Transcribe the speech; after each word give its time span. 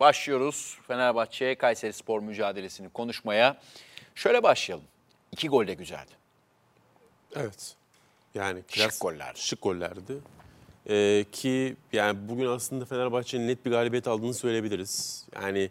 Başlıyoruz 0.00 0.78
Fenerbahçe 0.86 1.54
Kayseri 1.54 1.92
Spor 1.92 2.20
mücadelesini 2.20 2.88
konuşmaya. 2.88 3.56
Şöyle 4.14 4.42
başlayalım. 4.42 4.84
İki 5.32 5.48
gol 5.48 5.66
de 5.66 5.74
güzeldi. 5.74 6.10
Evet. 7.36 7.76
Yani 8.34 8.62
Şık 8.68 9.00
gollerdi. 9.00 9.40
Şık 9.40 9.62
gollerdi. 9.62 10.18
Ee, 10.88 11.24
ki 11.32 11.76
yani 11.92 12.28
bugün 12.28 12.46
aslında 12.46 12.84
Fenerbahçe'nin 12.84 13.48
net 13.48 13.66
bir 13.66 13.70
galibiyet 13.70 14.08
aldığını 14.08 14.34
söyleyebiliriz. 14.34 15.26
Yani 15.34 15.70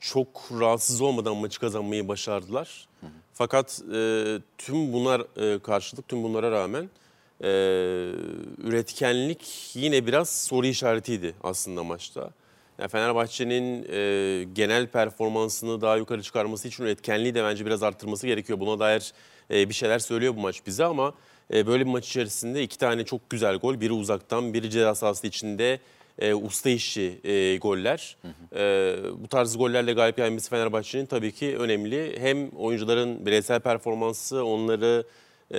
çok 0.00 0.48
rahatsız 0.60 1.00
olmadan 1.00 1.36
maçı 1.36 1.60
kazanmayı 1.60 2.08
başardılar. 2.08 2.88
Fakat 3.34 3.82
e, 3.94 4.24
tüm 4.58 4.92
bunlar 4.92 5.20
e, 5.36 5.58
karşılık, 5.58 6.08
tüm 6.08 6.22
bunlara 6.22 6.50
rağmen 6.50 6.90
e, 7.40 7.48
üretkenlik 8.58 9.70
yine 9.74 10.06
biraz 10.06 10.30
soru 10.30 10.66
işaretiydi 10.66 11.34
aslında 11.42 11.84
maçta. 11.84 12.30
Yani 12.78 12.88
Fenerbahçe'nin 12.88 13.86
e, 13.92 14.44
genel 14.52 14.86
performansını 14.86 15.80
daha 15.80 15.96
yukarı 15.96 16.22
çıkarması 16.22 16.68
için 16.68 16.84
üretkenliği 16.84 17.34
de 17.34 17.44
bence 17.44 17.66
biraz 17.66 17.82
arttırması 17.82 18.26
gerekiyor. 18.26 18.60
Buna 18.60 18.78
dair 18.78 19.12
e, 19.50 19.68
bir 19.68 19.74
şeyler 19.74 19.98
söylüyor 19.98 20.36
bu 20.36 20.40
maç 20.40 20.66
bize 20.66 20.84
ama 20.84 21.14
e, 21.54 21.66
böyle 21.66 21.86
bir 21.86 21.90
maç 21.90 22.08
içerisinde 22.08 22.62
iki 22.62 22.78
tane 22.78 23.04
çok 23.04 23.30
güzel 23.30 23.56
gol. 23.56 23.80
Biri 23.80 23.92
uzaktan, 23.92 24.54
biri 24.54 24.70
ceza 24.70 24.94
sahası 24.94 25.26
içinde 25.26 25.80
e, 26.18 26.34
usta 26.34 26.70
işi 26.70 27.20
e, 27.24 27.56
goller. 27.56 28.16
E, 28.56 28.96
bu 29.18 29.28
tarz 29.28 29.56
gollerle 29.56 29.92
galip 29.92 30.16
gelmesi 30.16 30.50
Fenerbahçe'nin 30.50 31.06
tabii 31.06 31.32
ki 31.32 31.58
önemli. 31.58 32.20
Hem 32.20 32.48
oyuncuların 32.48 33.26
bireysel 33.26 33.60
performansı 33.60 34.44
onları 34.44 35.04
e, 35.50 35.58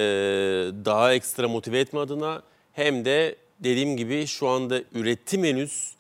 daha 0.86 1.14
ekstra 1.14 1.48
motive 1.48 1.80
etme 1.80 2.00
adına 2.00 2.42
hem 2.74 3.06
de 3.06 3.36
dediğim 3.60 3.98
gibi 3.98 4.28
şu 4.28 4.48
anda 4.48 4.82
üretim 4.94 5.44
henüz 5.44 5.97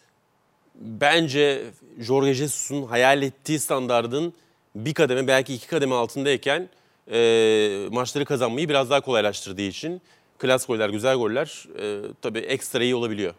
bence 0.81 1.63
Jorge 1.99 2.33
Jesus'un 2.33 2.83
hayal 2.83 3.21
ettiği 3.21 3.59
standardın 3.59 4.33
bir 4.75 4.93
kademe 4.93 5.27
belki 5.27 5.53
iki 5.53 5.67
kademe 5.67 5.95
altındayken 5.95 6.69
e, 7.11 7.87
maçları 7.91 8.25
kazanmayı 8.25 8.69
biraz 8.69 8.89
daha 8.89 9.01
kolaylaştırdığı 9.01 9.61
için 9.61 10.01
klas 10.37 10.65
goller, 10.67 10.89
güzel 10.89 11.15
goller 11.15 11.67
e, 11.81 12.01
tabii 12.21 12.39
ekstra 12.39 12.83
iyi 12.83 12.95
olabiliyor. 12.95 13.33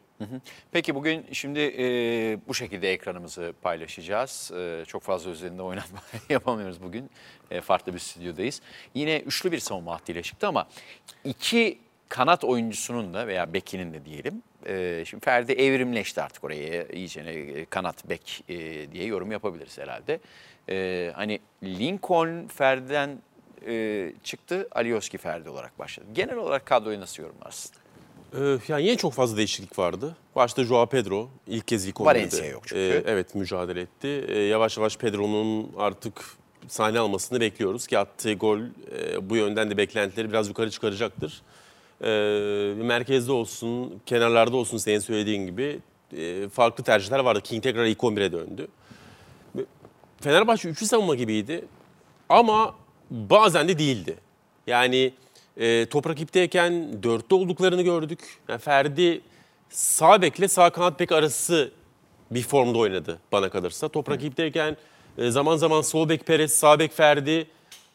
Peki 0.72 0.94
bugün 0.94 1.26
şimdi 1.32 1.60
e, 1.78 1.84
bu 2.48 2.54
şekilde 2.54 2.92
ekranımızı 2.92 3.52
paylaşacağız. 3.62 4.50
E, 4.56 4.84
çok 4.86 5.02
fazla 5.02 5.30
üzerinde 5.30 5.62
oynatma 5.62 5.98
yapamıyoruz 6.28 6.82
bugün. 6.82 7.10
E, 7.50 7.60
farklı 7.60 7.94
bir 7.94 7.98
stüdyodayız. 7.98 8.60
Yine 8.94 9.18
üçlü 9.18 9.52
bir 9.52 9.58
savunma 9.58 9.94
hattıyla 9.94 10.22
çıktı 10.22 10.46
ama 10.46 10.68
iki 11.24 11.78
kanat 12.08 12.44
oyuncusunun 12.44 13.14
da 13.14 13.26
veya 13.26 13.52
bekinin 13.52 13.92
de 13.92 14.04
diyelim. 14.04 14.42
E, 14.66 15.04
şimdi 15.06 15.24
Ferdi 15.24 15.52
evrimleşti 15.52 16.22
artık 16.22 16.44
oraya 16.44 16.86
iyice 16.88 17.20
e, 17.20 17.64
kanat 17.64 18.08
bek 18.08 18.44
e, 18.48 18.56
diye 18.92 19.04
yorum 19.04 19.32
yapabiliriz 19.32 19.78
herhalde. 19.78 20.20
E, 20.70 21.10
hani 21.14 21.40
Lincoln 21.64 22.46
Ferdi'den 22.46 23.18
e, 23.66 24.12
çıktı, 24.24 24.68
Alioski 24.72 25.18
Ferdi 25.18 25.48
olarak 25.48 25.78
başladı. 25.78 26.06
Genel 26.14 26.36
olarak 26.36 26.66
kadroyu 26.66 27.00
nasıl 27.00 27.22
yorumlarsın? 27.22 27.72
Ee, 28.34 28.58
yani 28.68 28.82
yine 28.82 28.96
çok 28.96 29.12
fazla 29.12 29.36
değişiklik 29.36 29.78
vardı. 29.78 30.16
Başta 30.36 30.64
Joao 30.64 30.86
Pedro 30.86 31.28
ilk 31.46 31.68
kez 31.68 31.86
ilk 31.86 32.00
Valencia 32.00 32.46
yok 32.46 32.62
çünkü. 32.66 32.80
Ee, 32.80 33.02
evet 33.06 33.34
mücadele 33.34 33.80
etti. 33.80 34.24
Ee, 34.28 34.38
yavaş 34.38 34.76
yavaş 34.76 34.96
Pedro'nun 34.96 35.72
artık 35.78 36.24
sahne 36.68 36.98
almasını 36.98 37.40
bekliyoruz 37.40 37.86
ki 37.86 37.98
attığı 37.98 38.32
gol 38.32 38.58
e, 38.60 39.30
bu 39.30 39.36
yönden 39.36 39.70
de 39.70 39.76
beklentileri 39.76 40.28
biraz 40.28 40.48
yukarı 40.48 40.70
çıkaracaktır. 40.70 41.42
Ee, 42.04 42.74
merkezde 42.76 43.32
olsun, 43.32 44.00
kenarlarda 44.06 44.56
olsun 44.56 44.78
senin 44.78 44.98
söylediğin 44.98 45.46
gibi 45.46 45.78
e, 46.16 46.48
farklı 46.48 46.84
tercihler 46.84 47.18
vardı. 47.18 47.40
King 47.40 47.62
tekrar 47.62 47.84
ilk 47.84 47.98
11'e 47.98 48.32
döndü. 48.32 48.68
Fenerbahçe 50.20 50.68
üçlü 50.68 50.86
savunma 50.86 51.14
gibiydi 51.14 51.64
ama 52.28 52.74
bazen 53.10 53.68
de 53.68 53.78
değildi. 53.78 54.16
Yani 54.66 55.12
e, 55.56 55.86
top 55.86 56.08
rakipteyken 56.08 57.02
dörtte 57.02 57.34
olduklarını 57.34 57.82
gördük. 57.82 58.20
Yani 58.48 58.58
Ferdi 58.58 59.20
sağ 59.70 60.22
bekle 60.22 60.48
sağ 60.48 60.70
kanat 60.70 61.00
bek 61.00 61.12
arası 61.12 61.70
bir 62.30 62.42
formda 62.42 62.78
oynadı 62.78 63.18
bana 63.32 63.50
kalırsa. 63.50 63.88
Top 63.88 64.10
rakipteyken 64.10 64.76
e, 65.18 65.30
zaman 65.30 65.56
zaman 65.56 65.80
sol 65.80 66.08
bek 66.08 66.26
Perez, 66.26 66.52
sağ 66.52 66.78
bek 66.78 66.92
Ferdi, 66.92 67.46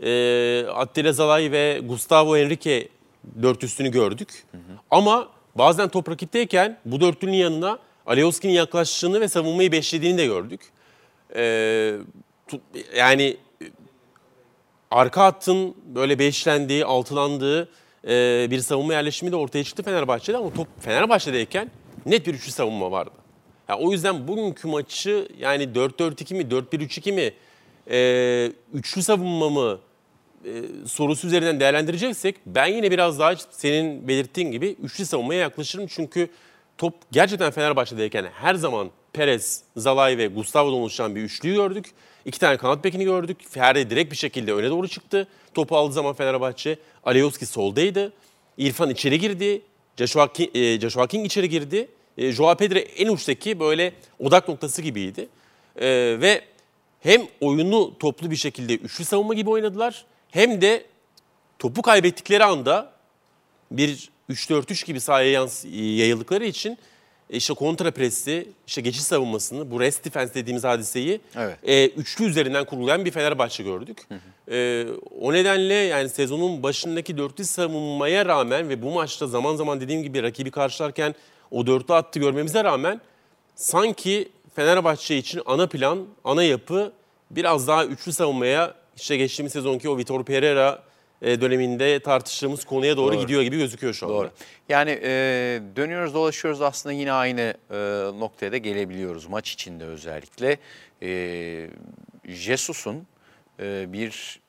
e, 0.04 0.66
Attila 0.74 1.14
Zalay 1.14 1.52
ve 1.52 1.82
Gustavo 1.84 2.38
Henrique 2.38 2.88
dörtlüsünü 3.42 3.92
gördük. 3.92 4.46
Ama 4.92 5.30
bazen 5.56 5.90
top 5.90 6.10
rakipteyken 6.10 6.78
bu 6.86 7.02
dörtlünün 7.02 7.34
yanına 7.34 7.80
Alioski'nin 8.06 8.54
yaklaştığını 8.54 9.22
ve 9.22 9.28
savunmayı 9.28 9.72
beşlediğini 9.72 10.18
de 10.18 10.26
gördük. 10.26 10.62
E, 11.36 11.96
tut- 12.48 12.62
yani 12.98 13.38
arka 14.92 15.24
hattın 15.24 15.76
böyle 15.96 16.20
beşlendiği, 16.20 16.86
altılandığı 16.86 17.70
e, 18.08 18.48
bir 18.52 18.60
savunma 18.60 18.94
yerleşimi 18.94 19.32
de 19.32 19.36
ortaya 19.36 19.64
çıktı 19.64 19.84
Fenerbahçe'de 19.84 20.38
ama 20.38 20.54
top 20.54 20.68
Fenerbahçe'deyken 20.80 21.72
net 22.06 22.28
bir 22.28 22.34
üçlü 22.34 22.52
savunma 22.52 22.92
vardı. 22.92 23.12
Ya 23.70 23.78
o 23.78 23.92
yüzden 23.92 24.28
bugünkü 24.28 24.68
maçı 24.68 25.28
yani 25.40 25.64
4-4-2 25.64 26.34
mi, 26.36 26.44
4-1-3-2 26.44 27.12
mi, 27.12 27.34
e, 27.92 28.52
üçlü 28.74 29.04
savunma 29.04 29.50
mı 29.50 29.80
e, 30.46 30.88
sorusu 30.88 31.28
üzerinden 31.28 31.60
değerlendireceksek 31.60 32.36
ben 32.46 32.68
yine 32.68 32.92
biraz 32.92 33.20
daha 33.20 33.36
senin 33.36 34.08
belirttiğin 34.08 34.52
gibi 34.52 34.76
üçlü 34.84 35.06
savunmaya 35.06 35.40
yaklaşırım. 35.40 35.88
Çünkü 35.88 36.30
top 36.78 36.94
gerçekten 37.12 37.52
Fenerbahçe'deyken 37.52 38.26
her 38.34 38.56
zaman 38.56 38.90
Perez, 39.14 39.64
Zalay 39.78 40.18
ve 40.18 40.28
Gustavo'dan 40.28 40.78
oluşan 40.80 41.16
bir 41.16 41.22
üçlüyü 41.22 41.56
gördük. 41.56 41.86
İki 42.26 42.40
tane 42.40 42.58
kanat 42.58 42.84
bekini 42.84 43.04
gördük. 43.04 43.38
Ferdi 43.50 43.90
direkt 43.90 44.12
bir 44.12 44.18
şekilde 44.18 44.54
öne 44.54 44.70
doğru 44.70 44.88
çıktı. 44.88 45.28
Topu 45.54 45.78
aldığı 45.78 45.94
zaman 45.94 46.14
Fenerbahçe. 46.14 46.78
Alioski 47.04 47.46
soldaydı. 47.46 48.14
İrfan 48.58 48.90
içeri 48.90 49.20
girdi. 49.20 49.62
Joshua 49.98 50.34
King, 50.34 50.56
e, 50.56 50.80
Joshua 50.80 51.08
King 51.08 51.26
içeri 51.26 51.50
girdi. 51.50 51.88
E, 52.18 52.32
Joao 52.32 52.56
Pedro 52.56 52.80
en 52.80 53.08
uçtaki 53.08 53.60
böyle 53.60 53.94
odak 54.20 54.50
noktası 54.50 54.82
gibiydi. 54.82 55.28
E, 55.76 55.88
ve 56.22 56.42
hem 57.00 57.22
oyunu 57.42 57.98
toplu 58.00 58.32
bir 58.32 58.36
şekilde 58.36 58.76
üçlü 58.76 59.06
savunma 59.06 59.34
gibi 59.34 59.50
oynadılar. 59.50 60.06
Hem 60.34 60.62
de 60.62 60.86
topu 61.60 61.82
kaybettikleri 61.82 62.44
anda 62.44 62.92
bir 63.72 64.10
3-4-3 64.30 64.86
gibi 64.86 65.02
sahaya 65.02 65.48
yayıldıkları 65.74 66.46
için 66.46 66.78
e, 67.30 67.38
işte 67.38 67.54
kontra 67.54 67.92
presi, 67.92 68.50
işte 68.68 68.82
geçiş 68.82 69.02
savunmasını, 69.02 69.72
bu 69.72 69.80
rest 69.80 70.06
defense 70.06 70.34
dediğimiz 70.34 70.64
hadiseyi 70.64 71.22
Evet. 71.36 71.58
e, 71.64 71.88
üçlü 71.88 72.26
üzerinden 72.26 72.66
kurulayan 72.66 73.06
bir 73.06 73.12
Fenerbahçe 73.12 73.64
gördük. 73.64 74.08
E, 74.52 74.86
o 75.22 75.34
nedenle 75.34 75.74
yani 75.74 76.10
sezonun 76.10 76.64
başındaki 76.64 77.18
dörtlü 77.18 77.46
savunmaya 77.46 78.26
rağmen 78.26 78.70
ve 78.70 78.82
bu 78.82 78.92
maçta 78.92 79.28
zaman 79.28 79.56
zaman 79.56 79.82
dediğim 79.82 80.04
gibi 80.04 80.24
rakibi 80.24 80.52
karşılarken 80.52 81.16
o 81.52 81.68
dörtlü 81.68 81.94
attı 81.94 82.20
görmemize 82.20 82.64
rağmen 82.64 83.02
sanki 83.56 84.30
Fenerbahçe 84.56 85.18
için 85.18 85.42
ana 85.46 85.68
plan, 85.68 86.06
ana 86.24 86.44
yapı 86.44 86.94
biraz 87.32 87.68
daha 87.68 87.86
üçlü 87.86 88.14
savunmaya 88.14 88.83
işte 88.98 89.18
geçtiğimiz 89.18 89.54
sezonki 89.54 89.90
o 89.90 89.98
Vitor 89.98 90.26
Pereira 90.26 90.84
e, 91.22 91.42
döneminde 91.42 92.00
tartıştığımız 92.00 92.66
konuya 92.66 92.98
doğru, 92.98 93.14
Doğru. 93.14 93.22
gidiyor 93.22 93.42
gibi 93.42 93.58
gözüküyor 93.58 93.94
şu 93.94 94.06
anda. 94.06 94.16
Doğru. 94.16 94.32
Yani 94.70 95.00
e, 95.04 95.10
dönüyoruz 95.76 96.14
dolaşıyoruz 96.14 96.62
aslında 96.62 96.94
yine 96.94 97.12
aynı 97.12 97.54
e, 97.72 97.76
noktaya 98.20 98.52
da 98.52 98.58
gelebiliyoruz 98.58 99.26
maç 99.28 99.52
içinde 99.52 99.86
özellikle. 99.86 100.58
E, 101.02 101.70
Jesus'un 102.26 103.08
e, 103.60 103.94
bir 103.94 104.40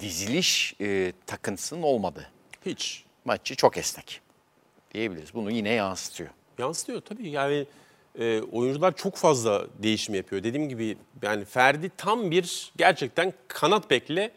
diziliş 0.00 0.74
e, 0.80 1.12
takıntısının 1.26 1.82
olmadığı 1.82 2.26
Hiç. 2.66 3.04
maçı 3.24 3.56
çok 3.56 3.76
esnek 3.76 4.20
diyebiliriz. 4.94 5.34
Bunu 5.34 5.50
yine 5.50 5.70
yansıtıyor. 5.70 6.30
Yansıtıyor 6.58 7.00
tabii. 7.00 7.28
Yani 7.28 7.66
e, 8.18 8.40
oyuncular 8.52 8.96
çok 8.96 9.16
fazla 9.16 9.66
değişim 9.82 10.14
yapıyor. 10.14 10.42
Dediğim 10.42 10.68
gibi 10.68 10.96
yani 11.22 11.44
Ferdi 11.44 11.90
tam 11.96 12.30
bir 12.30 12.72
gerçekten 12.76 13.32
kanat 13.48 13.90
bekle 13.90 14.30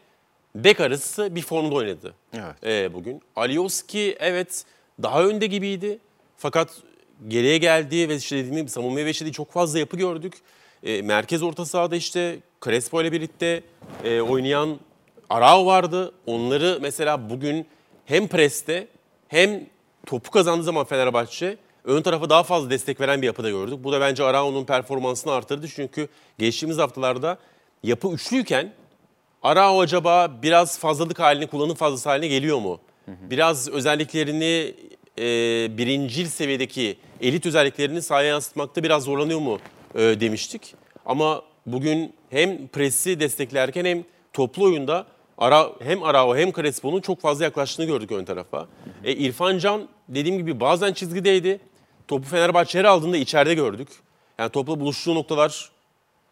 bek 0.54 0.80
arası 0.80 1.34
bir 1.34 1.42
formda 1.42 1.74
oynadı 1.74 2.14
Evet. 2.34 2.66
e, 2.66 2.94
bugün. 2.94 3.22
Alioski 3.36 4.16
evet 4.20 4.64
daha 5.02 5.24
önde 5.24 5.46
gibiydi. 5.46 5.98
Fakat 6.36 6.70
geriye 7.28 7.58
geldiği 7.58 8.08
ve 8.08 8.16
işte 8.16 8.36
dediğim 8.36 8.56
gibi 8.56 8.68
savunmaya 8.70 9.06
beşlediği 9.06 9.32
çok 9.32 9.52
fazla 9.52 9.78
yapı 9.78 9.96
gördük. 9.96 10.34
E, 10.82 11.02
merkez 11.02 11.42
orta 11.42 11.64
sahada 11.64 11.96
işte 11.96 12.38
Crespo 12.64 13.02
ile 13.02 13.12
birlikte 13.12 13.62
e, 14.04 14.20
oynayan 14.20 14.78
Arao 15.30 15.66
vardı. 15.66 16.12
Onları 16.26 16.78
mesela 16.82 17.30
bugün 17.30 17.66
hem 18.04 18.28
preste 18.28 18.88
hem 19.28 19.66
topu 20.06 20.30
kazandığı 20.30 20.62
zaman 20.62 20.84
Fenerbahçe 20.84 21.56
ön 21.88 22.02
tarafa 22.02 22.30
daha 22.30 22.42
fazla 22.42 22.70
destek 22.70 23.00
veren 23.00 23.22
bir 23.22 23.26
yapıda 23.26 23.50
gördük. 23.50 23.78
Bu 23.84 23.92
da 23.92 24.00
bence 24.00 24.24
Arao'nun 24.24 24.64
performansını 24.64 25.32
artırdı. 25.32 25.68
Çünkü 25.68 26.08
geçtiğimiz 26.38 26.78
haftalarda 26.78 27.38
yapı 27.82 28.08
üçlüyken 28.08 28.72
Arao 29.42 29.80
acaba 29.80 30.42
biraz 30.42 30.78
fazlalık 30.78 31.18
halini, 31.20 31.46
kullanım 31.46 31.74
fazlası 31.74 32.08
haline 32.08 32.28
geliyor 32.28 32.58
mu? 32.58 32.80
Biraz 33.30 33.68
özelliklerini 33.68 34.74
e, 35.18 35.24
birincil 35.78 36.26
seviyedeki 36.26 36.98
elit 37.20 37.46
özelliklerini 37.46 38.02
sahaya 38.02 38.28
yansıtmakta 38.28 38.82
biraz 38.82 39.02
zorlanıyor 39.02 39.40
mu 39.40 39.58
e, 39.94 40.00
demiştik. 40.00 40.74
Ama 41.06 41.42
bugün 41.66 42.14
hem 42.30 42.68
presi 42.68 43.20
desteklerken 43.20 43.84
hem 43.84 44.04
toplu 44.32 44.64
oyunda 44.64 45.06
Ara, 45.38 45.70
hem 45.80 46.02
Arao 46.02 46.36
hem 46.36 46.52
Crespo'nun 46.52 47.00
çok 47.00 47.20
fazla 47.20 47.44
yaklaştığını 47.44 47.86
gördük 47.86 48.12
ön 48.12 48.24
tarafa. 48.24 48.66
E, 49.04 49.12
İrfan 49.12 49.58
Can 49.58 49.88
dediğim 50.08 50.38
gibi 50.38 50.60
bazen 50.60 50.92
çizgideydi. 50.92 51.60
Topu 52.08 52.28
Fenerbahçe 52.28 52.78
her 52.78 52.84
aldığında 52.84 53.16
içeride 53.16 53.54
gördük. 53.54 53.88
Yani 54.38 54.50
topla 54.50 54.80
buluştuğu 54.80 55.14
noktalar 55.14 55.70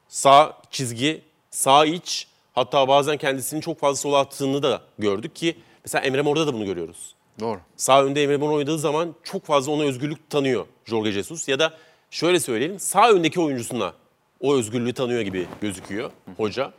sağ 0.09 0.57
çizgi, 0.71 1.23
sağ 1.51 1.85
iç 1.85 2.29
hatta 2.55 2.89
bazen 2.89 3.17
kendisini 3.17 3.61
çok 3.61 3.81
fazla 3.81 3.97
sola 3.97 4.19
attığını 4.19 4.63
da 4.63 4.83
gördük 4.99 5.37
ki 5.37 5.57
mesela 5.85 6.05
Emre 6.05 6.23
Mor'da 6.23 6.47
da 6.47 6.55
bunu 6.55 6.65
görüyoruz. 6.65 7.15
Doğru. 7.41 7.61
Sağ 7.77 8.05
önde 8.05 8.23
Emre 8.23 8.37
Mor 8.37 8.51
oynadığı 8.51 8.79
zaman 8.79 9.15
çok 9.23 9.45
fazla 9.45 9.73
ona 9.73 9.83
özgürlük 9.83 10.31
tanıyor 10.31 10.67
Jorge 10.85 11.13
Jesus. 11.13 11.49
Ya 11.49 11.59
da 11.59 11.75
şöyle 12.11 12.41
söyleyelim 12.41 12.81
sağ 12.81 13.11
öndeki 13.11 13.41
oyuncusuna 13.41 13.93
o 14.41 14.55
özgürlüğü 14.55 14.93
tanıyor 14.93 15.21
gibi 15.21 15.47
gözüküyor 15.61 16.11
hoca. 16.37 16.73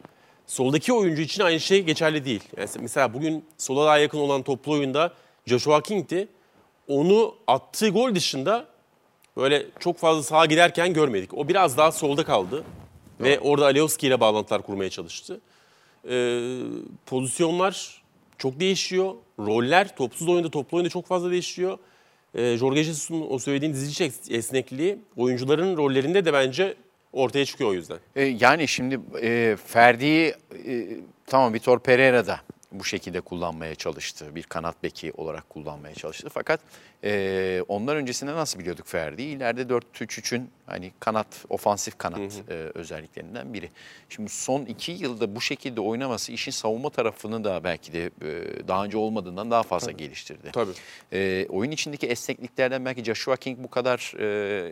Soldaki 0.47 0.93
oyuncu 0.93 1.21
için 1.21 1.43
aynı 1.43 1.59
şey 1.59 1.83
geçerli 1.83 2.25
değil. 2.25 2.43
Yani 2.57 2.69
mesela 2.79 3.13
bugün 3.13 3.45
sola 3.57 3.85
daha 3.85 3.97
yakın 3.97 4.19
olan 4.19 4.43
toplu 4.43 4.71
oyunda 4.71 5.13
Joshua 5.45 5.81
King'ti. 5.81 6.27
Onu 6.87 7.35
attığı 7.47 7.89
gol 7.89 8.15
dışında 8.15 8.67
böyle 9.37 9.65
çok 9.79 9.97
fazla 9.97 10.23
sağa 10.23 10.45
giderken 10.45 10.93
görmedik. 10.93 11.33
O 11.33 11.47
biraz 11.47 11.77
daha 11.77 11.91
solda 11.91 12.23
kaldı. 12.23 12.63
Ve 13.19 13.39
orada 13.39 13.65
Alioski 13.65 14.07
ile 14.07 14.19
bağlantılar 14.19 14.61
kurmaya 14.61 14.89
çalıştı. 14.89 15.41
Ee, 16.09 16.59
pozisyonlar 17.05 18.01
çok 18.37 18.59
değişiyor. 18.59 19.13
Roller 19.39 19.95
topsuz 19.95 20.29
oyunda, 20.29 20.51
toplu 20.51 20.77
oyunda 20.77 20.89
çok 20.89 21.05
fazla 21.05 21.31
değişiyor. 21.31 21.77
Ee, 22.35 22.57
Jorge 22.57 22.83
Jesus'un 22.83 23.25
o 23.29 23.39
söylediğin 23.39 23.73
dizici 23.73 24.03
es- 24.05 24.33
esnekliği 24.33 24.97
oyuncuların 25.17 25.77
rollerinde 25.77 26.25
de 26.25 26.33
bence 26.33 26.75
ortaya 27.13 27.45
çıkıyor 27.45 27.69
o 27.69 27.73
yüzden. 27.73 27.97
E, 28.15 28.23
yani 28.23 28.67
şimdi 28.67 28.99
e, 29.21 29.57
Ferdi'yi 29.65 30.33
e, 30.67 30.87
tamam 31.25 31.53
Vitor 31.53 31.79
Pereira 31.79 32.27
da 32.27 32.39
bu 32.71 32.85
şekilde 32.85 33.21
kullanmaya 33.21 33.75
çalıştı. 33.75 34.25
Bir 34.35 34.43
kanat 34.43 34.83
beki 34.83 35.13
olarak 35.17 35.49
kullanmaya 35.49 35.95
çalıştı. 35.95 36.29
Fakat 36.33 36.59
e, 37.03 37.61
ondan 37.67 37.95
öncesinde 37.95 38.35
nasıl 38.35 38.59
biliyorduk 38.59 38.87
Ferdi'yi? 38.87 39.35
İleride 39.35 39.61
4-3-3'ün 39.61 40.49
hani 40.67 40.91
kanat, 40.99 41.45
ofansif 41.49 41.97
kanat 41.97 42.43
e, 42.49 42.53
özelliklerinden 42.53 43.53
biri. 43.53 43.69
Şimdi 44.09 44.29
son 44.29 44.65
iki 44.65 44.91
yılda 44.91 45.35
bu 45.35 45.41
şekilde 45.41 45.81
oynaması 45.81 46.31
işin 46.31 46.51
savunma 46.51 46.89
tarafını 46.89 47.43
da 47.43 47.63
belki 47.63 47.93
de 47.93 48.05
e, 48.05 48.67
daha 48.67 48.85
önce 48.85 48.97
olmadığından 48.97 49.51
daha 49.51 49.63
fazla 49.63 49.91
geliştirdi. 49.91 50.51
Tabii. 50.53 50.71
E, 51.13 51.47
oyun 51.49 51.71
içindeki 51.71 52.07
esnekliklerden 52.07 52.85
belki 52.85 53.03
Joshua 53.03 53.35
King 53.35 53.59
bu 53.59 53.69
kadar 53.69 54.13
e, 54.19 54.25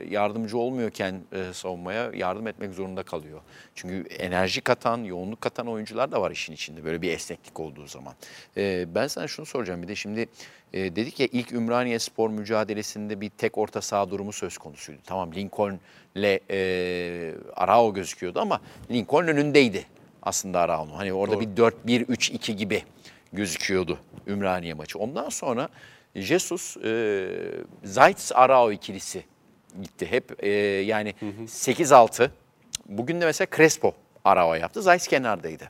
yardımcı 0.09 0.57
olmuyorken 0.57 1.21
e, 1.31 1.53
savunmaya 1.53 2.11
yardım 2.13 2.47
etmek 2.47 2.73
zorunda 2.73 3.03
kalıyor. 3.03 3.41
Çünkü 3.75 4.09
enerji 4.09 4.61
katan, 4.61 5.03
yoğunluk 5.03 5.41
katan 5.41 5.67
oyuncular 5.67 6.11
da 6.11 6.21
var 6.21 6.31
işin 6.31 6.53
içinde 6.53 6.83
böyle 6.83 7.01
bir 7.01 7.11
esneklik 7.11 7.59
olduğu 7.59 7.87
zaman. 7.87 8.13
E, 8.57 8.85
ben 8.95 9.07
sana 9.07 9.27
şunu 9.27 9.45
soracağım 9.45 9.81
bir 9.81 9.87
de 9.87 9.95
şimdi 9.95 10.29
e, 10.73 10.95
dedik 10.95 11.19
ya 11.19 11.27
ilk 11.31 11.51
Ümraniye 11.51 11.99
Spor 11.99 12.29
mücadelesinde 12.29 13.21
bir 13.21 13.29
tek 13.29 13.57
orta 13.57 13.81
saha 13.81 14.09
durumu 14.09 14.33
söz 14.33 14.57
konusuydu. 14.57 14.99
Tamam 15.05 15.31
Lincoln'le 16.17 16.39
e, 16.51 17.33
Arao 17.55 17.93
gözüküyordu 17.93 18.39
ama 18.39 18.61
Lincoln 18.91 19.27
önündeydi 19.27 19.85
aslında 20.23 20.59
Arao'nun. 20.59 20.93
Hani 20.93 21.13
orada 21.13 21.35
Doğru. 21.35 21.41
bir 21.87 22.05
4-1-3-2 22.05 22.51
gibi 22.51 22.83
gözüküyordu 23.33 23.99
Ümraniye 24.27 24.73
maçı. 24.73 24.99
Ondan 24.99 25.29
sonra 25.29 25.69
Jesus, 26.15 26.77
e, 26.77 27.27
Zayt 27.83 28.31
Arao 28.35 28.71
ikilisi 28.71 29.23
gitti. 29.81 30.05
Hep 30.11 30.43
e, 30.43 30.49
yani 30.49 31.13
8-6. 31.45 32.29
Bugün 32.85 33.21
de 33.21 33.25
mesela 33.25 33.47
Crespo 33.57 33.93
Arao 34.25 34.53
yaptı. 34.53 34.81
Zayt 34.81 35.07
kenardaydı. 35.07 35.67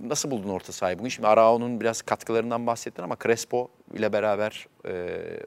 Nasıl 0.00 0.30
buldun 0.30 0.48
orta 0.48 0.72
sahayı 0.72 0.98
bugün? 0.98 1.08
Şimdi 1.08 1.28
Arao'nun 1.28 1.80
biraz 1.80 2.02
katkılarından 2.02 2.66
bahsettin 2.66 3.02
ama 3.02 3.16
Crespo 3.22 3.68
ile 3.94 4.12
beraber 4.12 4.66
e, 4.84 4.90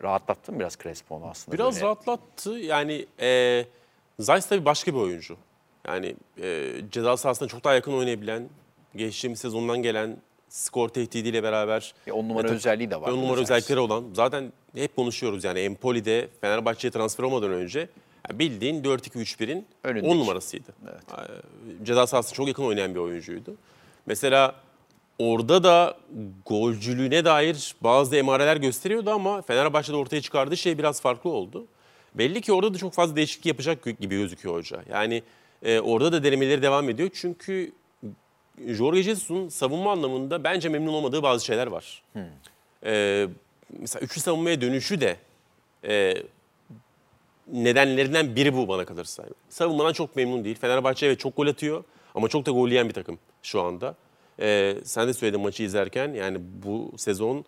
rahatlattın 0.03 0.59
biraz 0.59 0.77
Crespo'nu 0.83 1.25
aslında. 1.29 1.57
Biraz 1.57 1.75
böyle. 1.75 1.85
rahatlattı. 1.85 2.49
Yani 2.49 3.05
e, 3.19 3.65
Zeiss 4.21 4.45
tabii 4.49 4.65
başka 4.65 4.93
bir 4.93 4.97
oyuncu. 4.99 5.37
Yani 5.87 6.15
e, 6.41 6.71
ceza 6.91 7.17
sahasına 7.17 7.47
çok 7.47 7.63
daha 7.63 7.73
yakın 7.73 7.93
oynayabilen, 7.93 8.49
geçtiğimiz 8.95 9.39
sezondan 9.39 9.81
gelen 9.83 10.17
skor 10.49 10.89
tehdidiyle 10.89 11.43
beraber 11.43 11.93
Bir 12.07 12.11
on 12.11 12.29
numara 12.29 12.47
tabii- 12.47 12.55
özelliği 12.55 12.91
de 12.91 13.01
var. 13.01 13.11
on 13.11 13.17
numara 13.17 13.41
özellikleri 13.41 13.79
olan. 13.79 14.03
Zaten 14.13 14.53
hep 14.75 14.95
konuşuyoruz 14.95 15.43
yani 15.43 15.59
Empoli'de 15.59 16.27
Fenerbahçe'ye 16.41 16.91
transfer 16.91 17.23
olmadan 17.23 17.51
önce 17.51 17.79
yani 18.29 18.39
bildiğin 18.39 18.83
4-2-3-1'in 18.83 19.65
Önündeki. 19.83 20.07
10 20.07 20.19
numarasıydı. 20.19 20.71
E, 21.11 21.85
Ceza 21.85 22.07
sahasına 22.07 22.33
çok 22.33 22.47
yakın 22.47 22.63
oynayan 22.63 22.95
bir 22.95 22.99
oyuncuydu. 22.99 23.55
Mesela 24.05 24.55
orada 25.19 25.63
da 25.63 25.97
golcülüğüne 26.45 27.25
dair 27.25 27.75
bazı 27.81 28.15
emareler 28.15 28.57
gösteriyordu 28.57 29.09
ama 29.11 29.41
Fenerbahçe'de 29.41 29.95
ortaya 29.97 30.21
çıkardığı 30.21 30.57
şey 30.57 30.77
biraz 30.77 31.01
farklı 31.01 31.29
oldu. 31.29 31.65
Belli 32.13 32.41
ki 32.41 32.53
orada 32.53 32.73
da 32.73 32.77
çok 32.77 32.93
fazla 32.93 33.15
değişiklik 33.15 33.45
yapacak 33.45 33.83
gibi 33.83 34.17
gözüküyor 34.17 34.55
hoca. 34.55 34.83
Yani 34.89 35.23
e, 35.63 35.79
orada 35.79 36.11
da 36.11 36.23
denemeleri 36.23 36.61
devam 36.61 36.89
ediyor. 36.89 37.09
Çünkü 37.13 37.71
Jorge 38.67 39.03
Jesus'un 39.03 39.49
savunma 39.49 39.91
anlamında 39.91 40.43
bence 40.43 40.69
memnun 40.69 40.93
olmadığı 40.93 41.23
bazı 41.23 41.45
şeyler 41.45 41.67
var. 41.67 42.03
E, 42.85 43.27
mesela 43.79 44.01
üçlü 44.05 44.21
savunmaya 44.21 44.61
dönüşü 44.61 45.01
de 45.01 45.17
e, 45.87 46.13
nedenlerinden 47.47 48.35
biri 48.35 48.55
bu 48.55 48.67
bana 48.67 48.85
kalırsa. 48.85 49.23
Savunmadan 49.49 49.93
çok 49.93 50.15
memnun 50.15 50.43
değil. 50.43 50.55
Fenerbahçe 50.55 51.05
evet 51.05 51.19
çok 51.19 51.37
gol 51.37 51.47
atıyor 51.47 51.83
ama 52.15 52.27
çok 52.27 52.45
da 52.45 52.51
gol 52.51 52.69
yiyen 52.69 52.89
bir 52.89 52.93
takım 52.93 53.19
şu 53.43 53.61
anda. 53.61 53.95
Ee, 54.39 54.75
sen 54.83 55.07
de 55.07 55.13
söyledin 55.13 55.41
maçı 55.41 55.63
izlerken 55.63 56.13
yani 56.13 56.37
bu 56.63 56.91
sezon 56.97 57.45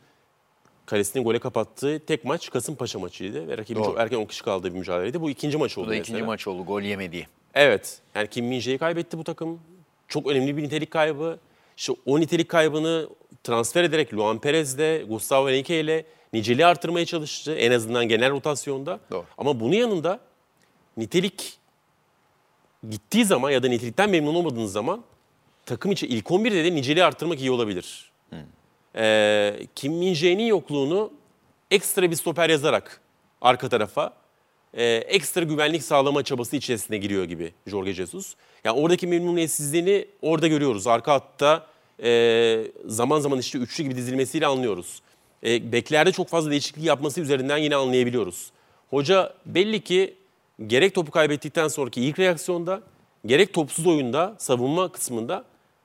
kalesini 0.86 1.24
gole 1.24 1.40
kapattığı 1.40 2.00
tek 2.06 2.26
maç 2.26 2.50
Kasımpaşa 2.50 3.00
maçıydı 3.00 3.48
ve 3.48 3.58
rakibin 3.58 3.80
Doğru. 3.80 3.86
çok 3.90 4.00
erken 4.00 4.18
10 4.18 4.26
kişi 4.26 4.44
kaldığı 4.44 4.74
bir 4.74 4.80
mücadeleydi. 4.80 5.22
Bu 5.22 5.30
ikinci 5.30 5.58
maç 5.58 5.78
oldu 5.78 5.88
Bu 5.88 5.92
da 5.92 5.96
ikinci 5.96 6.12
mesela. 6.14 6.26
maç 6.26 6.48
oldu 6.48 6.66
gol 6.66 6.82
yemediği. 6.82 7.28
Evet. 7.54 8.00
Yani 8.16 8.28
Kim 8.28 8.46
Min-jae'yi 8.46 8.78
kaybetti 8.78 9.18
bu 9.18 9.24
takım. 9.24 9.60
Çok 10.08 10.28
önemli 10.28 10.58
bir 10.58 10.64
nitelik 10.64 10.92
kaybı. 10.92 11.40
İşte 11.78 11.94
o 12.06 12.20
nitelik 12.20 12.50
kaybını 12.50 13.10
transfer 13.44 13.84
ederek 13.84 14.14
Luan 14.14 14.40
Perez'le, 14.40 15.08
Gustavo 15.10 15.50
Henrique 15.50 15.80
ile 15.80 16.06
niceliği 16.34 16.66
artırmaya 16.66 17.06
çalıştı. 17.06 17.56
En 17.56 17.72
azından 17.72 18.08
genel 18.08 18.32
rotasyonda. 18.32 19.00
Doğru. 19.12 19.26
Ama 19.38 19.60
bunun 19.60 19.76
yanında 19.76 20.20
nitelik 20.98 21.58
gittiği 22.90 23.26
zaman 23.26 23.52
ya 23.52 23.64
da 23.64 23.68
nitelikten 23.68 24.10
memnun 24.10 24.36
olmadığınız 24.36 24.72
zaman 24.72 25.04
takım 25.66 25.92
içi 25.92 26.08
ilk 26.08 26.26
11'de 26.26 26.64
de 26.64 26.76
niceliği 26.76 27.06
arttırmak 27.06 27.40
iyi 27.40 27.52
olabilir. 27.52 28.12
Ee, 28.96 29.60
Kim 29.76 29.94
Min-jae'nin 29.94 30.46
yokluğunu 30.46 31.12
ekstra 31.72 32.12
bir 32.12 32.16
stoper 32.16 32.50
yazarak 32.50 33.02
arka 33.42 33.70
tarafa 33.70 34.14
e, 34.74 34.84
ekstra 34.86 35.44
güvenlik 35.44 35.84
sağlama 35.84 36.24
çabası 36.24 36.56
içerisine 36.56 36.98
giriyor 36.98 37.24
gibi 37.24 37.54
Jorge 37.68 37.94
Jesus. 37.94 38.36
Yani 38.64 38.80
oradaki 38.80 39.08
memnuniyetsizliğini 39.08 40.06
orada 40.22 40.48
görüyoruz. 40.48 40.88
Arka 40.88 41.14
hatta 41.14 41.66
e, 42.04 42.64
zaman 42.86 43.20
zaman 43.20 43.40
işte 43.40 43.58
üçlü 43.60 43.84
gibi 43.84 43.96
dizilmesiyle 43.96 44.48
anlıyoruz. 44.48 45.02
E, 45.44 45.72
beklerde 45.72 46.12
çok 46.12 46.30
fazla 46.30 46.52
değişiklik 46.52 46.86
yapması 46.86 47.22
üzerinden 47.22 47.58
yine 47.58 47.76
anlayabiliyoruz. 47.76 48.52
Hoca 48.90 49.34
belli 49.46 49.84
ki 49.84 50.14
gerek 50.68 50.96
topu 50.96 51.12
kaybettikten 51.12 51.68
sonraki 51.68 52.02
ilk 52.02 52.20
reaksiyonda 52.20 52.82
gerek 53.26 53.54
topsuz 53.54 53.88
oyunda 53.88 54.36
savunma 54.38 54.92
kısmında 54.92 55.44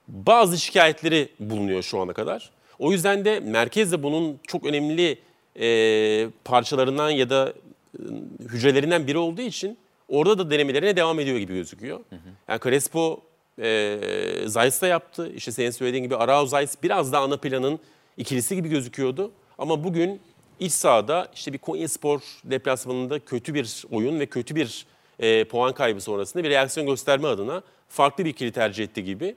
bazı 0.09 0.59
şikayetleri 0.59 1.29
bulunuyor 1.41 1.83
şu 1.83 2.01
ana 2.01 2.13
kadar. 2.13 2.51
O 2.79 2.93
yüzden 2.93 3.25
de 3.25 3.41
merkez 3.41 3.93
de 3.93 4.03
bunun 4.03 4.41
çok 4.47 4.67
önemli 4.67 5.19
e, 5.61 6.29
parçalarından 6.45 7.11
ya 7.11 7.31
da 7.31 7.53
e, 7.99 8.03
hücrelerinden 8.41 9.07
biri 9.07 9.19
olduğu 9.19 9.43
için 9.43 9.79
orada 10.09 10.39
da 10.39 10.51
denemelerine 10.51 10.97
devam 10.97 11.21
ediyor 11.21 11.39
gibi 11.39 11.55
gözüküyor. 11.55 12.01
Yani 12.49 12.61
Crespo 12.61 13.21
e, 13.63 13.99
Zayt'da 14.47 14.87
yaptı. 14.87 15.33
İşte 15.37 15.53
senin 15.53 15.71
söylediğin 15.71 16.05
gibi 16.05 16.17
Arao 16.17 16.47
Zayt 16.47 16.83
biraz 16.83 17.13
daha 17.13 17.23
ana 17.23 17.37
planın 17.37 17.79
ikilisi 18.17 18.57
gibi 18.57 18.69
gözüküyordu. 18.69 19.31
Ama 19.59 19.85
bugün 19.85 20.21
iç 20.61 20.73
sahada 20.73 21.29
işte 21.35 21.53
bir 21.53 21.59
Konyaspor 21.59 22.21
deplasmanında 22.45 23.19
kötü 23.19 23.55
bir 23.55 23.85
oyun 23.91 24.21
ve 24.21 24.27
kötü 24.27 24.55
bir 24.55 24.87
e, 25.19 25.45
puan 25.45 25.73
kaybı 25.73 26.01
sonrasında 26.01 26.45
bir 26.45 26.51
reaksiyon 26.51 26.87
gösterme 26.87 27.29
adına 27.29 27.63
farklı 27.89 28.25
bir 28.25 28.31
ikili 28.31 28.53
tercih 28.53 28.85
etti 28.85 29.05
gibi. 29.05 29.37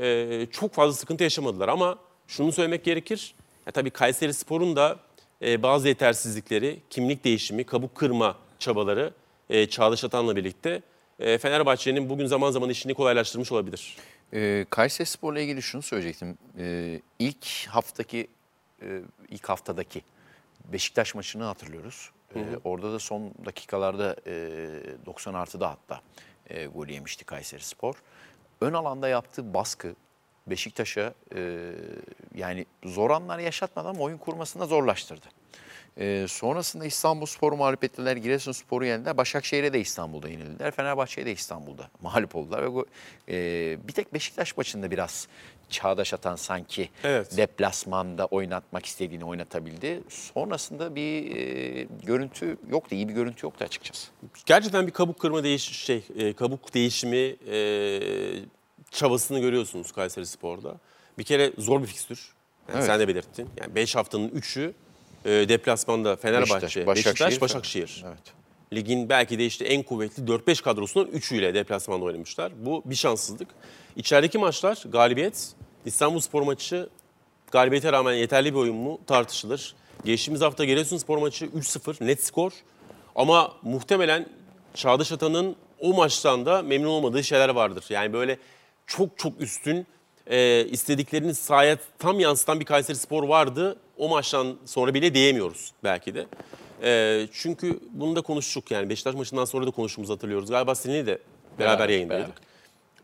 E, 0.00 0.46
çok 0.50 0.74
fazla 0.74 0.92
sıkıntı 0.92 1.24
yaşamadılar 1.24 1.68
ama 1.68 1.98
şunu 2.28 2.52
söylemek 2.52 2.84
gerekir. 2.84 3.34
Ya 3.66 3.72
tabii 3.72 3.90
Kayseri 3.90 4.34
Spor'un 4.34 4.76
da 4.76 4.96
e, 5.42 5.62
bazı 5.62 5.88
yetersizlikleri, 5.88 6.78
kimlik 6.90 7.24
değişimi, 7.24 7.64
kabuk 7.64 7.94
kırma 7.94 8.36
çabaları 8.58 9.12
e, 9.50 9.66
Çağdaş 9.66 10.04
Atan'la 10.04 10.36
birlikte 10.36 10.82
e, 11.18 11.38
Fenerbahçe'nin 11.38 12.10
bugün 12.10 12.26
zaman 12.26 12.50
zaman 12.50 12.70
işini 12.70 12.94
kolaylaştırmış 12.94 13.52
olabilir. 13.52 13.96
Ee, 14.32 14.66
Kayseri 14.70 15.06
Spor'la 15.06 15.40
ilgili 15.40 15.62
şunu 15.62 15.82
söyleyecektim. 15.82 16.38
Ee, 16.58 17.00
ilk 17.18 17.46
haftaki, 17.68 18.28
e, 18.82 19.00
ilk 19.28 19.48
haftadaki 19.48 20.02
Beşiktaş 20.72 21.14
maçını 21.14 21.44
hatırlıyoruz. 21.44 22.10
Ee, 22.36 22.40
orada 22.64 22.92
da 22.92 22.98
son 22.98 23.32
dakikalarda 23.46 24.16
e, 24.26 24.70
90 25.06 25.34
artıda 25.34 25.70
hatta 25.70 26.00
e, 26.50 26.66
golü 26.66 26.92
yemişti 26.92 27.24
Kayseri 27.24 27.62
Spor. 27.62 27.94
Ön 28.60 28.72
alanda 28.72 29.08
yaptığı 29.08 29.54
baskı 29.54 29.94
Beşiktaş'a 30.50 31.14
e, 31.34 31.70
yani 32.34 32.66
zor 32.84 33.10
anlar 33.10 33.38
yaşatmadan 33.38 33.90
ama 33.90 34.00
oyun 34.00 34.18
kurmasını 34.18 34.62
da 34.62 34.66
zorlaştırdı. 34.66 35.26
E, 36.00 36.26
sonrasında 36.28 36.84
İstanbul 36.84 37.26
Spor'u 37.26 37.56
mağlup 37.56 37.84
ettiler, 37.84 38.16
Giresun 38.16 38.52
Spor'u 38.52 38.84
yendiler. 38.84 39.16
Başakşehir'e 39.16 39.72
de 39.72 39.80
İstanbul'da 39.80 40.28
yenildiler. 40.28 40.70
Fenerbahçe'ye 40.70 41.26
de 41.26 41.32
İstanbul'da 41.32 41.90
mağlup 42.02 42.36
oldular. 42.36 42.62
Ve 42.62 42.84
e, 43.28 43.88
bir 43.88 43.92
tek 43.92 44.14
Beşiktaş 44.14 44.56
maçında 44.56 44.90
biraz 44.90 45.28
çağdaş 45.68 46.14
atan 46.14 46.36
sanki 46.36 46.88
Evet. 47.04 47.36
deplasmanda 47.36 48.26
oynatmak 48.26 48.86
istediğini 48.86 49.24
oynatabildi. 49.24 50.00
Sonrasında 50.08 50.94
bir 50.94 51.36
e, 51.36 51.86
görüntü 52.04 52.56
yoktu, 52.70 52.94
iyi 52.94 53.08
bir 53.08 53.14
görüntü 53.14 53.46
yoktu 53.46 53.64
açıkçası. 53.64 54.08
Gerçekten 54.46 54.86
bir 54.86 54.92
kabuk 54.92 55.18
kırma 55.18 55.44
değiş 55.44 55.62
şey 55.62 56.04
e, 56.16 56.32
kabuk 56.32 56.74
değişimi 56.74 57.36
e, 57.46 57.58
çabasını 58.90 59.40
görüyorsunuz 59.40 59.92
Kayseri 59.92 60.26
Spor'da. 60.26 60.74
Bir 61.18 61.24
kere 61.24 61.52
zor 61.58 61.82
bir 61.82 61.86
fikstür. 61.86 62.32
Yani 62.68 62.76
Evet. 62.76 62.86
Sen 62.86 63.00
de 63.00 63.08
belirttin. 63.08 63.48
Yani 63.60 63.74
5 63.74 63.96
haftanın 63.96 64.28
3'ü 64.28 64.72
e, 65.24 65.30
deplasmanda 65.48 66.16
Fenerbahçe, 66.16 66.66
Beşiktaş, 66.66 66.86
Beşiktaş, 66.86 67.20
Başakşehir. 67.20 67.40
Başakşehir. 67.40 68.04
Evet. 68.06 68.38
Ligin 68.72 69.08
belki 69.08 69.38
de 69.38 69.46
işte 69.46 69.64
en 69.64 69.82
kuvvetli 69.82 70.22
4-5 70.22 70.62
kadrosunun 70.62 71.06
3'üyle 71.06 71.54
deplasmanda 71.54 72.04
oynamışlar. 72.04 72.52
Bu 72.56 72.82
bir 72.84 72.94
şanssızlık. 72.94 73.48
İçerideki 73.96 74.38
maçlar 74.38 74.82
galibiyet, 74.88 75.52
İstanbul 75.84 76.20
Spor 76.20 76.42
maçı 76.42 76.88
galibiyete 77.50 77.92
rağmen 77.92 78.14
yeterli 78.14 78.54
bir 78.54 78.58
oyun 78.58 78.76
mu 78.76 79.00
tartışılır. 79.06 79.74
Geçtiğimiz 80.04 80.40
hafta 80.40 80.64
Giresunspor 80.64 81.18
maçı 81.18 81.44
3-0 81.46 82.06
net 82.06 82.24
skor. 82.24 82.52
Ama 83.14 83.52
muhtemelen 83.62 84.26
Çağdaş 84.74 85.12
Atan'ın 85.12 85.56
o 85.80 85.94
maçtan 85.94 86.46
da 86.46 86.62
memnun 86.62 86.88
olmadığı 86.88 87.24
şeyler 87.24 87.48
vardır. 87.48 87.84
Yani 87.90 88.12
böyle 88.12 88.38
çok 88.88 89.18
çok 89.18 89.40
üstün 89.40 89.86
e, 90.26 90.64
istediklerini 90.64 91.34
sahaya 91.34 91.76
tam 91.98 92.20
yansıtan 92.20 92.60
bir 92.60 92.64
Kayseri 92.64 92.96
Spor 92.96 93.22
vardı. 93.22 93.78
O 93.96 94.08
maçtan 94.08 94.56
sonra 94.64 94.94
bile 94.94 95.14
diyemiyoruz 95.14 95.72
belki 95.84 96.14
de. 96.14 96.26
E, 96.82 97.28
çünkü 97.32 97.80
bunu 97.90 98.16
da 98.16 98.20
konuştuk 98.20 98.70
yani 98.70 98.88
Beşiktaş 98.88 99.14
maçından 99.14 99.44
sonra 99.44 99.66
da 99.66 99.70
konuştuğumuzu 99.70 100.12
hatırlıyoruz. 100.12 100.50
Galiba 100.50 100.74
seninle 100.74 101.06
de 101.06 101.18
beraber, 101.58 101.78
Beraber, 101.78 101.88
yayındaydık. 101.88 102.34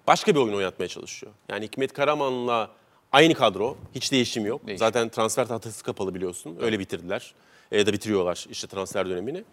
Başka 0.06 0.34
bir 0.34 0.40
oyun 0.40 0.54
oynatmaya 0.54 0.88
çalışıyor. 0.88 1.32
Yani 1.48 1.64
Hikmet 1.64 1.92
Karaman'la 1.92 2.70
aynı 3.12 3.34
kadro. 3.34 3.76
Hiç 3.94 4.12
değişim 4.12 4.46
yok. 4.46 4.66
Değişim. 4.66 4.78
Zaten 4.78 5.08
transfer 5.08 5.48
tahtası 5.48 5.84
kapalı 5.84 6.14
biliyorsun. 6.14 6.58
Öyle 6.60 6.78
bitirdiler. 6.78 7.34
E, 7.72 7.78
ya 7.78 7.86
da 7.86 7.92
bitiriyorlar 7.92 8.46
işte 8.50 8.66
transfer 8.66 9.08
dönemini. 9.08 9.44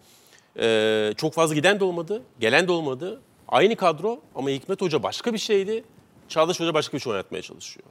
E, 0.58 1.14
çok 1.16 1.34
fazla 1.34 1.54
giden 1.54 1.80
de 1.80 1.84
olmadı. 1.84 2.22
Gelen 2.40 2.68
de 2.68 2.72
olmadı. 2.72 3.20
Aynı 3.48 3.76
kadro 3.76 4.20
ama 4.34 4.50
Hikmet 4.50 4.80
Hoca 4.80 5.02
başka 5.02 5.32
bir 5.32 5.38
şeydi. 5.38 5.84
Çağdaş 6.28 6.60
Hoca 6.60 6.74
başka 6.74 6.96
bir 6.96 7.02
şey 7.02 7.12
oynatmaya 7.12 7.42
çalışıyor. 7.42 7.86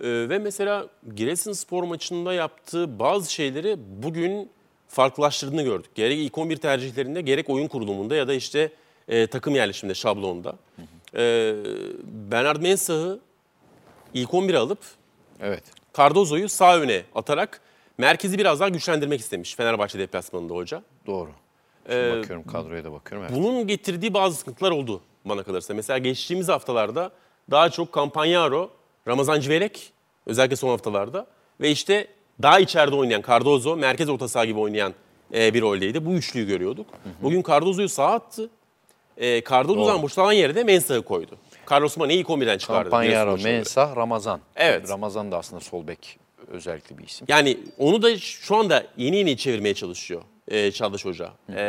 E, 0.00 0.28
ve 0.28 0.38
mesela 0.38 0.86
Giresunspor 1.16 1.82
maçında 1.82 2.32
yaptığı 2.34 2.98
bazı 2.98 3.32
şeyleri 3.32 3.76
bugün 3.78 4.50
farklılaştırdığını 4.88 5.62
gördük. 5.62 5.94
Gerek 5.94 6.18
ilk 6.18 6.38
11 6.38 6.56
tercihlerinde 6.56 7.20
gerek 7.20 7.50
oyun 7.50 7.68
kurulumunda 7.68 8.16
ya 8.16 8.28
da 8.28 8.34
işte 8.34 8.72
e, 9.08 9.26
takım 9.26 9.54
yerleşiminde, 9.54 9.94
şablonda. 9.94 10.56
E, 11.16 11.54
Bernard 12.04 12.62
Mensah'ı 12.62 13.20
ilk 14.14 14.30
11'e 14.30 14.58
alıp 14.58 14.78
Evet. 15.40 15.62
Cardozo'yu 15.98 16.48
sağ 16.48 16.78
öne 16.78 17.02
atarak 17.14 17.60
merkezi 17.98 18.38
biraz 18.38 18.60
daha 18.60 18.68
güçlendirmek 18.68 19.20
istemiş 19.20 19.54
Fenerbahçe 19.54 19.98
deplasmanında 19.98 20.54
hoca. 20.54 20.82
Doğru. 21.06 21.30
Şimdi 21.86 21.98
Ee, 21.98 22.16
bakıyorum 22.18 22.46
kadroya 22.46 22.84
da 22.84 22.92
bakıyorum. 22.92 23.28
Evet. 23.30 23.42
Bunun 23.42 23.66
getirdiği 23.66 24.14
bazı 24.14 24.36
sıkıntılar 24.36 24.70
oldu 24.70 25.00
bana 25.24 25.42
kalırsa. 25.42 25.74
Mesela 25.74 25.98
geçtiğimiz 25.98 26.48
haftalarda 26.48 27.10
daha 27.50 27.70
çok 27.70 27.94
Campagnaro, 27.94 28.70
Ramazan 29.08 29.40
Civelek 29.40 29.92
özellikle 30.26 30.56
son 30.56 30.68
haftalarda 30.68 31.26
ve 31.60 31.70
işte 31.70 32.06
daha 32.42 32.60
içeride 32.60 32.94
oynayan 32.94 33.22
Cardozo, 33.28 33.76
merkez 33.76 34.08
orta 34.08 34.28
saha 34.28 34.44
gibi 34.44 34.58
oynayan 34.58 34.94
e, 35.34 35.54
bir 35.54 35.62
roldeydi. 35.62 36.06
Bu 36.06 36.12
üçlüyü 36.12 36.46
görüyorduk. 36.46 36.86
Bugün 37.22 37.42
Cardozo'yu 37.42 37.88
sağa 37.88 38.12
attı. 38.12 38.50
E, 39.16 39.44
Cardozo'dan 39.44 40.02
boşalan 40.02 40.32
yere 40.32 40.54
de 40.54 40.64
Mensah'ı 40.64 41.02
koydu. 41.02 41.36
Carlos 41.70 41.96
Mane'yi 41.96 42.20
ilk 42.20 42.28
11'den 42.28 42.58
çıkardı. 42.58 42.90
Campagnaro. 42.90 43.36
Mensah, 43.36 43.96
Ramazan. 43.96 44.40
Evet. 44.56 44.90
Ramazan 44.90 45.32
da 45.32 45.38
aslında 45.38 45.60
sol 45.60 45.86
bek 45.86 46.18
özellikle 46.48 46.98
bir 46.98 47.04
isim. 47.04 47.26
Yani 47.30 47.58
onu 47.78 48.02
da 48.02 48.18
şu 48.18 48.56
anda 48.56 48.86
yeni 48.96 49.16
yeni 49.16 49.36
çevirmeye 49.36 49.74
çalışıyor 49.74 50.22
e, 50.48 50.72
Çağdaş 50.72 51.04
Hoca. 51.04 51.30
E, 51.48 51.62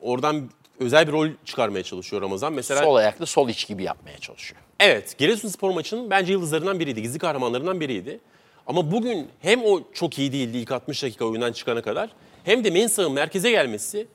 oradan 0.00 0.50
özel 0.80 1.06
bir 1.06 1.12
rol 1.12 1.28
çıkarmaya 1.44 1.82
çalışıyor 1.82 2.22
Ramazan. 2.22 2.52
Mesela 2.52 2.82
Sol 2.82 2.94
ayaklı 2.94 3.26
sol 3.26 3.48
iç 3.48 3.66
gibi 3.68 3.82
yapmaya 3.82 4.18
çalışıyor. 4.18 4.60
evet 4.80 5.18
Giresunspor 5.18 5.70
maçının 5.70 6.10
bence 6.10 6.32
yıldızlarından 6.32 6.80
biriydi. 6.80 7.02
Gizli 7.02 7.18
kahramanlarından 7.18 7.80
biriydi. 7.80 8.20
Ama 8.66 8.90
bugün 8.90 9.28
hem 9.40 9.64
o 9.64 9.80
çok 9.92 10.18
iyi 10.18 10.32
değildi 10.32 10.58
ilk 10.58 10.72
60 10.72 11.02
dakika 11.02 11.24
oyundan 11.24 11.52
çıkana 11.52 11.82
kadar 11.82 12.10
hem 12.44 12.64
de 12.64 12.70
Mensah'ın 12.70 13.12
merkeze 13.12 13.50
gelmesi 13.50 14.06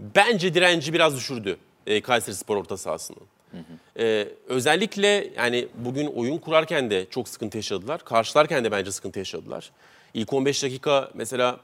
bence 0.00 0.54
direnci 0.54 0.92
biraz 0.92 1.16
düşürdü 1.16 1.56
e, 1.86 2.00
Kayseri 2.00 2.34
Spor 2.34 2.56
orta 2.56 2.76
sahasının. 2.76 3.20
Ee, 3.98 4.28
özellikle 4.48 5.30
yani 5.36 5.68
bugün 5.74 6.06
oyun 6.06 6.38
kurarken 6.38 6.90
de 6.90 7.06
çok 7.10 7.28
sıkıntı 7.28 7.56
yaşadılar. 7.58 8.04
Karşılarken 8.04 8.64
de 8.64 8.72
bence 8.72 8.92
sıkıntı 8.92 9.18
yaşadılar. 9.18 9.70
İlk 10.14 10.32
15 10.32 10.62
dakika 10.62 11.10
mesela 11.14 11.60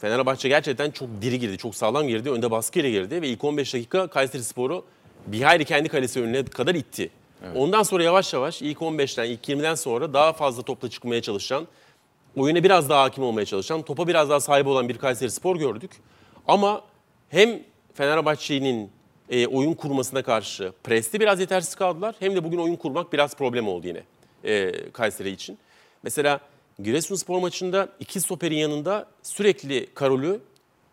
Fenerbahçe 0.00 0.48
gerçekten 0.48 0.90
çok 0.90 1.08
diri 1.22 1.38
girdi, 1.38 1.58
çok 1.58 1.74
sağlam 1.74 2.08
girdi. 2.08 2.30
Önde 2.30 2.50
baskıyla 2.50 2.90
girdi 2.90 3.22
ve 3.22 3.28
ilk 3.28 3.44
15 3.44 3.74
dakika 3.74 4.06
Kayseri 4.06 4.44
Spor'u 4.44 4.84
bir 5.26 5.42
hayli 5.42 5.64
kendi 5.64 5.88
kalesi 5.88 6.20
önüne 6.20 6.44
kadar 6.44 6.74
itti. 6.74 7.10
Ondan 7.54 7.82
sonra 7.82 8.02
yavaş 8.02 8.32
yavaş 8.32 8.62
ilk 8.62 8.78
15'ten, 8.78 9.24
ilk 9.24 9.48
20'den 9.48 9.74
sonra 9.74 10.12
daha 10.12 10.32
fazla 10.32 10.62
topla 10.62 10.90
çıkmaya 10.90 11.22
çalışan, 11.22 11.66
oyuna 12.36 12.64
biraz 12.64 12.88
daha 12.88 13.02
hakim 13.02 13.24
olmaya 13.24 13.44
çalışan, 13.46 13.82
topa 13.82 14.08
biraz 14.08 14.30
daha 14.30 14.40
sahip 14.40 14.66
olan 14.66 14.88
bir 14.88 14.98
Kayseri 14.98 15.30
Spor 15.30 15.56
gördük. 15.56 15.90
Ama 16.48 16.84
hem 17.28 17.60
Fenerbahçe'nin 17.94 18.90
e, 19.30 19.46
oyun 19.46 19.74
kurmasına 19.74 20.22
karşı 20.22 20.72
presti 20.84 21.20
biraz 21.20 21.40
yetersiz 21.40 21.74
kaldılar. 21.74 22.14
Hem 22.18 22.36
de 22.36 22.44
bugün 22.44 22.58
oyun 22.58 22.76
kurmak 22.76 23.12
biraz 23.12 23.36
problem 23.36 23.68
oldu 23.68 23.86
yine 23.86 24.02
e, 24.44 24.72
Kayseri 24.92 25.30
için. 25.30 25.58
Mesela 26.02 26.40
Giresunspor 26.82 27.38
maçında 27.38 27.88
iki 28.00 28.20
stoperin 28.20 28.56
yanında 28.56 29.06
sürekli 29.22 29.86
Karol'ü 29.94 30.40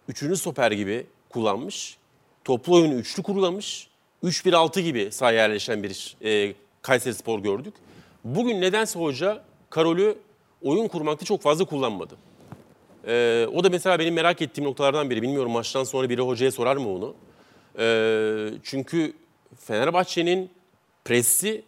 üçüncü 0.08 0.38
stoper 0.38 0.72
gibi 0.72 1.06
kullanmış. 1.30 1.98
Toplu 2.44 2.76
oyunu 2.76 2.94
üçlü 2.94 3.24
kurulamış. 3.24 3.88
3-1-6 4.24 4.80
gibi 4.80 5.12
sahaya 5.12 5.42
yerleşen 5.42 5.84
bir 5.84 6.18
e, 6.24 6.54
Kayseri 6.82 7.14
Spor 7.14 7.40
gördük. 7.40 7.74
Bugün 8.24 8.62
nedense 8.62 9.00
hoca 9.00 9.44
Karol'ü 9.70 10.18
oyun 10.62 10.88
kurmakta 10.88 11.26
çok 11.26 11.42
fazla 11.42 11.66
kullanmadı. 11.66 12.16
Ee, 13.08 13.48
o 13.54 13.64
da 13.64 13.70
mesela 13.70 14.00
benim 14.00 14.14
merak 14.14 14.42
ettiğim 14.42 14.68
noktalardan 14.68 15.10
biri. 15.10 15.22
Bilmiyorum 15.22 15.52
maçtan 15.52 15.84
sonra 15.84 16.10
biri 16.10 16.22
hocaya 16.22 16.52
sorar 16.52 16.76
mı 16.78 16.90
onu? 16.90 17.16
Ee, 17.80 18.50
çünkü 18.64 19.14
Fenerbahçe'nin 19.60 20.50
presi 21.06 21.64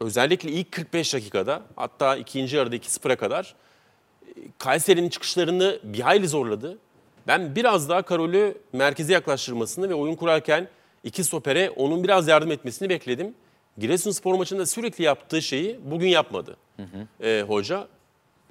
özellikle 0.00 0.50
ilk 0.50 0.72
45 0.72 1.14
dakikada 1.14 1.62
hatta 1.76 2.16
ikinci 2.16 2.56
yarıda 2.56 2.76
2-0'a 2.76 3.16
kadar 3.16 3.54
Kayseri'nin 4.58 5.08
çıkışlarını 5.08 5.78
bir 5.82 6.00
hayli 6.00 6.28
zorladı. 6.28 6.78
Ben 7.26 7.56
biraz 7.56 7.88
daha 7.88 8.02
Karol'ü 8.02 8.58
merkeze 8.72 9.12
yaklaştırmasını 9.12 9.88
ve 9.88 9.94
oyun 9.94 10.14
kurarken 10.14 10.68
iki 11.04 11.24
stopere 11.24 11.70
onun 11.70 12.04
biraz 12.04 12.28
yardım 12.28 12.52
etmesini 12.52 12.88
bekledim. 12.88 13.34
Giresunspor 13.78 14.34
maçında 14.34 14.66
sürekli 14.66 15.04
yaptığı 15.04 15.42
şeyi 15.42 15.80
bugün 15.84 16.08
yapmadı 16.08 16.56
Ee, 17.22 17.44
hoca. 17.48 17.88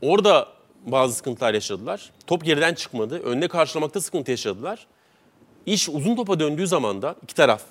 Orada 0.02 0.48
bazı 0.86 1.13
sıkıntılar 1.13 1.54
yaşadılar. 1.54 2.12
Top 2.28 2.46
geriden 2.46 2.74
çıkmadı. 2.74 3.20
Önüne 3.20 3.48
karşılamakta 3.48 4.02
sıkıntı 4.02 4.32
yaşadılar. 4.32 4.88
İş 5.66 5.90
uzun 5.90 6.16
topa 6.16 6.40
döndüğü 6.40 6.68
zaman 6.68 7.02
da 7.02 7.16
iki 7.24 7.36
taraf, 7.36 7.63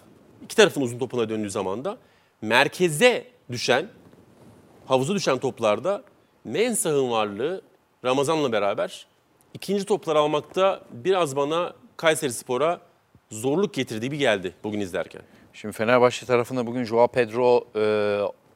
iki 0.45 0.57
tarafın 0.57 0.81
uzun 0.81 0.99
topuna 0.99 1.29
döndüğü 1.29 1.51
zaman 1.51 1.85
da 1.85 1.97
merkeze 2.43 3.25
düşen, 3.51 3.89
havuza 4.87 5.15
düşen 5.15 5.39
toplarda 5.39 6.03
Mensah'ın 6.45 7.11
varlığı 7.11 7.63
Ramazan'la 8.05 8.53
beraber 8.53 9.07
ikinci 9.55 9.85
topları 9.85 10.19
almakta 10.19 10.83
biraz 10.91 11.37
bana 11.37 11.73
Kayseri 11.97 12.33
Spor'a 12.33 12.81
zorluk 13.31 13.75
getirdiği 13.75 14.11
bir 14.11 14.19
geldi 14.19 14.55
bugün 14.65 14.81
izlerken. 14.81 15.23
Şimdi 15.53 15.75
Fenerbahçe 15.75 16.27
tarafında 16.27 16.67
bugün 16.67 16.85
Joao 16.85 17.09
Pedro 17.09 17.65
e, 17.77 17.85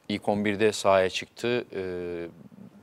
ilk 0.09 0.23
11'de 0.23 0.71
sahaya 0.71 1.09
çıktı. 1.09 1.65
E, 1.75 1.81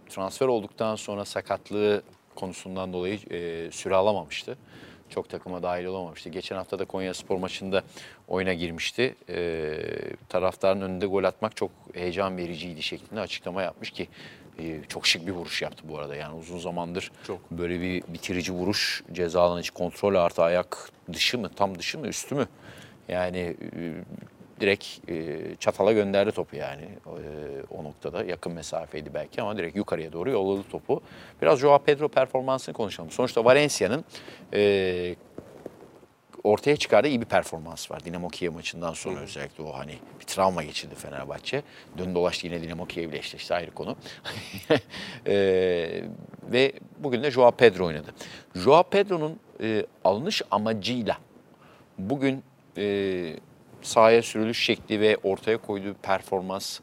transfer 0.08 0.46
olduktan 0.46 0.96
sonra 0.96 1.24
sakatlığı 1.24 2.02
konusundan 2.34 2.92
dolayı 2.92 3.18
e, 3.30 3.70
süre 3.70 3.94
alamamıştı. 3.94 4.58
Çok 5.08 5.28
takıma 5.28 5.62
dahil 5.62 5.84
olamamıştı. 5.84 6.28
Geçen 6.28 6.56
hafta 6.56 6.78
da 6.78 6.84
Konya 6.84 7.14
Spor 7.14 7.36
maçında 7.36 7.82
oyuna 8.28 8.54
girmişti. 8.54 9.14
E, 9.28 9.78
taraftarın 10.28 10.80
önünde 10.80 11.06
gol 11.06 11.24
atmak 11.24 11.56
çok 11.56 11.70
heyecan 11.94 12.36
vericiydi 12.36 12.82
şeklinde 12.82 13.20
açıklama 13.20 13.62
yapmış 13.62 13.90
ki 13.90 14.08
e, 14.58 14.80
çok 14.88 15.06
şık 15.06 15.26
bir 15.26 15.32
vuruş 15.32 15.62
yaptı 15.62 15.84
bu 15.88 15.98
arada. 15.98 16.16
Yani 16.16 16.34
uzun 16.34 16.58
zamandır 16.58 17.10
Çok. 17.26 17.50
böyle 17.50 17.80
bir 17.80 18.02
bitirici 18.08 18.52
vuruş 18.52 19.02
ceza 19.12 19.42
alanı 19.42 19.60
içi 19.60 19.72
kontrol 19.72 20.14
artı 20.14 20.42
ayak 20.42 20.90
dışı 21.12 21.38
mı 21.38 21.48
tam 21.56 21.78
dışı 21.78 21.98
mı 21.98 22.06
üstü 22.06 22.34
mü? 22.34 22.46
Yani 23.08 23.56
e, 23.76 23.94
direkt 24.60 25.10
e, 25.10 25.38
çatala 25.60 25.92
gönderdi 25.92 26.32
topu 26.32 26.56
yani 26.56 26.82
e, 27.06 27.20
o 27.70 27.84
noktada. 27.84 28.24
Yakın 28.24 28.52
mesafeydi 28.52 29.14
belki 29.14 29.42
ama 29.42 29.56
direkt 29.56 29.76
yukarıya 29.76 30.12
doğru 30.12 30.30
yolladı 30.30 30.62
topu. 30.70 31.02
Biraz 31.42 31.58
Joao 31.58 31.78
Pedro 31.78 32.08
performansını 32.08 32.74
konuşalım. 32.74 33.10
Sonuçta 33.10 33.44
Valencia'nın 33.44 34.04
e, 34.54 35.14
ortaya 36.44 36.76
çıkardığı 36.76 37.08
iyi 37.08 37.20
bir 37.20 37.26
performans 37.26 37.90
var. 37.90 38.04
Dinamo 38.04 38.28
Kiev 38.28 38.52
maçından 38.52 38.92
sonra 38.92 39.20
özellikle 39.20 39.64
o 39.64 39.78
hani 39.78 39.98
bir 40.20 40.24
travma 40.24 40.62
geçirdi 40.62 40.94
Fenerbahçe. 40.94 41.62
Dön 41.98 42.14
dolaştı 42.14 42.46
yine 42.46 42.62
Dinamo 42.62 42.86
Kiev 42.86 43.08
ile 43.08 43.18
eşleşti 43.18 43.54
ayrı 43.54 43.70
konu. 43.70 43.96
Ee, 45.26 46.04
ve 46.42 46.72
bugün 46.98 47.22
de 47.22 47.30
Joao 47.30 47.50
Pedro 47.50 47.86
oynadı. 47.86 48.14
Joao 48.54 48.82
Pedro'nun 48.82 49.40
e, 49.60 49.86
alınış 50.04 50.42
amacıyla 50.50 51.18
bugün 51.98 52.42
e, 52.78 53.36
sahaya 53.82 54.22
sürülüş 54.22 54.64
şekli 54.64 55.00
ve 55.00 55.16
ortaya 55.22 55.58
koyduğu 55.58 55.94
performans 55.94 56.80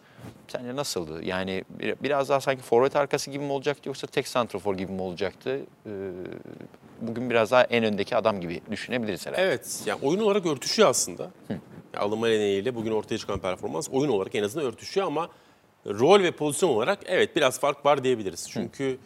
sence 0.47 0.75
nasıldı? 0.75 1.25
Yani 1.25 1.63
bir- 1.69 1.95
biraz 2.03 2.29
daha 2.29 2.41
sanki 2.41 2.61
forvet 2.63 2.95
arkası 2.95 3.31
gibi 3.31 3.43
mi 3.43 3.51
olacaktı 3.51 3.89
yoksa 3.89 4.07
tek 4.07 4.27
santrafor 4.27 4.75
gibi 4.77 4.91
mi 4.91 5.01
olacaktı? 5.01 5.59
Ee, 5.85 5.89
bugün 7.01 7.29
biraz 7.29 7.51
daha 7.51 7.63
en 7.63 7.83
öndeki 7.83 8.15
adam 8.15 8.41
gibi 8.41 8.61
düşünebiliriz 8.71 9.25
herhalde. 9.27 9.41
Evet, 9.43 9.83
yani 9.85 9.99
oyun 10.03 10.19
olarak 10.19 10.45
örtüşüyor 10.45 10.89
aslında. 10.89 11.31
Yani 11.49 11.61
alınma 12.03 12.27
nedeniyle 12.27 12.75
bugün 12.75 12.91
ortaya 12.91 13.17
çıkan 13.17 13.39
performans 13.39 13.89
oyun 13.91 14.09
olarak 14.09 14.35
en 14.35 14.43
azından 14.43 14.67
örtüşüyor 14.67 15.07
ama 15.07 15.29
rol 15.87 16.23
ve 16.23 16.31
pozisyon 16.31 16.69
olarak 16.69 16.99
evet 17.05 17.35
biraz 17.35 17.59
fark 17.59 17.85
var 17.85 18.03
diyebiliriz. 18.03 18.49
Çünkü 18.51 18.97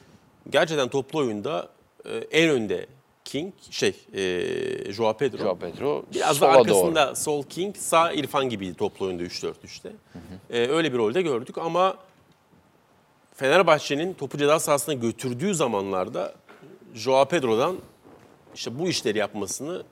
gerçekten 0.50 0.88
toplu 0.90 1.20
oyunda 1.20 1.70
e, 2.06 2.18
en 2.18 2.50
önde 2.50 2.86
King, 3.26 3.54
şey, 3.72 3.96
e, 4.14 4.94
Joao 4.94 5.18
Pedro. 5.18 5.38
Joao 5.38 5.56
Pedro 5.58 6.04
Biraz 6.14 6.42
da 6.42 6.50
arkasında 6.50 7.08
doğru. 7.08 7.16
sol 7.16 7.44
King, 7.44 7.78
sağ 7.78 8.12
İrfan 8.12 8.50
gibiydi 8.50 8.74
toplu 8.78 9.06
oyunda 9.06 9.24
3-4-3'te. 9.24 9.92
Ee, 10.50 10.68
öyle 10.68 10.94
bir 10.94 10.98
rolde 10.98 11.22
gördük 11.22 11.58
ama 11.58 11.98
Fenerbahçe'nin 13.34 14.14
topu 14.14 14.38
ceza 14.38 14.60
sahasına 14.60 14.94
götürdüğü 14.94 15.56
zamanlarda 15.56 16.34
Joao 16.94 17.26
Pedro'dan 17.26 17.78
işte 18.56 18.80
bu 18.80 18.88
işleri 18.88 19.18
yapmasını 19.18 19.84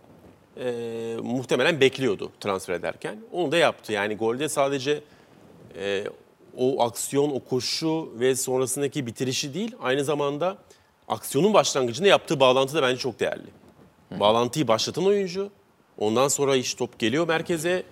e, 0.57 1.17
muhtemelen 1.23 1.81
bekliyordu 1.81 2.31
transfer 2.39 2.73
ederken. 2.73 3.17
Onu 3.31 3.51
da 3.51 3.57
yaptı. 3.57 3.91
Yani 3.93 4.15
golde 4.15 4.49
sadece 4.49 5.01
e, 5.77 6.03
o 6.57 6.83
aksiyon, 6.83 7.29
o 7.29 7.39
koşu 7.39 8.11
ve 8.19 8.35
sonrasındaki 8.35 9.05
bitirişi 9.05 9.53
değil, 9.53 9.75
aynı 9.81 10.03
zamanda 10.03 10.57
aksiyonun 11.07 11.53
başlangıcında 11.53 12.07
yaptığı 12.07 12.39
bağlantı 12.39 12.75
da 12.75 12.81
bence 12.81 12.97
çok 12.97 13.19
değerli. 13.19 13.47
Bağlantıyı 14.19 14.67
başlatan 14.67 15.05
oyuncu. 15.05 15.49
Ondan 15.97 16.27
sonra 16.27 16.55
iş 16.55 16.73
top 16.73 16.99
geliyor 16.99 17.27
merkeze. 17.27 17.83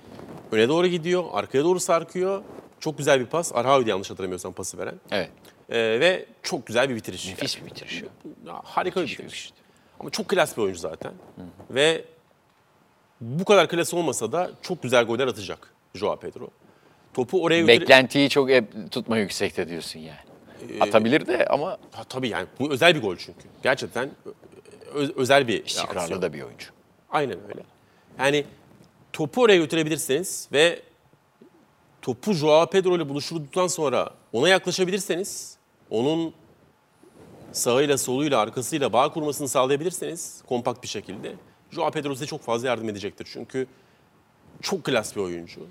Öne 0.51 0.69
doğru 0.69 0.87
gidiyor, 0.87 1.23
arkaya 1.31 1.63
doğru 1.63 1.79
sarkıyor. 1.79 2.43
Çok 2.79 2.97
güzel 2.97 3.19
bir 3.19 3.25
pas. 3.25 3.51
Arhavi'de 3.55 3.89
yanlış 3.89 4.09
hatırlamıyorsam 4.09 4.53
pası 4.53 4.77
veren. 4.77 4.95
Evet. 5.11 5.29
Ee, 5.69 5.77
ve 5.99 6.25
çok 6.43 6.67
güzel 6.67 6.89
bir 6.89 6.95
bitiriş. 6.95 7.27
Nefis 7.27 7.61
bir 7.61 7.65
bitiriş. 7.65 8.01
ya. 8.01 8.61
Harika 8.63 8.95
bir 8.95 9.01
Müthiş 9.01 9.19
bir 9.19 9.23
bitiriş. 9.25 9.53
Ama 9.99 10.09
çok 10.09 10.27
klas 10.27 10.57
bir 10.57 10.61
oyuncu 10.61 10.79
zaten. 10.79 11.11
Ve 11.69 12.05
bu 13.21 13.45
kadar 13.45 13.67
klas 13.69 13.93
olmasa 13.93 14.31
da 14.31 14.51
çok 14.61 14.83
güzel 14.83 15.03
goller 15.05 15.27
atacak 15.27 15.73
Joao 15.95 16.15
Pedro. 16.19 16.47
Topu 17.13 17.43
oraya 17.43 17.61
götür- 17.61 17.81
Beklentiyi 17.81 18.29
çok 18.29 18.49
hep 18.49 18.91
tutma 18.91 19.17
yüksekte 19.17 19.69
diyorsun 19.69 19.99
yani. 19.99 20.19
Atabilir 20.81 21.25
de 21.27 21.45
ama 21.45 21.77
Ha, 21.91 22.03
tabii 22.03 22.29
yani 22.29 22.47
bu 22.59 22.71
özel 22.71 22.95
bir 22.95 23.01
gol 23.01 23.15
çünkü. 23.17 23.39
Gerçekten 23.63 24.09
ö- 24.95 25.11
özel 25.15 25.47
bir 25.47 25.65
istikrarlı 25.65 25.99
aksiyon. 25.99 26.21
da 26.21 26.33
bir 26.33 26.41
oyuncu. 26.41 26.67
Aynen 27.09 27.37
öyle. 27.49 27.63
Yani 28.19 28.45
topu 29.13 29.41
oraya 29.41 29.57
götürebilirseniz 29.57 30.47
ve 30.53 30.81
topu 32.01 32.33
Joao 32.33 32.65
Pedro 32.69 32.95
ile 32.95 33.09
buluşturduktan 33.09 33.67
sonra 33.67 34.09
ona 34.33 34.49
yaklaşabilirseniz, 34.49 35.57
onun 35.89 36.33
sağıyla, 37.51 37.97
soluyla, 37.97 38.39
arkasıyla 38.39 38.93
bağ 38.93 39.13
kurmasını 39.13 39.47
sağlayabilirseniz 39.49 40.41
kompakt 40.47 40.83
bir 40.83 40.87
şekilde 40.87 41.33
Joao 41.71 41.91
Pedro 41.91 42.13
size 42.13 42.25
çok 42.25 42.41
fazla 42.41 42.67
yardım 42.67 42.89
edecektir. 42.89 43.27
Çünkü 43.33 43.67
çok 44.61 44.83
klas 44.83 45.15
bir 45.15 45.21
oyuncu. 45.21 45.61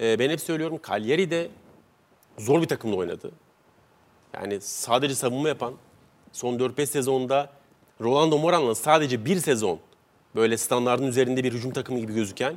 Ee, 0.00 0.18
ben 0.18 0.30
hep 0.30 0.40
söylüyorum 0.40 0.80
Cagliari 0.88 1.30
de 1.30 1.48
zor 2.38 2.62
bir 2.62 2.66
takımla 2.68 2.96
oynadı. 2.96 3.30
Yani 4.34 4.60
sadece 4.60 5.14
savunma 5.14 5.48
yapan, 5.48 5.74
son 6.32 6.58
4-5 6.58 6.86
sezonda 6.86 7.50
Rolando 8.00 8.38
Moran'la 8.38 8.74
sadece 8.74 9.24
bir 9.24 9.36
sezon 9.36 9.78
böyle 10.36 10.56
standartın 10.56 11.06
üzerinde 11.06 11.44
bir 11.44 11.52
hücum 11.52 11.70
takımı 11.72 12.00
gibi 12.00 12.14
gözüken, 12.14 12.54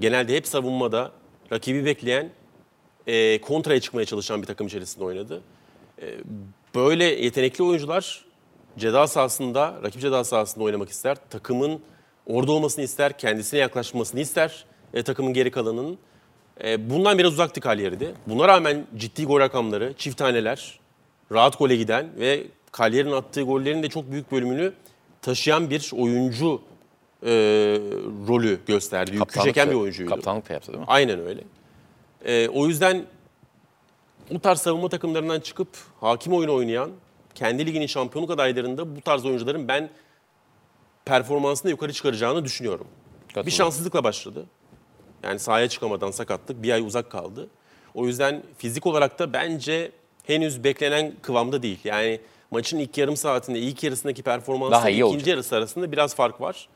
genelde 0.00 0.36
hep 0.36 0.46
savunmada 0.46 1.12
rakibi 1.52 1.84
bekleyen, 1.84 2.30
e, 3.06 3.40
kontraya 3.40 3.80
çıkmaya 3.80 4.04
çalışan 4.04 4.42
bir 4.42 4.46
takım 4.46 4.66
içerisinde 4.66 5.04
oynadı. 5.04 5.42
E, 6.02 6.14
böyle 6.74 7.04
yetenekli 7.04 7.64
oyuncular 7.64 8.24
ceza 8.78 9.06
sahasında, 9.06 9.80
rakip 9.82 10.00
ceza 10.00 10.24
sahasında 10.24 10.64
oynamak 10.64 10.88
ister. 10.88 11.16
Takımın 11.30 11.80
orada 12.26 12.52
olmasını 12.52 12.84
ister, 12.84 13.18
kendisine 13.18 13.60
yaklaşmasını 13.60 14.20
ister 14.20 14.64
e, 14.94 15.02
takımın 15.02 15.32
geri 15.32 15.50
kalanının. 15.50 15.98
E, 16.64 16.90
bundan 16.90 17.18
biraz 17.18 17.32
uzaktı 17.32 17.60
Cagliari'de. 17.60 18.12
Buna 18.26 18.48
rağmen 18.48 18.86
ciddi 18.96 19.24
gol 19.24 19.40
rakamları, 19.40 19.94
çift 19.98 20.18
taneler, 20.18 20.78
rahat 21.32 21.58
gole 21.58 21.76
giden 21.76 22.10
ve 22.18 22.46
Cagliari'nin 22.78 23.12
attığı 23.12 23.42
gollerin 23.42 23.82
de 23.82 23.88
çok 23.88 24.10
büyük 24.10 24.32
bölümünü 24.32 24.72
taşıyan 25.22 25.70
bir 25.70 25.90
oyuncu 25.94 26.62
e, 27.22 27.30
rolü 28.28 28.60
gösterdi. 28.66 29.16
Yükü 29.16 29.40
çeken 29.40 29.70
bir 29.70 29.74
oyuncuydu. 29.74 30.10
Kaptanlık 30.10 30.48
da 30.48 30.52
yaptı 30.52 30.72
değil 30.72 30.80
mi? 30.80 30.84
Aynen 30.88 31.20
öyle. 31.20 31.40
Ee, 32.24 32.48
o 32.48 32.66
yüzden 32.66 33.04
bu 34.30 34.40
tarz 34.40 34.60
savunma 34.60 34.88
takımlarından 34.88 35.40
çıkıp 35.40 35.68
hakim 36.00 36.32
oyun 36.32 36.48
oynayan, 36.48 36.90
kendi 37.34 37.66
liginin 37.66 37.86
şampiyonluk 37.86 38.30
adaylarında 38.30 38.96
bu 38.96 39.00
tarz 39.00 39.24
oyuncuların 39.24 39.68
ben 39.68 39.90
performansını 41.04 41.70
yukarı 41.70 41.92
çıkaracağını 41.92 42.44
düşünüyorum. 42.44 42.86
Bir 43.22 43.34
Katılıyorum. 43.34 43.50
şanssızlıkla 43.50 44.04
başladı. 44.04 44.46
Yani 45.22 45.38
sahaya 45.38 45.68
çıkamadan 45.68 46.10
sakatlık, 46.10 46.62
bir 46.62 46.72
ay 46.72 46.80
uzak 46.80 47.10
kaldı. 47.10 47.48
O 47.94 48.06
yüzden 48.06 48.42
fizik 48.58 48.86
olarak 48.86 49.18
da 49.18 49.32
bence 49.32 49.92
henüz 50.26 50.64
beklenen 50.64 51.12
kıvamda 51.22 51.62
değil. 51.62 51.78
Yani 51.84 52.20
maçın 52.50 52.78
ilk 52.78 52.98
yarım 52.98 53.16
saatinde, 53.16 53.58
ilk 53.58 53.82
yarısındaki 53.84 54.22
performansla 54.22 54.76
Daha 54.76 54.90
iyi 54.90 54.92
ikinci 54.92 55.04
olacak. 55.04 55.26
yarısı 55.26 55.56
arasında 55.56 55.92
biraz 55.92 56.14
fark 56.14 56.40
var. 56.40 56.68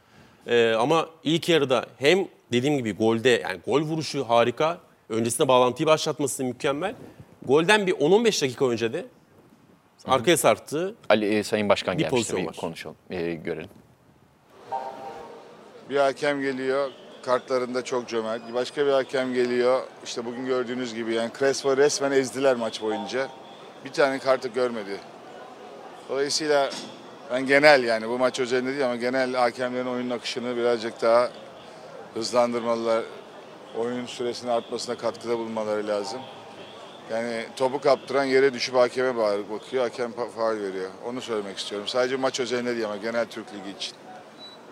Ee, 0.47 0.73
ama 0.79 1.07
ilk 1.25 1.49
yarıda 1.49 1.87
hem 1.99 2.29
dediğim 2.53 2.79
gibi 2.79 2.93
golde 2.93 3.29
yani 3.29 3.61
gol 3.67 3.81
vuruşu 3.83 4.29
harika. 4.29 4.79
Öncesinde 5.09 5.49
bağlantıyı 5.49 5.87
başlatması 5.87 6.45
mükemmel. 6.45 6.95
Golden 7.47 7.87
bir 7.87 7.93
10-15 7.93 8.43
dakika 8.43 8.69
önce 8.69 8.93
de 8.93 9.07
arkaya 10.05 10.37
sarktığı 10.37 10.95
Ali 11.09 11.27
e, 11.39 11.43
Sayın 11.45 11.69
Başkan 11.69 11.95
Bir 11.95 12.03
gelmişti. 12.03 12.17
pozisyon 12.17 12.43
Bir 12.43 12.47
var. 12.47 12.57
konuşalım, 12.57 12.97
e, 13.11 13.35
görelim. 13.35 13.71
Bir 15.91 15.97
hakem 15.97 16.41
geliyor, 16.41 16.91
kartlarında 17.23 17.85
çok 17.85 18.09
cömert. 18.09 18.55
Başka 18.55 18.87
bir 18.87 18.91
hakem 18.91 19.35
geliyor, 19.35 19.83
işte 20.05 20.25
bugün 20.25 20.47
gördüğünüz 20.47 20.95
gibi 20.95 21.15
yani 21.15 21.31
Crespo 21.39 21.77
resmen 21.77 22.13
ezdiler 22.13 22.57
maç 22.57 22.83
boyunca. 22.83 23.29
Bir 23.85 23.93
tane 23.93 24.19
kartı 24.19 24.49
görmedi. 24.49 25.01
Dolayısıyla 26.09 26.71
ben 27.31 27.47
genel 27.47 27.85
yani 27.85 28.09
bu 28.09 28.19
maç 28.19 28.41
özelinde 28.41 28.71
değil 28.71 28.85
ama 28.85 28.97
genel 28.97 29.35
hakemlerin 29.35 29.87
oyunun 29.87 30.11
akışını 30.11 30.57
birazcık 30.57 31.03
daha 31.03 31.31
hızlandırmalılar. 32.15 33.05
Oyun 33.77 34.07
süresinin 34.07 34.51
artmasına 34.51 34.95
katkıda 34.99 35.39
bulunmaları 35.39 35.89
lazım. 35.89 36.21
Yani 37.11 37.47
topu 37.57 37.81
kaptıran 37.81 38.25
yere 38.25 38.55
düşüp 38.55 38.75
hakeme 38.75 39.17
bağırıp 39.17 39.51
bakıyor, 39.51 39.83
hakem 39.83 40.11
fa- 40.11 40.31
faul 40.31 40.61
veriyor. 40.61 40.91
Onu 41.07 41.21
söylemek 41.21 41.59
istiyorum. 41.59 41.89
Sadece 41.89 42.17
maç 42.17 42.41
özelinde 42.41 42.75
değil 42.75 42.85
ama 42.85 42.97
genel 42.97 43.27
Türk 43.27 43.47
Ligi 43.55 43.77
için. 43.77 43.95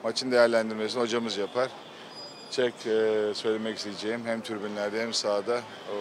Maçın 0.05 0.33
değerlendirmesini 0.33 1.03
hocamız 1.03 1.37
yapar. 1.37 1.69
Çek 2.51 2.75
söylemek 3.35 3.77
isteyeceğim 3.77 4.23
hem 4.27 4.41
tribünlerde 4.41 5.03
hem 5.03 5.15
sahada 5.15 5.61
o 5.93 5.97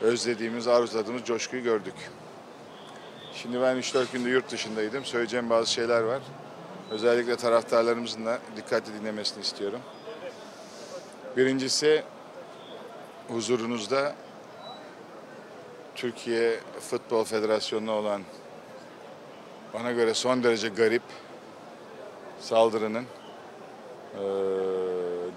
özlediğimiz, 0.00 0.68
arzuladığımız 0.68 1.24
coşkuyu 1.24 1.62
gördük. 1.62 1.94
Şimdi 3.34 3.60
ben 3.60 3.76
3-4 3.76 4.12
günde 4.12 4.28
yurt 4.30 4.50
dışındaydım. 4.50 5.04
Söyleyeceğim 5.04 5.50
bazı 5.50 5.72
şeyler 5.72 6.00
var. 6.00 6.22
Özellikle 6.90 7.36
taraftarlarımızın 7.36 8.26
da 8.26 8.38
dikkatli 8.56 8.94
dinlemesini 9.00 9.42
istiyorum. 9.42 9.80
Birincisi 11.36 12.02
huzurunuzda 13.28 14.14
Türkiye 15.94 16.60
Futbol 16.90 17.24
Federasyonu'na 17.24 17.92
olan 17.92 18.22
bana 19.74 19.92
göre 19.92 20.14
son 20.14 20.42
derece 20.42 20.68
garip 20.68 21.02
saldırının 22.40 23.04
eee, 24.14 24.20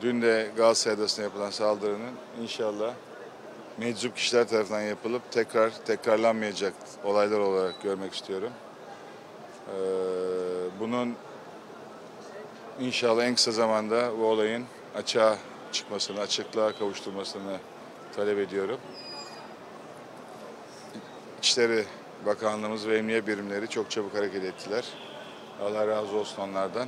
dün 0.01 0.21
de 0.21 0.51
Galatasaray 0.57 0.95
Adası'na 0.95 1.25
yapılan 1.25 1.49
saldırının 1.49 2.13
inşallah 2.41 2.93
meczup 3.77 4.15
kişiler 4.15 4.47
tarafından 4.47 4.81
yapılıp 4.81 5.31
tekrar 5.31 5.85
tekrarlanmayacak 5.85 6.73
olaylar 7.03 7.39
olarak 7.39 7.81
görmek 7.81 8.13
istiyorum. 8.13 8.51
Eee, 9.67 9.73
bunun 10.79 11.15
inşallah 12.79 13.23
en 13.23 13.35
kısa 13.35 13.51
zamanda 13.51 14.19
bu 14.19 14.25
olayın 14.25 14.65
açığa 14.95 15.37
çıkmasını, 15.71 16.19
açıklığa 16.19 16.71
kavuşturmasını 16.71 17.57
talep 18.15 18.39
ediyorum. 18.39 18.79
İçişleri 21.39 21.85
Bakanlığımız 22.25 22.87
ve 22.87 22.97
emniyet 22.97 23.27
birimleri 23.27 23.67
çok 23.67 23.91
çabuk 23.91 24.15
hareket 24.15 24.43
ettiler. 24.43 24.85
Allah 25.61 25.87
razı 25.87 26.17
olsun 26.17 26.41
onlardan. 26.41 26.87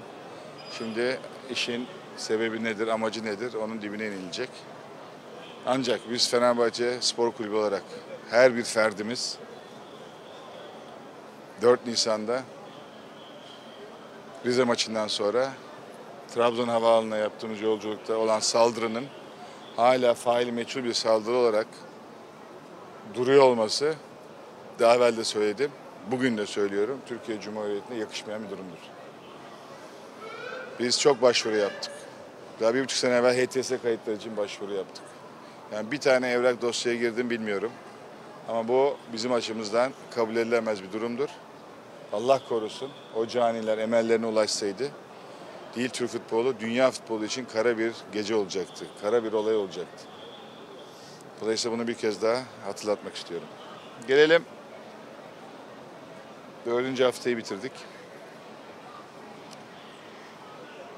Şimdi 0.77 1.19
işin 1.49 1.87
sebebi 2.17 2.63
nedir, 2.63 2.87
amacı 2.87 3.25
nedir 3.25 3.53
onun 3.53 3.81
dibine 3.81 4.07
inilecek. 4.07 4.49
Ancak 5.65 5.99
biz 6.09 6.29
Fenerbahçe 6.29 7.01
Spor 7.01 7.31
Kulübü 7.31 7.55
olarak 7.55 7.83
her 8.29 8.55
bir 8.55 8.63
ferdimiz 8.63 9.37
4 11.61 11.87
Nisan'da 11.87 12.43
Rize 14.45 14.63
maçından 14.63 15.07
sonra 15.07 15.49
Trabzon 16.35 16.67
Havaalanı'na 16.67 17.17
yaptığımız 17.17 17.61
yolculukta 17.61 18.17
olan 18.17 18.39
saldırının 18.39 19.05
hala 19.75 20.13
faili 20.13 20.51
meçhul 20.51 20.83
bir 20.83 20.93
saldırı 20.93 21.35
olarak 21.35 21.67
duruyor 23.13 23.43
olması 23.43 23.95
daha 24.79 24.95
evvel 24.95 25.17
de 25.17 25.23
söyledim. 25.23 25.71
Bugün 26.11 26.37
de 26.37 26.45
söylüyorum. 26.45 26.99
Türkiye 27.05 27.41
Cumhuriyeti'ne 27.41 27.97
yakışmayan 27.97 28.43
bir 28.43 28.49
durumdur. 28.49 28.79
Biz 30.79 30.99
çok 30.99 31.21
başvuru 31.21 31.55
yaptık. 31.55 31.93
Daha 32.59 32.75
bir 32.75 32.83
buçuk 32.83 32.97
sene 32.97 33.15
evvel 33.15 33.45
HTS 33.45 33.71
kayıtları 33.81 34.15
için 34.15 34.37
başvuru 34.37 34.73
yaptık. 34.73 35.03
Yani 35.73 35.91
bir 35.91 35.99
tane 35.99 36.31
evrak 36.31 36.61
dosyaya 36.61 36.97
girdim 36.97 37.29
bilmiyorum. 37.29 37.71
Ama 38.47 38.67
bu 38.67 38.97
bizim 39.13 39.33
açımızdan 39.33 39.91
kabul 40.15 40.35
edilemez 40.35 40.83
bir 40.83 40.91
durumdur. 40.91 41.29
Allah 42.13 42.41
korusun 42.49 42.89
o 43.15 43.27
caniler 43.27 43.77
emellerine 43.77 44.25
ulaşsaydı 44.25 44.91
değil 45.75 45.89
Türk 45.89 46.09
futbolu, 46.09 46.59
dünya 46.59 46.91
futbolu 46.91 47.25
için 47.25 47.45
kara 47.45 47.77
bir 47.77 47.93
gece 48.13 48.35
olacaktı. 48.35 48.85
Kara 49.01 49.23
bir 49.23 49.33
olay 49.33 49.55
olacaktı. 49.55 50.05
Dolayısıyla 51.41 51.77
bunu 51.77 51.87
bir 51.87 51.93
kez 51.93 52.21
daha 52.21 52.43
hatırlatmak 52.65 53.15
istiyorum. 53.15 53.47
Gelelim. 54.07 54.43
Dördüncü 56.65 57.03
haftayı 57.03 57.37
bitirdik. 57.37 57.71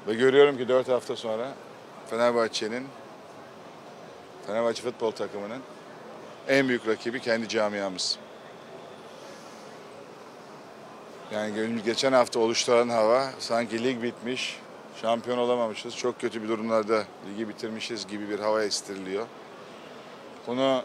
Ve 0.06 0.14
görüyorum 0.14 0.58
ki 0.58 0.68
dört 0.68 0.88
hafta 0.88 1.16
sonra 1.16 1.48
Fenerbahçe'nin, 2.10 2.86
Fenerbahçe 4.46 4.82
futbol 4.82 5.10
takımının 5.10 5.60
en 6.48 6.68
büyük 6.68 6.88
rakibi 6.88 7.20
kendi 7.20 7.48
camiamız. 7.48 8.18
Yani 11.32 11.82
geçen 11.84 12.12
hafta 12.12 12.40
oluşturan 12.40 12.88
hava 12.88 13.30
sanki 13.38 13.84
lig 13.84 14.02
bitmiş, 14.02 14.58
şampiyon 15.02 15.38
olamamışız, 15.38 15.96
çok 15.96 16.20
kötü 16.20 16.42
bir 16.42 16.48
durumlarda 16.48 17.04
ligi 17.30 17.48
bitirmişiz 17.48 18.06
gibi 18.06 18.28
bir 18.28 18.38
hava 18.38 18.64
estiriliyor. 18.64 19.26
Bunu 20.46 20.82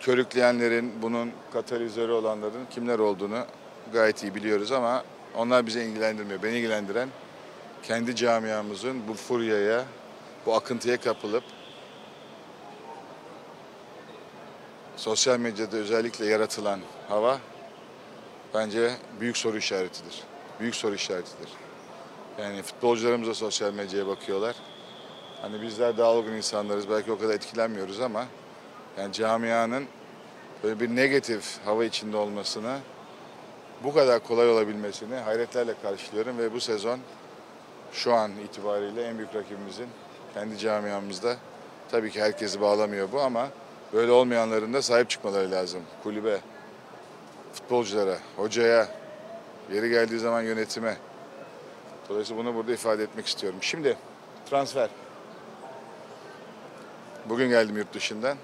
körükleyenlerin, 0.00 0.92
bunun 1.02 1.32
katalizörü 1.52 2.12
olanların 2.12 2.66
kimler 2.70 2.98
olduğunu 2.98 3.44
gayet 3.92 4.22
iyi 4.22 4.34
biliyoruz 4.34 4.72
ama 4.72 5.04
onlar 5.36 5.66
bizi 5.66 5.80
ilgilendirmiyor. 5.80 6.42
Beni 6.42 6.58
ilgilendiren 6.58 7.08
kendi 7.82 8.16
camiamızın 8.16 9.08
bu 9.08 9.14
furyaya, 9.14 9.84
bu 10.46 10.54
akıntıya 10.54 11.00
kapılıp 11.00 11.44
sosyal 15.04 15.38
medyada 15.38 15.76
özellikle 15.76 16.26
yaratılan 16.26 16.80
hava 17.08 17.38
bence 18.54 18.90
büyük 19.20 19.36
soru 19.36 19.56
işaretidir. 19.56 20.22
Büyük 20.60 20.74
soru 20.74 20.94
işaretidir. 20.94 21.48
Yani 22.38 22.62
futbolcularımız 22.62 23.28
da 23.28 23.34
sosyal 23.34 23.72
medyaya 23.72 24.06
bakıyorlar. 24.06 24.56
Hani 25.42 25.62
bizler 25.62 25.98
daha 25.98 26.10
olgun 26.10 26.32
insanlarız. 26.32 26.90
Belki 26.90 27.12
o 27.12 27.18
kadar 27.18 27.34
etkilenmiyoruz 27.34 28.00
ama 28.00 28.26
yani 28.98 29.12
camianın 29.12 29.84
böyle 30.62 30.80
bir 30.80 30.96
negatif 30.96 31.58
hava 31.64 31.84
içinde 31.84 32.16
olmasını 32.16 32.78
bu 33.84 33.94
kadar 33.94 34.20
kolay 34.20 34.50
olabilmesini 34.50 35.14
hayretlerle 35.14 35.74
karşılıyorum 35.82 36.38
ve 36.38 36.52
bu 36.52 36.60
sezon 36.60 36.98
şu 37.92 38.14
an 38.14 38.30
itibariyle 38.44 39.08
en 39.08 39.18
büyük 39.18 39.34
rakibimizin 39.34 39.88
kendi 40.34 40.58
camiamızda 40.58 41.36
tabii 41.90 42.10
ki 42.10 42.20
herkesi 42.20 42.60
bağlamıyor 42.60 43.12
bu 43.12 43.20
ama 43.20 43.48
böyle 43.94 44.12
olmayanların 44.12 44.74
da 44.74 44.82
sahip 44.82 45.10
çıkmaları 45.10 45.50
lazım. 45.50 45.82
Kulübe, 46.02 46.40
futbolculara, 47.52 48.18
hocaya, 48.36 48.88
yeri 49.72 49.90
geldiği 49.90 50.18
zaman 50.18 50.42
yönetime. 50.42 50.96
Dolayısıyla 52.08 52.44
bunu 52.44 52.54
burada 52.54 52.72
ifade 52.72 53.02
etmek 53.02 53.26
istiyorum. 53.26 53.58
Şimdi 53.62 53.96
transfer. 54.50 54.88
Bugün 57.28 57.48
geldim 57.48 57.76
yurt 57.76 57.94
dışından. 57.94 58.36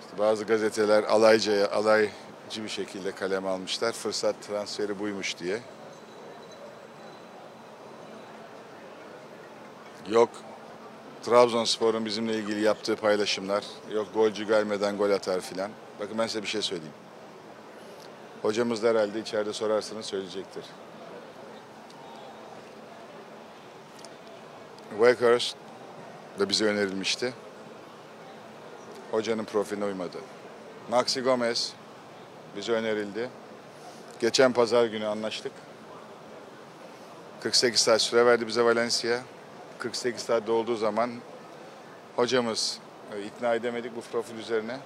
İşte 0.00 0.18
bazı 0.18 0.44
gazeteler 0.44 1.02
alaycaya, 1.04 1.70
alaycı 1.70 2.10
bir 2.56 2.68
şekilde 2.68 3.12
kalem 3.12 3.46
almışlar. 3.46 3.92
Fırsat 3.92 4.42
transferi 4.42 4.98
buymuş 4.98 5.38
diye. 5.38 5.60
Yok 10.08 10.30
Trabzonspor'un 11.24 12.04
bizimle 12.04 12.34
ilgili 12.34 12.62
yaptığı 12.62 12.96
paylaşımlar. 12.96 13.64
Yok 13.92 14.14
golcü 14.14 14.46
gelmeden 14.46 14.96
gol 14.96 15.10
atar 15.10 15.40
filan. 15.40 15.70
Bakın 16.00 16.18
ben 16.18 16.26
size 16.26 16.42
bir 16.42 16.46
şey 16.48 16.62
söyleyeyim. 16.62 16.94
Hocamız 18.42 18.82
da 18.82 18.88
herhalde 18.88 19.20
içeride 19.20 19.52
sorarsanız 19.52 20.06
söyleyecektir. 20.06 20.64
Wakehurst 24.90 25.56
da 26.38 26.48
bize 26.48 26.64
önerilmişti. 26.64 27.34
Hocanın 29.10 29.44
profiline 29.44 29.84
uymadı. 29.84 30.18
Maxi 30.90 31.20
Gomez 31.20 31.72
bize 32.56 32.72
önerildi. 32.72 33.30
Geçen 34.20 34.52
pazar 34.52 34.86
günü 34.86 35.06
anlaştık. 35.06 35.52
48 37.42 37.80
saat 37.80 38.02
süre 38.02 38.26
verdi 38.26 38.46
bize 38.46 38.64
Valencia. 38.64 39.20
48 39.84 40.22
saat 40.22 40.46
dolduğu 40.46 40.76
zaman 40.76 41.10
hocamız 42.16 42.78
e, 43.12 43.22
ikna 43.22 43.54
edemedik 43.54 43.96
bu 43.96 44.00
profil 44.00 44.38
üzerine. 44.38 44.78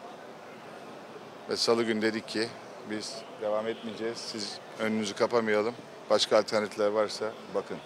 Ve 1.50 1.56
salı 1.56 1.82
günü 1.82 2.02
dedik 2.02 2.28
ki 2.28 2.48
biz 2.90 3.14
devam 3.40 3.68
etmeyeceğiz. 3.68 4.18
Siz 4.18 4.58
önünüzü 4.78 5.14
kapamayalım. 5.14 5.74
Başka 6.10 6.38
alternatifler 6.38 6.86
varsa 6.86 7.32
bakın. 7.54 7.76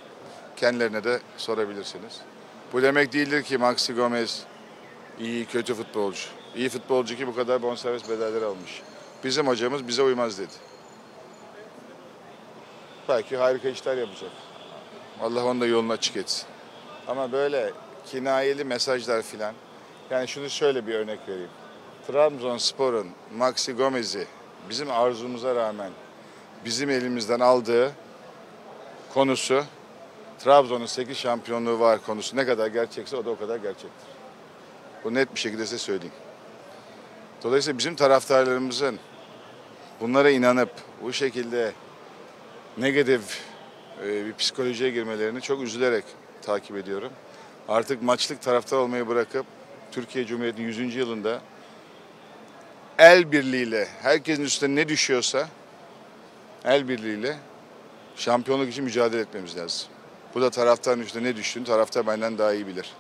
Kendilerine 0.57 1.05
de 1.05 1.21
sorabilirsiniz. 1.37 2.21
Bu 2.73 2.83
demek 2.83 3.13
değildir 3.13 3.43
ki 3.43 3.59
Maxi 3.59 3.93
Gomez 3.93 4.45
iyi, 5.19 5.47
kötü 5.47 5.75
futbolcu. 5.75 6.29
İyi 6.57 6.69
futbolcu 6.69 7.17
ki 7.17 7.27
bu 7.27 7.35
kadar 7.35 7.63
bonservis 7.63 8.09
bedelleri 8.09 8.45
almış. 8.45 8.83
Bizim 9.25 9.47
hocamız 9.47 9.89
bize 9.89 10.03
uymaz 10.03 10.39
dedi. 10.39 10.53
Belki 13.09 13.37
harika 13.37 13.69
işler 13.69 13.97
yapacak. 13.97 14.31
Allah 15.21 15.45
onu 15.45 15.61
da 15.61 15.67
yolunu 15.67 15.93
açık 15.93 16.17
etsin. 16.17 16.52
Ama 17.09 17.33
böyle 17.33 17.73
kinayeli 18.07 18.65
mesajlar 18.65 19.23
filan. 19.23 19.55
Yani 20.11 20.29
şunu 20.29 20.51
şöyle 20.51 20.87
bir 20.87 20.95
örnek 20.95 21.19
vereyim. 21.29 21.51
Trabzonspor'un 22.07 23.09
Maxi 23.37 23.73
Gomez'i 23.73 24.27
bizim 24.69 24.91
arzumuza 24.91 25.55
rağmen 25.55 25.91
bizim 26.65 26.91
elimizden 26.91 27.41
aldığı 27.41 27.93
konusu 29.15 29.65
Trabzon'un 30.39 30.87
8 30.87 31.17
şampiyonluğu 31.17 31.81
var 31.81 31.99
konusu 32.07 32.37
ne 32.37 32.47
kadar 32.47 32.67
gerçekse 32.67 33.17
o 33.17 33.25
da 33.25 33.31
o 33.31 33.39
kadar 33.39 33.57
gerçektir. 33.57 34.09
Bu 35.05 35.15
net 35.15 35.35
bir 35.35 35.41
şekilde 35.41 35.65
size 35.65 35.79
söyleyeyim. 35.79 36.15
Dolayısıyla 37.43 37.79
bizim 37.79 37.95
taraftarlarımızın 37.95 38.99
bunlara 40.01 40.31
inanıp 40.31 40.71
bu 41.03 41.13
şekilde 41.13 41.73
negatif 42.79 43.41
e, 44.05 44.27
bir 44.27 44.35
psikolojiye 44.35 44.91
girmelerini 44.91 45.41
çok 45.41 45.63
üzülerek 45.63 46.05
takip 46.43 46.77
ediyorum. 46.77 47.13
Artık 47.69 48.03
maçlık 48.03 48.43
taraftar 48.43 48.77
olmayı 48.77 49.09
bırakıp 49.09 49.47
Türkiye 49.93 50.27
Cumhuriyeti'nin 50.27 50.67
100. 50.67 50.97
yılında 50.97 51.41
el 52.99 53.33
birliğiyle 53.33 53.89
herkesin 54.03 54.45
üstüne 54.45 54.75
ne 54.75 54.89
düşüyorsa 54.89 55.49
el 56.65 56.89
birliğiyle 56.89 57.37
şampiyonluk 58.17 58.69
için 58.69 58.85
mücadele 58.85 59.21
etmemiz 59.21 59.57
lazım. 59.57 59.89
Bu 60.35 60.41
da 60.41 60.51
taraftarın 60.51 61.01
üstüne 61.01 61.29
ne 61.29 61.37
düştüğünü 61.37 61.65
taraftar 61.65 62.07
benden 62.07 62.39
daha 62.39 62.53
iyi 62.53 62.67
bilir. 62.67 62.93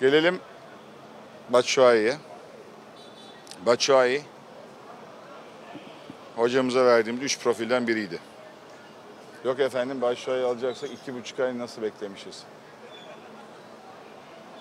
Gelelim 0.00 0.40
Batshuayi'ye. 1.50 2.16
Batshuayi 3.66 4.22
hocamıza 6.36 6.86
verdiğimiz 6.86 7.22
üç 7.22 7.38
profilden 7.38 7.86
biriydi. 7.88 8.18
Yok 9.44 9.60
efendim 9.60 10.00
Batshuayi 10.00 10.44
alacaksak 10.44 10.90
iki 10.90 11.14
buçuk 11.14 11.40
ay 11.40 11.58
nasıl 11.58 11.82
beklemişiz? 11.82 12.44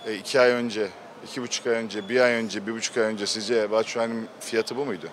E, 0.06 0.16
iki 0.16 0.40
ay 0.40 0.52
önce, 0.52 0.90
iki 1.24 1.42
buçuk 1.42 1.68
ay 1.68 1.74
önce, 1.74 2.10
bir 2.10 2.22
ay 2.22 2.34
önce, 2.34 2.68
bir 2.68 2.74
buçuk 2.74 2.98
ay 2.98 3.04
önce 3.04 3.28
sizce 3.28 3.72
Batshuayi'nin 3.72 4.30
fiyatı 4.40 4.78
bu 4.78 4.86
muydu? 4.86 5.08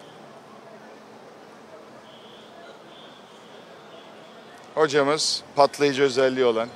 Hocamız 4.74 5.42
patlayıcı 5.56 6.02
özelliği 6.02 6.46
olan, 6.46 6.68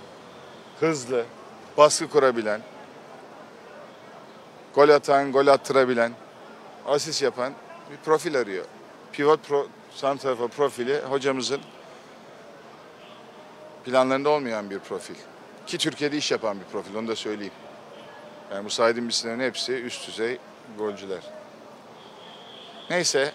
hızlı, 0.81 1.25
baskı 1.77 2.09
kurabilen, 2.09 2.61
gol 4.75 4.89
atan, 4.89 5.33
gol 5.33 5.47
attırabilen, 5.47 6.13
asist 6.87 7.23
yapan 7.23 7.53
bir 7.91 7.97
profil 7.97 8.39
arıyor. 8.39 8.65
Pivot 9.13 9.45
pro, 9.45 9.67
santrafor 9.91 10.49
profili 10.49 11.01
hocamızın 11.01 11.61
planlarında 13.85 14.29
olmayan 14.31 14.71
bir 14.71 14.79
profil. 14.79 15.15
Ki 15.67 15.79
Türkiye'de 15.79 16.17
iş 16.17 16.31
yapan 16.31 16.61
bir 16.61 16.65
profil 16.65 16.95
onu 16.95 17.09
da 17.09 17.17
söyleyeyim. 17.17 17.53
Yani 18.53 18.65
bu 18.65 18.71
saydığım 18.71 19.09
isimlerin 19.09 19.41
hepsi 19.41 19.73
üst 19.73 20.09
düzey 20.09 20.39
golcüler. 20.79 21.23
Neyse. 22.91 23.33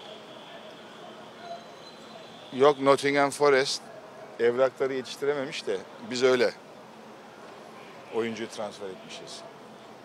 Yok 2.52 2.80
Nottingham 2.80 3.30
Forest 3.30 3.82
evrakları 4.40 4.94
yetiştirememiş 4.94 5.66
de 5.66 5.76
biz 6.10 6.22
öyle 6.22 6.50
oyuncuyu 8.14 8.48
transfer 8.48 8.86
etmişiz. 8.88 9.40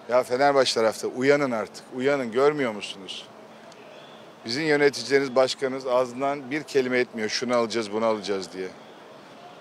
Ya 0.09 0.23
Fenerbahçe 0.23 0.73
tarafta 0.73 1.07
uyanın 1.07 1.51
artık. 1.51 1.83
Uyanın 1.95 2.31
görmüyor 2.31 2.71
musunuz? 2.71 3.27
Bizim 4.45 4.63
yöneticileriniz, 4.63 5.35
başkanınız 5.35 5.87
ağzından 5.87 6.51
bir 6.51 6.63
kelime 6.63 6.99
etmiyor. 6.99 7.29
Şunu 7.29 7.55
alacağız, 7.55 7.93
bunu 7.93 8.05
alacağız 8.05 8.53
diye. 8.53 8.67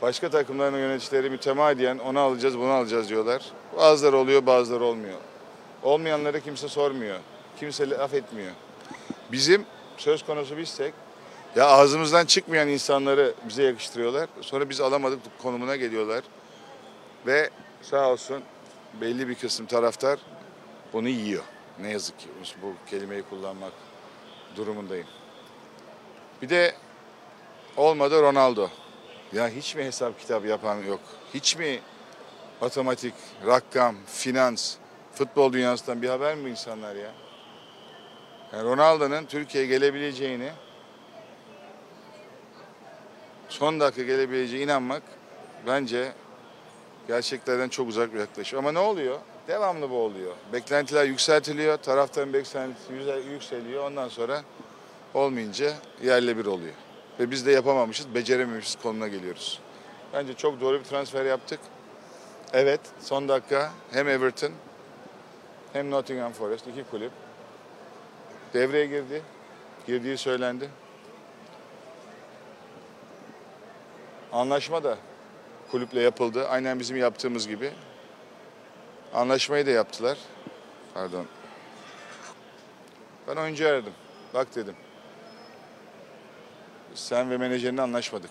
Başka 0.02 0.30
takımların 0.30 0.78
yöneticileri 0.78 1.30
mütemadiyen 1.30 1.98
onu 1.98 2.20
alacağız, 2.20 2.58
bunu 2.58 2.70
alacağız 2.70 3.08
diyorlar. 3.08 3.42
Bazıları 3.76 4.16
oluyor, 4.16 4.46
bazıları 4.46 4.84
olmuyor. 4.84 5.18
Olmayanları 5.82 6.40
kimse 6.40 6.68
sormuyor. 6.68 7.18
Kimse 7.61 7.90
laf 7.90 8.14
etmiyor. 8.14 8.52
Bizim 9.32 9.66
söz 9.96 10.22
konusu 10.22 10.56
bizsek 10.56 10.94
ya 11.56 11.66
ağzımızdan 11.66 12.26
çıkmayan 12.26 12.68
insanları 12.68 13.34
bize 13.48 13.62
yakıştırıyorlar. 13.62 14.28
Sonra 14.40 14.70
biz 14.70 14.80
alamadık 14.80 15.20
konumuna 15.42 15.76
geliyorlar. 15.76 16.24
Ve 17.26 17.50
sağ 17.82 18.11
olsun 18.11 18.42
belli 19.00 19.28
bir 19.28 19.34
kısım 19.34 19.66
taraftar 19.66 20.18
bunu 20.92 21.08
yiyor. 21.08 21.44
Ne 21.80 21.90
yazık 21.90 22.18
ki 22.18 22.26
bu 22.62 22.90
kelimeyi 22.90 23.22
kullanmak 23.22 23.72
durumundayım. 24.56 25.06
Bir 26.42 26.48
de 26.48 26.74
olmadı 27.76 28.22
Ronaldo. 28.22 28.68
Ya 29.32 29.48
hiç 29.48 29.76
mi 29.76 29.84
hesap 29.84 30.20
kitap 30.20 30.46
yapan 30.46 30.76
yok? 30.76 31.00
Hiç 31.34 31.56
mi 31.56 31.80
matematik, 32.60 33.14
rakam, 33.46 33.96
finans, 34.06 34.76
futbol 35.14 35.52
dünyasından 35.52 36.02
bir 36.02 36.08
haber 36.08 36.34
mi 36.34 36.50
insanlar 36.50 36.96
ya? 36.96 37.10
Yani 38.52 38.64
Ronaldo'nun 38.64 39.24
Türkiye'ye 39.24 39.68
gelebileceğini 39.70 40.50
son 43.48 43.80
dakika 43.80 44.02
gelebileceğine 44.02 44.64
inanmak 44.64 45.02
bence 45.66 46.12
gerçeklerden 47.08 47.68
çok 47.68 47.88
uzak 47.88 48.14
bir 48.14 48.18
yaklaşım. 48.18 48.58
Ama 48.58 48.72
ne 48.72 48.78
oluyor? 48.78 49.18
Devamlı 49.48 49.90
bu 49.90 49.96
oluyor. 49.96 50.32
Beklentiler 50.52 51.04
yükseltiliyor, 51.04 51.76
taraftarın 51.76 52.32
beklentisi 52.32 52.92
yükseliyor. 53.30 53.84
Ondan 53.84 54.08
sonra 54.08 54.42
olmayınca 55.14 55.72
yerle 56.02 56.36
bir 56.36 56.46
oluyor. 56.46 56.74
Ve 57.20 57.31
biz 57.31 57.46
de 57.46 57.52
yapamamışız, 57.52 58.14
becerememişiz 58.14 58.76
konuna 58.83 59.09
geliyoruz. 59.09 59.61
Bence 60.12 60.35
çok 60.35 60.61
doğru 60.61 60.78
bir 60.78 60.85
transfer 60.85 61.24
yaptık. 61.24 61.61
Evet, 62.52 62.81
son 63.00 63.28
dakika 63.28 63.72
hem 63.92 64.09
Everton 64.09 64.52
hem 65.72 65.90
Nottingham 65.90 66.33
Forest 66.33 66.66
iki 66.66 66.85
kulüp 66.90 67.12
devreye 68.54 68.87
girdi. 68.87 69.22
Girdiği 69.87 70.18
söylendi. 70.18 70.70
Anlaşma 74.33 74.85
da 74.85 74.98
kulüple 75.70 76.00
yapıldı. 76.00 76.48
Aynen 76.48 76.78
bizim 76.81 76.96
yaptığımız 76.96 77.48
gibi. 77.48 77.72
Anlaşmayı 79.14 79.66
da 79.66 79.70
yaptılar. 79.70 80.18
Pardon. 80.94 81.26
Ben 83.28 83.37
oyuncu 83.37 83.68
aradım. 83.68 83.92
Bak 84.35 84.54
dedim. 84.54 84.74
Sen 86.98 87.30
ve 87.30 87.37
menajerinle 87.37 87.82
anlaşmadık. 87.82 88.30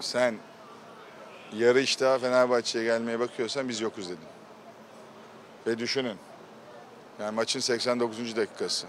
Sen 0.00 0.34
yarı 1.52 1.80
iştaha 1.80 2.18
Fenerbahçe'ye 2.18 2.84
gelmeye 2.84 3.20
bakıyorsan 3.20 3.68
biz 3.68 3.80
yokuz 3.80 4.08
dedim. 4.08 4.28
Ve 5.66 5.78
düşünün. 5.78 6.16
Yani 7.20 7.34
maçın 7.34 7.60
89. 7.60 8.36
dakikası. 8.36 8.86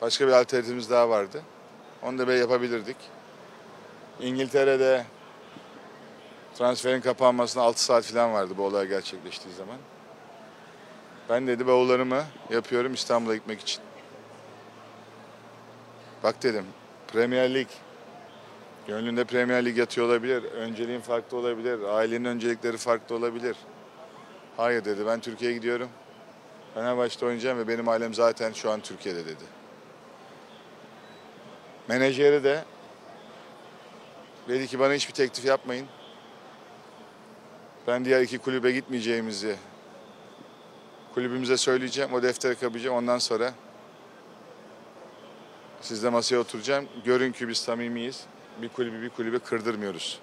Başka 0.00 0.26
bir 0.26 0.32
alternatifimiz 0.32 0.90
daha 0.90 1.08
vardı. 1.08 1.42
Onu 2.02 2.18
da 2.18 2.26
böyle 2.26 2.38
yapabilirdik. 2.38 2.96
İngiltere'de 4.20 5.04
transferin 6.54 7.00
kapanmasına 7.00 7.62
6 7.62 7.84
saat 7.84 8.04
falan 8.04 8.32
vardı 8.32 8.54
bu 8.56 8.62
olay 8.62 8.88
gerçekleştiği 8.88 9.54
zaman. 9.54 9.78
Ben 11.32 11.46
dedi 11.46 11.66
bavullarımı 11.66 12.24
yapıyorum 12.50 12.94
İstanbul'a 12.94 13.34
gitmek 13.34 13.60
için. 13.60 13.82
Bak 16.22 16.42
dedim 16.42 16.64
Premier 17.08 17.54
Lig. 17.54 17.66
Gönlünde 18.86 19.24
Premier 19.24 19.64
Lig 19.64 19.78
yatıyor 19.78 20.06
olabilir. 20.06 20.44
Önceliğin 20.44 21.00
farklı 21.00 21.36
olabilir. 21.36 21.80
Ailenin 21.82 22.24
öncelikleri 22.24 22.76
farklı 22.76 23.16
olabilir. 23.16 23.56
Hayır 24.56 24.84
dedi 24.84 25.06
ben 25.06 25.20
Türkiye'ye 25.20 25.56
gidiyorum. 25.56 25.88
Fenerbahçe'de 26.74 27.24
oynayacağım 27.24 27.58
ve 27.58 27.68
benim 27.68 27.88
ailem 27.88 28.14
zaten 28.14 28.52
şu 28.52 28.70
an 28.70 28.80
Türkiye'de 28.80 29.26
dedi. 29.26 29.44
Menajeri 31.88 32.44
de 32.44 32.64
dedi 34.48 34.66
ki 34.66 34.78
bana 34.78 34.92
hiçbir 34.92 35.14
teklif 35.14 35.44
yapmayın. 35.44 35.86
Ben 37.86 38.04
diğer 38.04 38.20
iki 38.20 38.38
kulübe 38.38 38.72
gitmeyeceğimizi 38.72 39.56
kulübümüze 41.14 41.56
söyleyeceğim. 41.56 42.12
O 42.12 42.22
defteri 42.22 42.54
kapayacağım. 42.54 42.96
Ondan 42.96 43.18
sonra 43.18 43.52
sizle 45.80 46.10
masaya 46.10 46.38
oturacağım. 46.38 46.88
Görün 47.04 47.32
ki 47.32 47.48
biz 47.48 47.58
samimiyiz. 47.58 48.24
Bir 48.62 48.68
kulübü 48.68 49.02
bir 49.02 49.08
kulübe 49.08 49.38
kırdırmıyoruz. 49.38 50.18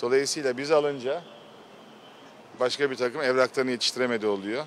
Dolayısıyla 0.00 0.58
biz 0.58 0.70
alınca 0.70 1.22
başka 2.60 2.90
bir 2.90 2.96
takım 2.96 3.22
evraklarını 3.22 3.70
yetiştiremedi 3.70 4.26
oluyor. 4.26 4.64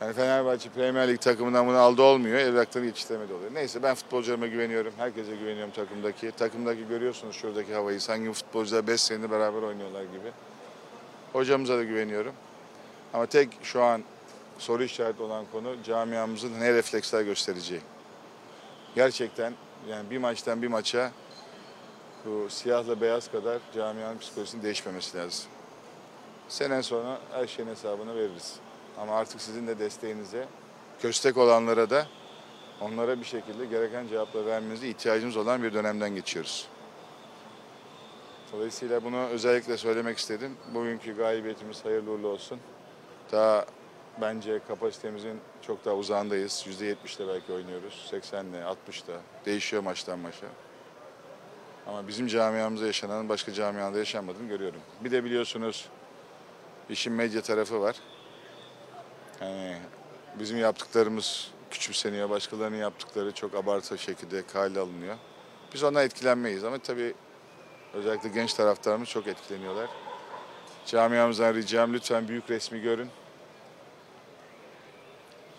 Yani 0.00 0.12
Fenerbahçe 0.12 0.68
Premier 0.70 1.08
Lig 1.08 1.20
takımından 1.20 1.66
bunu 1.66 1.76
aldı 1.76 2.02
olmuyor. 2.02 2.38
Evraklarını 2.38 2.86
yetiştiremedi 2.86 3.32
oluyor. 3.32 3.54
Neyse 3.54 3.82
ben 3.82 3.94
futbolcularıma 3.94 4.46
güveniyorum. 4.46 4.92
Herkese 4.96 5.36
güveniyorum 5.36 5.72
takımdaki. 5.72 6.30
Takımdaki 6.30 6.88
görüyorsunuz 6.88 7.36
şuradaki 7.36 7.74
havayı. 7.74 8.00
Sanki 8.00 8.32
futbolcular 8.32 8.86
5 8.86 9.00
senedir 9.00 9.30
beraber 9.30 9.62
oynuyorlar 9.62 10.02
gibi. 10.02 10.32
Hocamıza 11.32 11.78
da 11.78 11.84
güveniyorum. 11.84 12.32
Ama 13.14 13.26
tek 13.26 13.48
şu 13.62 13.82
an 13.82 14.02
soru 14.58 14.84
işareti 14.84 15.22
olan 15.22 15.44
konu 15.52 15.82
camiamızın 15.82 16.60
ne 16.60 16.72
refleksler 16.72 17.22
göstereceği. 17.22 17.80
Gerçekten 18.94 19.54
yani 19.88 20.10
bir 20.10 20.18
maçtan 20.18 20.62
bir 20.62 20.68
maça 20.68 21.12
bu 22.24 22.50
siyahla 22.50 23.00
beyaz 23.00 23.30
kadar 23.30 23.58
camianın 23.74 24.18
psikolojisinin 24.18 24.62
değişmemesi 24.62 25.18
lazım. 25.18 25.46
Sene 26.48 26.82
sonra 26.82 27.18
her 27.32 27.46
şeyin 27.46 27.68
hesabını 27.68 28.16
veririz. 28.16 28.56
Ama 28.98 29.16
artık 29.16 29.40
sizin 29.40 29.66
de 29.66 29.78
desteğinize, 29.78 30.48
köstek 30.98 31.36
olanlara 31.36 31.90
da 31.90 32.06
onlara 32.80 33.20
bir 33.20 33.24
şekilde 33.24 33.66
gereken 33.66 34.08
cevapları 34.08 34.46
vermenize 34.46 34.88
ihtiyacımız 34.88 35.36
olan 35.36 35.62
bir 35.62 35.74
dönemden 35.74 36.14
geçiyoruz. 36.14 36.68
Dolayısıyla 38.52 39.04
bunu 39.04 39.26
özellikle 39.26 39.76
söylemek 39.76 40.18
istedim. 40.18 40.56
Bugünkü 40.74 41.16
galibiyetimiz 41.16 41.84
hayırlı 41.84 42.10
uğurlu 42.10 42.28
olsun. 42.28 42.60
Daha 43.34 43.66
bence 44.20 44.60
kapasitemizin 44.68 45.40
çok 45.62 45.84
daha 45.84 45.94
uzağındayız. 45.94 46.66
%70'de 46.68 47.28
belki 47.28 47.52
oynuyoruz. 47.52 48.10
80'le, 48.12 48.62
60'da. 48.62 49.20
Değişiyor 49.46 49.82
maçtan 49.82 50.18
maça. 50.18 50.46
Ama 51.86 52.08
bizim 52.08 52.26
camiamızda 52.26 52.86
yaşanan 52.86 53.28
başka 53.28 53.52
camiada 53.52 53.98
yaşanmadığını 53.98 54.48
görüyorum. 54.48 54.80
Bir 55.04 55.10
de 55.10 55.24
biliyorsunuz 55.24 55.88
işin 56.90 57.12
medya 57.12 57.42
tarafı 57.42 57.80
var. 57.80 57.96
Yani 59.40 59.76
bizim 60.38 60.58
yaptıklarımız 60.58 61.50
küçümseniyor, 61.70 62.30
başkalarının 62.30 62.76
yaptıkları 62.76 63.32
çok 63.32 63.54
abartı 63.54 63.98
şekilde 63.98 64.46
kale 64.46 64.80
alınıyor. 64.80 65.16
Biz 65.74 65.82
ona 65.84 66.02
etkilenmeyiz 66.02 66.64
ama 66.64 66.78
tabii 66.78 67.14
özellikle 67.94 68.28
genç 68.28 68.54
taraftarımız 68.54 69.08
çok 69.08 69.26
etkileniyorlar. 69.26 69.90
Camiamızdan 70.86 71.54
ricam 71.54 71.92
lütfen 71.92 72.28
büyük 72.28 72.50
resmi 72.50 72.80
görün. 72.80 73.10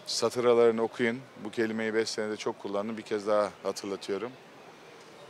Satır 0.05 0.45
aralarını 0.45 0.81
okuyun. 0.81 1.19
Bu 1.43 1.51
kelimeyi 1.51 1.93
5 1.93 2.09
senede 2.09 2.37
çok 2.37 2.59
kullandım. 2.59 2.97
Bir 2.97 3.01
kez 3.01 3.27
daha 3.27 3.51
hatırlatıyorum. 3.63 4.31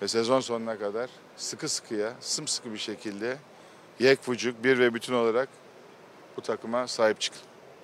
Ve 0.02 0.08
sezon 0.08 0.40
sonuna 0.40 0.80
kadar 0.80 1.10
sıkı 1.36 1.70
sıkıya, 1.70 2.14
sımsıkı 2.20 2.74
bir 2.74 2.78
şekilde 2.78 3.38
yek 4.00 4.30
vücut, 4.30 4.64
bir 4.64 4.80
ve 4.80 4.94
bütün 4.94 5.14
olarak 5.14 5.50
bu 6.38 6.42
takıma 6.42 6.88
sahip 6.88 7.22
çıkın. 7.22 7.42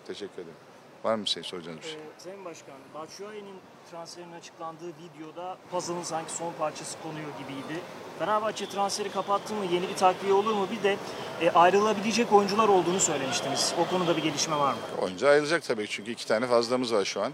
Teşekkür 0.08 0.34
ederim. 0.34 0.71
Var 1.04 1.16
mı 1.16 1.28
şey 1.28 1.44
soracağınız 1.44 1.84
bir 1.84 1.88
şey? 1.88 1.98
Ee, 2.00 2.04
Sayın 2.18 2.46
Başkan, 2.46 2.76
Batshuayi'nin 2.94 3.56
transferinin 3.92 4.34
açıklandığı 4.34 4.88
videoda 4.88 5.58
puzzle'ın 5.72 6.04
sanki 6.04 6.32
son 6.32 6.54
parçası 6.54 6.98
konuyor 7.04 7.28
gibiydi. 7.40 7.82
Fenerbahçe 8.20 8.70
transferi 8.70 9.12
kapattı 9.12 9.54
mı, 9.54 9.66
yeni 9.66 9.90
bir 9.90 9.96
takviye 9.96 10.34
olur 10.34 10.54
mu? 10.54 10.68
Bir 10.72 10.84
de 10.84 10.98
e, 11.42 11.52
ayrılabilecek 11.52 12.34
oyuncular 12.34 12.68
olduğunu 12.70 13.00
söylemiştiniz. 13.00 13.74
O 13.80 13.90
konuda 13.90 14.18
bir 14.18 14.24
gelişme 14.24 14.58
var 14.58 14.74
mı? 14.74 14.80
Oyuncu 15.02 15.28
ayrılacak 15.28 15.64
tabii 15.64 15.88
çünkü 15.88 16.12
iki 16.12 16.28
tane 16.28 16.48
fazlamız 16.48 16.94
var 16.94 17.06
şu 17.06 17.22
an. 17.22 17.32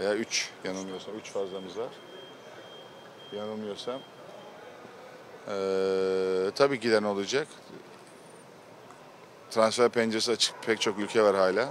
Veya 0.00 0.14
üç 0.14 0.50
yanılmıyorsam. 0.64 1.14
Üç 1.18 1.30
fazlamız 1.30 1.78
var. 1.78 1.88
Yanılmıyorsam. 3.32 4.00
Ee, 5.48 6.50
tabii 6.54 6.80
giden 6.80 7.02
olacak. 7.02 7.48
Transfer 9.50 9.88
penceresi 9.88 10.32
açık 10.32 10.62
pek 10.62 10.80
çok 10.80 10.98
ülke 10.98 11.22
var 11.22 11.36
hala. 11.36 11.68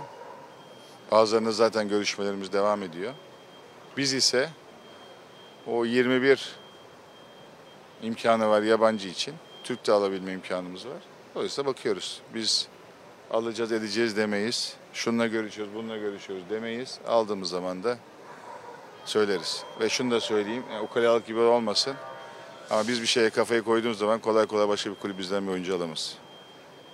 Bazılarında 1.11 1.51
zaten 1.51 1.89
görüşmelerimiz 1.89 2.53
devam 2.53 2.83
ediyor. 2.83 3.13
Biz 3.97 4.13
ise 4.13 4.49
o 5.67 5.85
21 5.85 6.55
imkanı 8.01 8.49
var 8.49 8.61
yabancı 8.61 9.07
için. 9.07 9.35
Türk 9.63 9.87
de 9.87 9.91
alabilme 9.91 10.33
imkanımız 10.33 10.87
var. 10.87 10.97
Dolayısıyla 11.35 11.71
bakıyoruz. 11.71 12.21
Biz 12.33 12.67
alacağız 13.31 13.71
edeceğiz 13.71 14.17
demeyiz. 14.17 14.75
Şununla 14.93 15.27
görüşüyoruz, 15.27 15.75
bununla 15.75 15.97
görüşüyoruz 15.97 16.49
demeyiz. 16.49 16.99
Aldığımız 17.07 17.49
zaman 17.49 17.83
da 17.83 17.97
söyleriz. 19.05 19.63
Ve 19.79 19.89
şunu 19.89 20.11
da 20.11 20.21
söyleyeyim, 20.21 20.63
yani 20.71 20.81
ukalalık 20.81 21.27
gibi 21.27 21.39
olmasın. 21.39 21.95
Ama 22.69 22.87
biz 22.87 23.01
bir 23.01 23.07
şeye 23.07 23.29
kafayı 23.29 23.61
koyduğumuz 23.61 23.97
zaman 23.97 24.19
kolay 24.19 24.45
kolay 24.45 24.67
başka 24.67 24.89
bir 24.89 24.95
kulüp 24.95 25.17
bizden 25.17 25.47
bir 25.47 25.51
oyuncu 25.51 25.75
alamaz. 25.75 26.17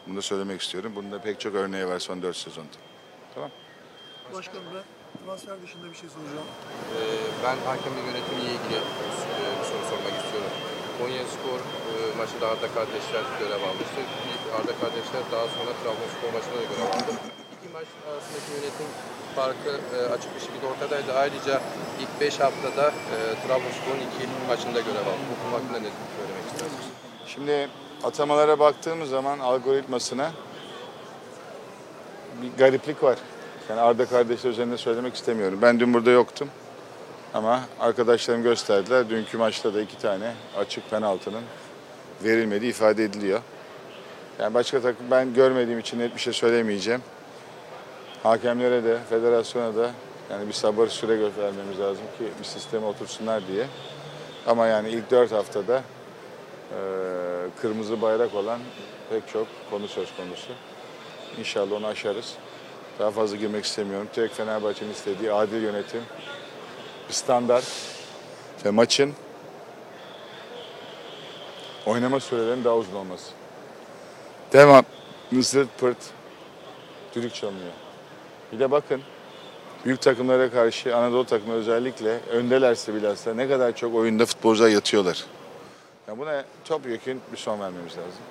Bunu 0.08 0.18
da 0.18 0.22
söylemek 0.22 0.62
istiyorum. 0.62 0.92
Bunun 0.96 1.12
da 1.12 1.22
pek 1.22 1.40
çok 1.40 1.56
örneği 1.56 1.88
var 1.88 2.00
son 2.00 2.22
4 2.22 2.36
sezonda. 2.36 2.70
Başkanım 4.34 4.68
ben 4.76 4.86
transfer 5.26 5.56
dışında 5.64 5.86
bir 5.92 5.98
şey 6.02 6.10
soracağım. 6.16 6.50
Ee, 6.94 7.00
Ben 7.44 7.58
hakemle 7.70 8.02
yönetimiyle 8.10 8.52
ilgili 8.58 8.78
e, 8.78 9.46
bir 9.60 9.66
soru 9.72 9.84
sormak 9.92 10.16
istiyorum. 10.22 10.54
Konya 10.98 11.24
Spor 11.34 11.60
e, 11.62 11.92
maçında 12.20 12.46
Arda 12.52 12.68
kardeşler 12.78 13.24
görev 13.40 13.62
almıştı. 13.70 14.00
Bir 14.26 14.38
Arda 14.58 14.74
kardeşler 14.82 15.24
daha 15.34 15.46
sonra 15.56 15.72
Trabzonspor 15.80 16.30
maçında 16.36 16.58
da 16.62 16.66
görev 16.72 16.90
aldı. 16.96 17.12
İki 17.56 17.68
maç 17.78 17.90
arasındaki 18.10 18.50
yönetim 18.58 18.90
farkı 19.40 19.72
e, 19.96 19.98
açık 20.16 20.32
bir 20.36 20.44
şekilde 20.48 20.66
ortadaydı. 20.74 21.10
Ayrıca 21.24 21.56
ilk 22.02 22.12
5 22.22 22.40
haftada 22.46 22.86
e, 23.14 23.16
Trabzonspor'un 23.44 24.02
iki 24.08 24.24
maçında 24.52 24.80
görev 24.88 25.06
aldı. 25.12 25.24
Bu 25.32 25.36
konu 25.42 25.52
hakkında 25.58 25.80
ne 25.86 25.92
söylemek 26.18 26.46
istersiniz? 26.52 26.88
Şimdi 27.34 27.56
atamalara 28.08 28.56
baktığımız 28.60 29.10
zaman 29.18 29.38
algoritmasına 29.40 30.28
bir 32.42 32.52
gariplik 32.58 33.04
var. 33.04 33.18
Yani 33.70 33.82
Arda 33.82 34.06
kardeşler 34.06 34.50
üzerinde 34.50 34.78
söylemek 34.78 35.16
istemiyorum. 35.16 35.60
Ben 35.62 35.80
dün 35.80 35.94
burada 35.94 36.12
yoktum. 36.12 36.50
Ama 37.34 37.62
arkadaşlarım 37.80 38.44
gösterdiler. 38.44 39.10
Dünkü 39.10 39.38
maçta 39.38 39.74
da 39.74 39.82
iki 39.82 39.98
tane 39.98 40.34
açık 40.58 40.90
penaltının 40.90 41.44
verilmediği 42.24 42.72
ifade 42.72 43.04
ediliyor. 43.04 43.42
Yani 44.40 44.54
başka 44.54 44.82
takım 44.82 45.12
ben 45.12 45.34
görmediğim 45.34 45.80
için 45.80 46.00
net 46.00 46.16
bir 46.16 46.20
şey 46.20 46.34
söylemeyeceğim. 46.34 47.02
Hakemlere 48.24 48.84
de, 48.84 48.98
federasyona 49.10 49.76
da 49.76 49.92
yani 50.32 50.48
bir 50.48 50.54
sabır 50.54 50.88
süre 50.88 51.16
göstermemiz 51.18 51.80
lazım 51.80 52.04
ki 52.18 52.24
bir 52.40 52.46
sisteme 52.46 52.86
otursunlar 52.86 53.48
diye. 53.48 53.66
Ama 54.48 54.68
yani 54.68 54.90
ilk 54.90 55.12
dört 55.12 55.32
haftada 55.32 55.78
e, 56.72 56.80
kırmızı 57.62 58.02
bayrak 58.02 58.36
olan 58.36 58.60
pek 59.10 59.28
çok 59.28 59.48
konu 59.70 59.88
söz 59.88 60.16
konusu. 60.18 60.52
İnşallah 61.40 61.72
onu 61.72 61.88
aşarız. 61.88 62.36
Daha 63.00 63.12
fazla 63.12 63.38
girmek 63.38 63.66
istemiyorum. 63.66 64.08
Tek 64.16 64.32
Fenerbahçe'nin 64.32 64.92
istediği 64.92 65.32
adil 65.32 65.62
yönetim, 65.62 66.02
standart 67.10 67.66
ve 68.66 68.70
maçın 68.70 69.14
oynama 71.86 72.20
sürelerinin 72.20 72.64
daha 72.64 72.76
uzun 72.76 72.96
olması. 72.96 73.32
Devam, 74.54 74.86
zırt 75.40 75.78
pırt, 75.78 75.98
düdük 77.16 77.34
çalınıyor. 77.34 77.72
Bir 78.52 78.60
de 78.60 78.72
bakın, 78.72 79.02
büyük 79.86 80.02
takımlara 80.02 80.52
karşı 80.52 80.96
Anadolu 80.96 81.26
takımı 81.26 81.54
özellikle 81.54 82.20
öndelerse 82.32 82.96
bilhassa 82.96 83.34
ne 83.34 83.48
kadar 83.48 83.76
çok 83.76 83.96
oyunda 83.96 84.26
futbolcular 84.26 84.70
yatıyorlar. 84.70 85.26
Ya 86.08 86.18
buna 86.18 86.44
çok 86.64 86.86
yakın 86.86 87.22
bir 87.32 87.38
son 87.38 87.60
vermemiz 87.60 87.92
lazım. 87.92 88.22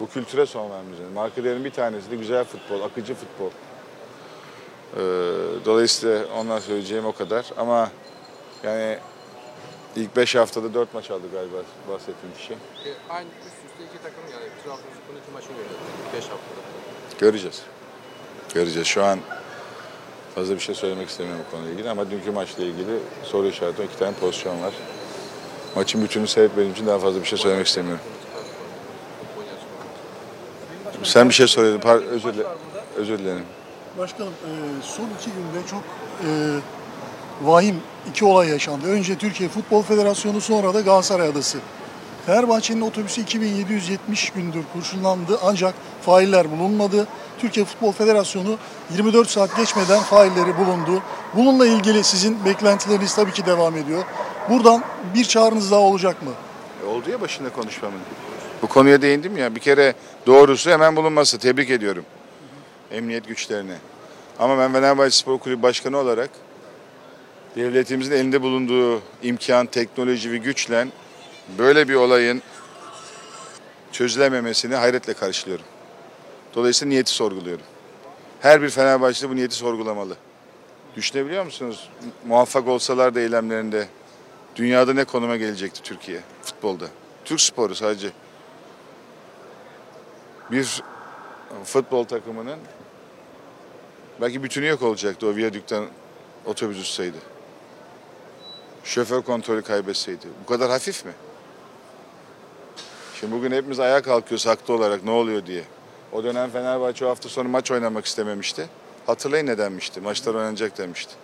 Bu 0.00 0.08
kültüre 0.08 0.46
son 0.46 0.70
vermemiz 0.70 1.00
lazım. 1.00 1.14
Marka 1.14 1.44
değerinin 1.44 1.64
bir 1.64 1.70
tanesi 1.70 2.10
de 2.10 2.16
güzel 2.16 2.44
futbol, 2.44 2.80
akıcı 2.80 3.14
futbol. 3.14 3.50
Ee, 4.96 5.00
dolayısıyla 5.64 6.24
ondan 6.38 6.58
söyleyeceğim 6.58 7.06
o 7.06 7.12
kadar. 7.12 7.46
Ama 7.58 7.90
yani 8.64 8.98
ilk 9.96 10.16
5 10.16 10.34
haftada 10.34 10.74
4 10.74 10.94
maç 10.94 11.10
aldı 11.10 11.22
galiba 11.32 11.56
bahsettiğim 11.88 12.34
kişi. 12.38 12.52
E, 12.52 12.56
Aynı 13.10 13.28
üst 13.28 13.56
üste 13.72 13.84
iki 13.94 14.02
takım 14.02 14.22
yani 14.32 14.44
Trabzonspor'un 14.64 15.18
iki 15.22 15.32
maçını 15.32 15.56
yönetti 15.56 15.74
5 16.16 16.22
haftada. 16.24 17.18
Göreceğiz. 17.18 17.62
Göreceğiz. 18.54 18.86
Şu 18.88 19.04
an 19.04 19.18
fazla 20.34 20.54
bir 20.54 20.60
şey 20.60 20.74
söylemek 20.74 21.08
istemiyorum 21.08 21.44
bu 21.48 21.50
konuyla 21.50 21.72
ilgili 21.74 21.90
ama 21.90 22.10
dünkü 22.10 22.30
maçla 22.30 22.62
ilgili 22.64 22.98
soru 23.24 23.46
işareti 23.46 23.82
iki 23.84 23.98
tane 23.98 24.12
pozisyon 24.12 24.62
var. 24.62 24.72
Maçın 25.76 26.02
bütününü 26.04 26.28
seyretmediğim 26.28 26.72
için 26.72 26.86
daha 26.86 26.98
fazla 26.98 27.20
bir 27.20 27.26
şey 27.26 27.38
söylemek 27.38 27.66
istemiyorum. 27.66 28.04
Sen 31.02 31.28
bir 31.28 31.34
şey 31.34 31.46
söyledin. 31.46 31.88
Özür, 31.88 32.34
özür 32.96 33.18
dilerim. 33.18 33.44
Başkanım 33.98 34.32
e, 34.32 34.50
son 34.82 35.04
iki 35.20 35.30
günde 35.30 35.66
çok 35.70 35.80
e, 36.26 36.28
vahim 37.42 37.76
iki 38.10 38.24
olay 38.24 38.48
yaşandı. 38.48 38.86
Önce 38.86 39.18
Türkiye 39.18 39.48
Futbol 39.48 39.82
Federasyonu 39.82 40.40
sonra 40.40 40.74
da 40.74 40.80
Galatasaray 40.80 41.28
Adası. 41.28 41.58
Fenerbahçe'nin 42.26 42.80
otobüsü 42.80 43.20
2770 43.20 44.30
gündür 44.30 44.62
kurşunlandı 44.72 45.38
ancak 45.44 45.74
failler 46.02 46.50
bulunmadı. 46.50 47.06
Türkiye 47.38 47.66
Futbol 47.66 47.92
Federasyonu 47.92 48.56
24 48.96 49.30
saat 49.30 49.56
geçmeden 49.56 50.00
failleri 50.00 50.58
bulundu. 50.58 51.02
Bununla 51.34 51.66
ilgili 51.66 52.04
sizin 52.04 52.44
beklentileriniz 52.44 53.14
tabii 53.14 53.32
ki 53.32 53.46
devam 53.46 53.76
ediyor. 53.76 54.04
Buradan 54.50 54.84
bir 55.14 55.24
çağrınız 55.24 55.70
daha 55.70 55.80
olacak 55.80 56.22
mı? 56.22 56.30
E, 56.84 56.86
Oldu 56.86 57.10
ya 57.10 57.20
başında 57.20 57.48
konuşmamın. 57.52 58.00
Bu 58.62 58.66
konuya 58.66 59.02
değindim 59.02 59.36
ya. 59.36 59.54
Bir 59.54 59.60
kere 59.60 59.94
doğrusu 60.26 60.70
hemen 60.70 60.96
bulunması. 60.96 61.38
Tebrik 61.38 61.70
ediyorum. 61.70 62.04
Emniyet 62.92 63.28
güçlerine. 63.28 63.76
Ama 64.38 64.58
ben 64.58 64.72
Fenerbahçe 64.72 65.10
Spor 65.10 65.38
Kulübü 65.38 65.62
Başkanı 65.62 65.98
olarak 65.98 66.30
devletimizin 67.56 68.12
elinde 68.12 68.42
bulunduğu 68.42 69.02
imkan, 69.22 69.66
teknoloji 69.66 70.32
ve 70.32 70.36
güçle 70.36 70.88
böyle 71.58 71.88
bir 71.88 71.94
olayın 71.94 72.42
çözülememesini 73.92 74.74
hayretle 74.74 75.14
karşılıyorum. 75.14 75.64
Dolayısıyla 76.54 76.90
niyeti 76.90 77.10
sorguluyorum. 77.10 77.64
Her 78.40 78.62
bir 78.62 78.70
Fenerbahçeli 78.70 79.30
bu 79.30 79.36
niyeti 79.36 79.54
sorgulamalı. 79.54 80.16
Düşünebiliyor 80.96 81.44
musunuz? 81.44 81.88
Muvaffak 82.26 82.68
olsalar 82.68 83.14
da 83.14 83.20
eylemlerinde 83.20 83.88
dünyada 84.56 84.94
ne 84.94 85.04
konuma 85.04 85.36
gelecekti 85.36 85.82
Türkiye 85.82 86.20
futbolda? 86.42 86.84
Türk 87.24 87.40
sporu 87.40 87.74
sadece. 87.74 88.10
Bir 90.50 90.82
futbol 91.64 92.04
takımının 92.04 92.58
belki 94.22 94.42
bütünü 94.42 94.66
yok 94.66 94.82
olacaktı 94.82 95.26
o 95.26 95.36
viyadükten 95.36 95.84
otobüs 96.46 96.80
uçsaydı. 96.80 97.16
Şoför 98.84 99.22
kontrolü 99.22 99.62
kaybetseydi. 99.62 100.26
Bu 100.42 100.46
kadar 100.46 100.70
hafif 100.70 101.04
mi? 101.04 101.12
Şimdi 103.20 103.32
bugün 103.32 103.52
hepimiz 103.52 103.80
ayağa 103.80 104.02
kalkıyoruz 104.02 104.46
haklı 104.46 104.74
olarak 104.74 105.04
ne 105.04 105.10
oluyor 105.10 105.46
diye. 105.46 105.64
O 106.12 106.24
dönem 106.24 106.50
Fenerbahçe 106.50 107.06
o 107.06 107.08
hafta 107.08 107.28
sonu 107.28 107.48
maç 107.48 107.70
oynamak 107.70 108.06
istememişti. 108.06 108.68
Hatırlayın 109.06 109.46
nedenmişti. 109.46 110.00
Maçlar 110.00 110.34
oynanacak 110.34 110.78
demişti. 110.78 111.14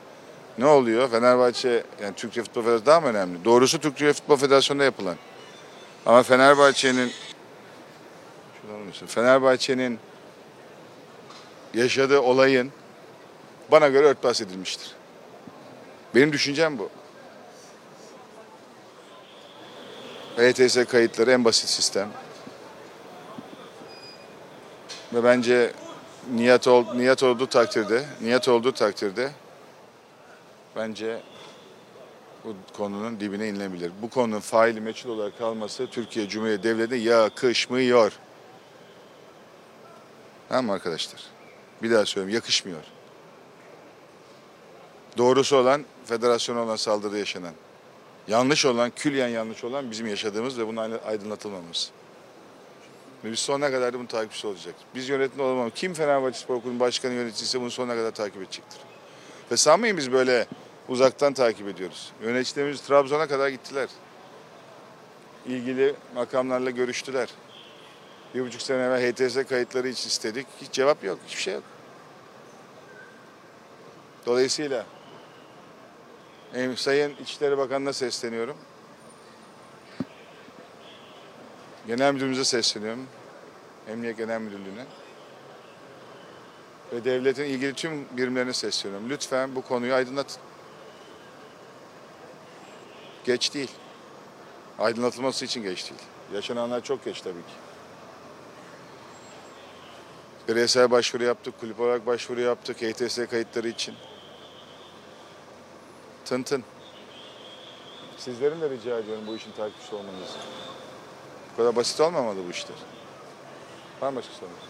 Ne 0.59 0.67
oluyor? 0.67 1.11
Fenerbahçe, 1.11 1.85
yani 2.03 2.15
Türkiye 2.17 2.45
Futbol 2.45 2.63
Federasyonu 2.63 2.87
daha 2.87 3.01
mı 3.01 3.07
önemli? 3.07 3.45
Doğrusu 3.45 3.79
Türkiye 3.79 4.13
Futbol 4.13 4.37
Federasyonu'nda 4.37 4.85
yapılan. 4.85 5.17
Ama 6.07 6.23
Fenerbahçe'nin. 6.23 7.13
Fenerbahçe'nin 9.07 9.99
yaşadığı 11.75 12.21
olayın 12.21 12.73
bana 13.71 13.89
göre 13.89 14.07
örtbas 14.07 14.41
edilmiştir. 14.41 14.93
Benim 16.15 16.33
düşüncem 16.33 16.79
bu. 16.79 16.91
ETS 20.39 20.85
kayıtları 20.85 21.31
en 21.31 21.45
basit 21.45 21.69
sistem. 21.69 22.09
Ve 25.13 25.25
bence 25.25 25.73
niyet 26.33 26.69
ol, 26.69 26.95
niyet 26.95 27.23
olduğu 27.23 27.47
takdirde, 27.47 28.05
niyet 28.21 28.49
olduğu 28.49 28.73
takdirde 28.73 29.31
bence 30.77 31.21
bu 32.45 32.57
konunun 32.77 33.21
dibine 33.21 33.49
inilebilir. 33.49 33.93
Bu 34.03 34.11
konunun 34.11 34.41
faili 34.41 34.81
meçhul 34.81 35.11
olarak 35.11 35.39
kalması 35.39 35.87
Türkiye 35.87 36.29
Cumhuriyeti 36.29 36.63
Devleti'ne 36.63 36.99
yakışmıyor. 36.99 38.13
Tamam 40.49 40.67
mı 40.67 40.73
arkadaşlar? 40.73 41.21
Bir 41.83 41.91
daha 41.91 42.07
söyleyeyim 42.07 42.35
yakışmıyor. 42.35 42.98
Doğrusu 45.19 45.57
olan 45.57 45.85
federasyona 46.05 46.63
olan 46.63 46.77
saldırı 46.77 47.19
yaşanan. 47.19 47.53
Yanlış 48.29 48.67
olan, 48.67 48.93
külyen 48.97 49.29
yanlış 49.29 49.65
olan 49.65 49.91
bizim 49.91 50.07
yaşadığımız 50.07 50.59
ve 50.59 50.67
bunun 50.67 50.77
aydın- 50.77 51.01
aydınlatılmamız. 51.07 51.91
Ve 53.25 53.33
biz 53.33 53.39
sonuna 53.39 53.71
kadar 53.71 53.93
da 53.93 53.99
bunun 53.99 54.07
takipçisi 54.07 54.47
olacak. 54.47 54.75
Biz 54.95 55.09
yönetimde 55.09 55.43
olamam. 55.43 55.71
Kim 55.71 55.95
Fenerbahçe 55.95 56.39
Spor 56.39 56.63
Kulübü 56.63 56.81
Başkanı 56.81 57.13
yöneticisi 57.15 57.61
bunu 57.61 57.71
sonuna 57.71 57.95
kadar 57.95 58.11
takip 58.11 58.37
edecektir. 58.37 58.81
Ve 59.51 59.57
sanmayın 59.57 59.97
biz 59.97 60.13
böyle 60.13 60.47
uzaktan 60.89 61.35
takip 61.35 61.69
ediyoruz. 61.69 62.13
Yöneticilerimiz 62.23 62.81
Trabzon'a 62.81 63.27
kadar 63.27 63.49
gittiler. 63.49 63.89
İlgili 65.47 65.95
makamlarla 66.15 66.71
görüştüler. 66.71 67.29
Bir 68.35 68.41
buçuk 68.41 68.63
sene 68.63 68.83
evvel 68.83 69.13
HTS 69.13 69.49
kayıtları 69.49 69.89
için 69.89 70.09
istedik. 70.09 70.47
Hiç 70.63 70.73
cevap 70.73 71.05
yok, 71.05 71.19
hiçbir 71.27 71.43
şey 71.43 71.55
yok. 71.55 71.63
Dolayısıyla 74.27 74.87
em, 76.55 76.77
Sayın 76.77 77.17
İçişleri 77.23 77.59
Bakanı'na 77.59 77.93
sesleniyorum. 77.93 78.57
Genel 81.87 82.15
Müdürümüze 82.15 82.45
sesleniyorum. 82.45 83.07
Emniyet 83.89 84.19
Genel 84.19 84.41
Müdürlüğü'ne. 84.41 84.85
Ve 86.93 87.05
devletin 87.05 87.45
ilgili 87.45 87.75
tüm 87.75 88.17
birimlerine 88.17 88.53
sesleniyorum. 88.53 89.11
Lütfen 89.11 89.55
bu 89.55 89.63
konuyu 89.63 89.95
aydınlatın. 89.95 90.43
Geç 93.25 93.55
değil. 93.55 93.71
Aydınlatılması 94.79 95.45
için 95.45 95.63
geç 95.63 95.91
değil. 95.91 96.03
Yaşananlar 96.35 96.85
çok 96.85 97.05
geç 97.05 97.21
tabii 97.21 97.35
ki. 97.35 97.55
Bireysel 100.49 100.91
başvuru 100.91 101.25
yaptık, 101.25 101.61
kulüp 101.61 101.81
olarak 101.81 102.07
başvuru 102.07 102.41
yaptık 102.41 102.83
HTS 102.83 103.19
kayıtları 103.31 103.69
için. 103.69 103.95
Tın 106.29 106.43
tın. 106.43 106.65
Sizlerin 108.17 108.61
de 108.61 108.71
rica 108.71 108.99
ediyorum 108.99 109.25
bu 109.27 109.37
işin 109.37 109.53
takipçisi 109.53 109.95
olmanızı. 109.95 110.39
Bu 111.53 111.57
kadar 111.57 111.77
basit 111.77 112.01
olmamalı 112.01 112.37
bu 112.47 112.51
işler. 112.51 112.77
Var 114.01 114.11
mı 114.11 114.17
başka 114.17 114.35
sorunuz? 114.35 114.65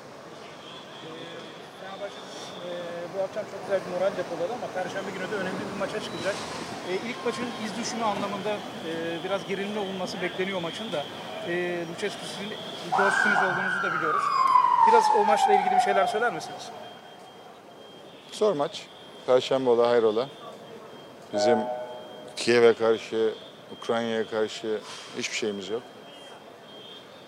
E, 2.66 2.70
bu 3.14 3.22
akşam 3.22 3.44
çok 3.44 3.62
güzel 3.62 3.80
bir 3.86 3.90
moral 3.90 4.16
depoladı 4.16 4.52
ama 4.52 4.66
Perşembe 4.74 5.10
günü 5.10 5.30
de 5.30 5.34
önemli 5.34 5.60
bir 5.74 5.78
maça 5.78 6.00
çıkacak. 6.00 6.34
E, 6.88 6.94
ilk 6.94 7.24
maçın 7.24 7.46
iz 7.64 7.76
düşümü 7.78 8.04
anlamında 8.04 8.52
e, 8.88 9.24
biraz 9.24 9.46
gerilimli 9.46 9.78
olması 9.78 10.22
bekleniyor 10.22 10.60
maçın 10.60 10.92
da. 10.92 11.04
E, 11.48 11.84
Lucescu 11.90 12.26
sizin 12.26 12.50
dostunuz 12.92 13.38
olduğunuzu 13.38 13.82
da 13.82 13.94
biliyoruz. 13.96 14.22
Biraz 14.88 15.04
o 15.18 15.24
maçla 15.24 15.52
ilgili 15.52 15.74
bir 15.74 15.80
şeyler 15.80 16.06
söyler 16.06 16.32
misiniz? 16.32 16.70
Zor 18.32 18.52
maç. 18.52 18.86
Perşembe 19.26 19.70
ola 19.70 19.90
hayrola. 19.90 20.28
Bizim 21.32 21.58
Kiev'e 22.36 22.74
karşı, 22.74 23.34
Ukrayna'ya 23.76 24.26
karşı 24.26 24.80
hiçbir 25.18 25.36
şeyimiz 25.36 25.68
yok. 25.68 25.82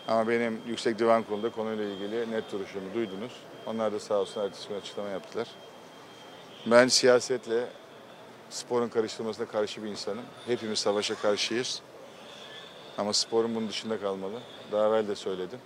Ama 0.08 0.28
benim 0.28 0.60
Yüksek 0.66 0.98
Divan 0.98 1.22
Kurulu'nda 1.22 1.50
konuyla 1.50 1.84
ilgili 1.84 2.30
net 2.30 2.52
duruşumu 2.52 2.94
duydunuz. 2.94 3.32
Onlar 3.66 3.92
da 3.92 4.00
sağ 4.00 4.14
olsun 4.14 4.40
ertesi 4.40 4.74
açıklama 4.74 5.08
yaptılar. 5.08 5.48
Ben 6.66 6.88
siyasetle 6.88 7.66
sporun 8.50 8.88
karıştırmasına 8.88 9.46
karşı 9.46 9.84
bir 9.84 9.88
insanım. 9.88 10.24
Hepimiz 10.46 10.78
savaşa 10.78 11.14
karşıyız. 11.14 11.82
Ama 12.98 13.12
sporun 13.12 13.54
bunun 13.54 13.68
dışında 13.68 14.00
kalmalı. 14.00 14.40
Daha 14.72 14.88
evvel 14.88 15.08
de 15.08 15.14
söyledim. 15.14 15.58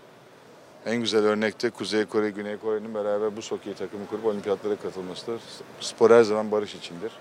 En 0.87 0.97
güzel 0.97 1.24
örnek 1.24 1.62
de 1.62 1.70
Kuzey 1.70 2.05
Kore, 2.05 2.30
Güney 2.30 2.57
Kore'nin 2.57 2.95
beraber 2.95 3.37
bu 3.37 3.41
hokey 3.41 3.74
takımı 3.74 4.07
kurup 4.07 4.24
olimpiyatlara 4.24 4.76
katılmasıdır. 4.76 5.41
Spor 5.80 6.11
her 6.11 6.22
zaman 6.22 6.53
barış 6.53 6.74
içindir. 6.74 7.12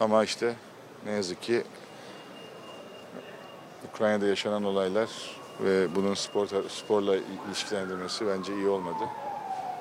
Ama 0.00 0.24
işte 0.24 0.54
ne 1.04 1.12
yazık 1.12 1.42
ki 1.42 1.62
Ukrayna'da 3.88 4.26
yaşanan 4.26 4.64
olaylar 4.64 5.08
ve 5.60 5.94
bunun 5.94 6.14
spor, 6.14 6.48
sporla 6.68 7.16
ilişkilendirmesi 7.48 8.26
bence 8.26 8.54
iyi 8.54 8.68
olmadı. 8.68 9.04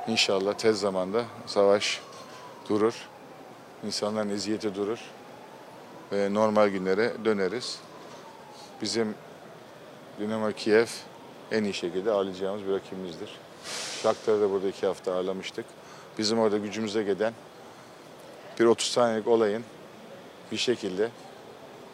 İnşallah 0.08 0.54
tez 0.54 0.80
zamanda 0.80 1.26
savaş 1.46 2.02
durur, 2.70 2.94
insanların 3.86 4.30
eziyeti 4.30 4.76
durur 4.76 5.00
ve 6.12 6.34
normal 6.34 6.68
günlere 6.68 7.14
döneriz. 7.26 7.80
Bizim 8.82 9.16
Dinamo 10.20 10.52
Kiev 10.52 10.88
en 11.52 11.64
iyi 11.64 11.74
şekilde 11.74 12.12
ağırlayacağımız 12.12 12.66
bir 12.68 12.72
rakibimizdir. 12.72 13.40
Shakhtar'ı 14.04 14.42
da 14.42 14.52
burada 14.52 14.68
iki 14.68 14.86
hafta 14.86 15.14
ağırlamıştık. 15.14 15.66
Bizim 16.18 16.40
orada 16.40 16.58
gücümüze 16.58 17.04
gelen 17.04 17.34
bir 18.60 18.66
30 18.66 18.88
saniyelik 18.88 19.28
olayın 19.28 19.64
bir 20.52 20.58
şekilde 20.58 21.10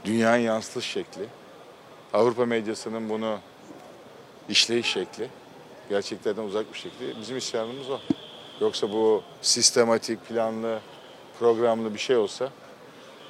dünyanın 0.05 0.37
yansıtış 0.37 0.85
şekli, 0.85 1.25
Avrupa 2.13 2.45
medyasının 2.45 3.09
bunu 3.09 3.39
işleyiş 4.49 4.87
şekli, 4.87 5.29
gerçeklerden 5.89 6.43
uzak 6.43 6.73
bir 6.73 6.77
şekli. 6.77 7.19
Bizim 7.21 7.37
isyanımız 7.37 7.89
o. 7.89 7.99
Yoksa 8.61 8.91
bu 8.91 9.23
sistematik, 9.41 10.27
planlı, 10.27 10.79
programlı 11.39 11.93
bir 11.93 11.99
şey 11.99 12.15
olsa 12.15 12.49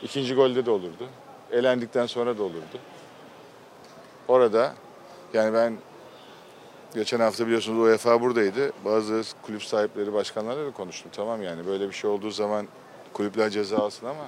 ikinci 0.04 0.36
golde 0.36 0.66
de 0.66 0.72
olurdu. 0.72 1.10
Elendikten 1.52 2.06
sonra 2.06 2.38
da 2.38 2.44
olurdu. 2.44 2.80
Orada 4.28 4.74
yani 5.34 5.54
ben 5.54 5.78
geçen 6.94 7.20
hafta 7.20 7.46
biliyorsunuz 7.46 7.80
UEFA 7.80 8.22
buradaydı. 8.22 8.72
Bazı 8.86 9.24
kulüp 9.42 9.64
sahipleri, 9.64 10.14
başkanlarla 10.14 10.66
da 10.66 10.72
konuştum. 10.72 11.12
Tamam 11.16 11.44
yani 11.44 11.68
böyle 11.68 11.88
bir 11.88 11.94
şey 11.94 12.10
olduğu 12.10 12.32
zaman 12.32 12.68
kulüpler 13.14 13.50
ceza 13.50 13.78
alsın 13.78 14.06
ama 14.06 14.28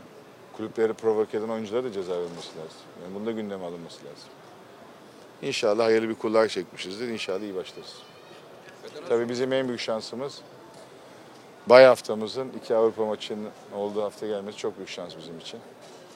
kulüpleri 0.57 0.93
provoke 0.93 1.37
eden 1.37 1.49
oyunculara 1.49 1.83
da 1.83 1.91
ceza 1.91 2.11
verilmesi 2.11 2.49
lazım. 2.57 2.81
Yani 3.03 3.15
bunda 3.15 3.31
gündeme 3.31 3.65
alınması 3.65 3.97
lazım. 3.97 4.29
İnşallah 5.41 5.85
hayırlı 5.85 6.09
bir 6.09 6.15
kullar 6.15 6.47
çekmişizdir. 6.47 7.07
İnşallah 7.07 7.41
iyi 7.41 7.55
başlarız. 7.55 7.95
Tabii 9.09 9.29
bizim 9.29 9.53
en 9.53 9.67
büyük 9.67 9.81
şansımız 9.81 10.41
bay 11.67 11.85
haftamızın 11.85 12.49
iki 12.57 12.75
Avrupa 12.75 13.05
maçının 13.05 13.49
olduğu 13.75 14.03
hafta 14.03 14.27
gelmesi 14.27 14.57
çok 14.57 14.77
büyük 14.77 14.89
şans 14.89 15.17
bizim 15.17 15.39
için. 15.39 15.59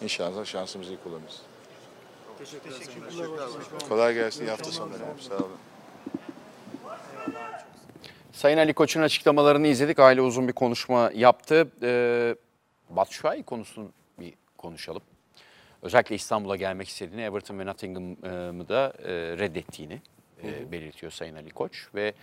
İnşallah 0.02 0.46
şansımızı 0.46 0.94
iyi 0.94 0.98
kullanırız. 1.04 1.42
Kolay 3.90 4.14
gelsin. 4.14 4.46
İyi 4.46 4.50
hafta 4.50 4.72
sonları. 4.72 5.02
Sağ 5.30 5.36
olun. 5.36 5.58
Sayın 8.32 8.58
Ali 8.58 8.74
Koç'un 8.74 9.02
açıklamalarını 9.02 9.68
izledik. 9.68 10.00
Aile 10.00 10.22
uzun 10.22 10.48
bir 10.48 10.54
konuşma 10.54 11.12
yaptı. 11.16 11.72
Ee, 11.82 12.36
Batshuayi 12.90 13.44
konusunu 13.44 13.86
bir 13.86 13.92
konuşalım. 14.60 15.02
Özellikle 15.82 16.16
İstanbul'a 16.16 16.56
gelmek 16.56 16.88
istediğini, 16.88 17.22
Everton 17.22 17.60
ve 17.60 17.66
Nottingham'ı 17.66 18.70
da 18.70 18.94
e, 19.04 19.12
reddettiğini 19.38 20.02
e, 20.44 20.72
belirtiyor 20.72 21.12
Sayın 21.12 21.36
Ali 21.36 21.50
Koç. 21.50 21.88
Ve 21.96 22.14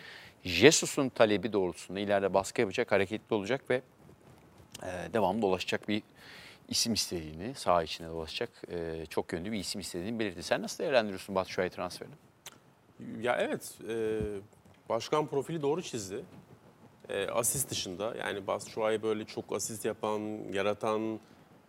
Jesus'un 0.44 1.08
talebi 1.08 1.52
doğrultusunda 1.52 2.00
ileride 2.00 2.34
baskı 2.34 2.60
yapacak, 2.60 2.92
hareketli 2.92 3.34
olacak 3.34 3.70
ve 3.70 3.82
e, 4.82 5.12
devamlı 5.12 5.42
dolaşacak 5.42 5.88
bir 5.88 6.02
isim 6.68 6.94
istediğini, 6.94 7.54
saha 7.54 7.82
içinde 7.82 8.08
dolaşacak 8.08 8.50
e, 8.70 9.06
çok 9.06 9.32
yönlü 9.32 9.52
bir 9.52 9.58
isim 9.58 9.80
istediğini 9.80 10.18
belirtti. 10.18 10.42
Sen 10.42 10.62
nasıl 10.62 10.84
değerlendiriyorsun 10.84 11.34
Batshuayi 11.34 11.70
transferini? 11.70 12.14
Ya 13.20 13.36
evet, 13.40 13.74
e, 13.88 14.20
başkan 14.88 15.26
profili 15.26 15.62
doğru 15.62 15.82
çizdi. 15.82 16.24
E, 17.08 17.26
asist 17.26 17.70
dışında 17.70 18.14
yani 18.18 18.46
Batshuayi 18.46 19.02
böyle 19.02 19.24
çok 19.24 19.56
asist 19.56 19.84
yapan, 19.84 20.20
yaratan, 20.52 21.20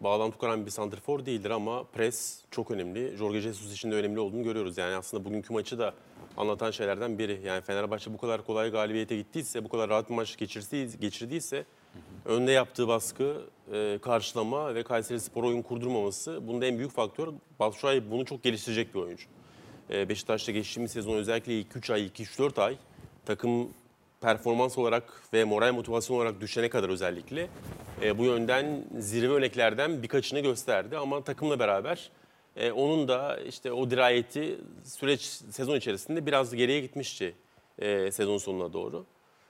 bağlantı 0.01 0.37
kuran 0.37 0.65
bir 0.65 0.71
santrfor 0.71 1.25
değildir 1.25 1.49
ama 1.49 1.83
pres 1.83 2.41
çok 2.51 2.71
önemli. 2.71 3.17
Jorge 3.17 3.41
Jesus 3.41 3.73
için 3.73 3.91
de 3.91 3.95
önemli 3.95 4.19
olduğunu 4.19 4.43
görüyoruz. 4.43 4.77
Yani 4.77 4.95
aslında 4.95 5.25
bugünkü 5.25 5.53
maçı 5.53 5.79
da 5.79 5.93
anlatan 6.37 6.71
şeylerden 6.71 7.19
biri. 7.19 7.41
Yani 7.45 7.61
Fenerbahçe 7.61 8.13
bu 8.13 8.17
kadar 8.17 8.45
kolay 8.45 8.71
galibiyete 8.71 9.17
gittiyse, 9.17 9.63
bu 9.63 9.69
kadar 9.69 9.89
rahat 9.89 10.09
bir 10.09 10.15
maç 10.15 10.37
geçirdiyse, 10.99 11.65
önde 12.25 12.51
yaptığı 12.51 12.87
baskı, 12.87 13.41
e, 13.73 13.99
karşılama 14.01 14.75
ve 14.75 14.83
Kayseri 14.83 15.19
Spor 15.19 15.43
oyun 15.43 15.61
kurdurmaması 15.61 16.47
bunda 16.47 16.65
en 16.65 16.77
büyük 16.77 16.91
faktör. 16.91 17.27
Batshuayi 17.59 18.11
bunu 18.11 18.25
çok 18.25 18.43
geliştirecek 18.43 18.95
bir 18.95 18.99
oyuncu. 18.99 19.25
E, 19.89 20.09
Beşiktaş'ta 20.09 20.51
geçtiğimiz 20.51 20.91
sezon 20.91 21.13
özellikle 21.13 21.59
ilk 21.59 21.75
3 21.75 21.89
ay, 21.89 22.05
2-3-4 22.05 22.61
ay 22.61 22.77
takım 23.25 23.69
performans 24.21 24.77
olarak 24.77 25.21
ve 25.33 25.43
moral 25.43 25.73
motivasyon 25.73 26.17
olarak 26.17 26.41
düşene 26.41 26.69
kadar 26.69 26.89
özellikle 26.89 27.47
e, 28.03 28.17
bu 28.17 28.23
yönden 28.23 28.85
zirve 28.99 29.33
örneklerden 29.33 30.03
birkaçını 30.03 30.39
gösterdi. 30.39 30.97
Ama 30.97 31.23
takımla 31.23 31.59
beraber 31.59 32.09
e, 32.55 32.71
onun 32.71 33.07
da 33.07 33.39
işte 33.39 33.71
o 33.71 33.91
dirayeti 33.91 34.57
süreç 34.83 35.21
sezon 35.21 35.75
içerisinde 35.75 36.25
biraz 36.25 36.55
geriye 36.55 36.79
gitmişti 36.79 37.35
e, 37.79 38.11
sezon 38.11 38.37
sonuna 38.37 38.73
doğru. 38.73 39.05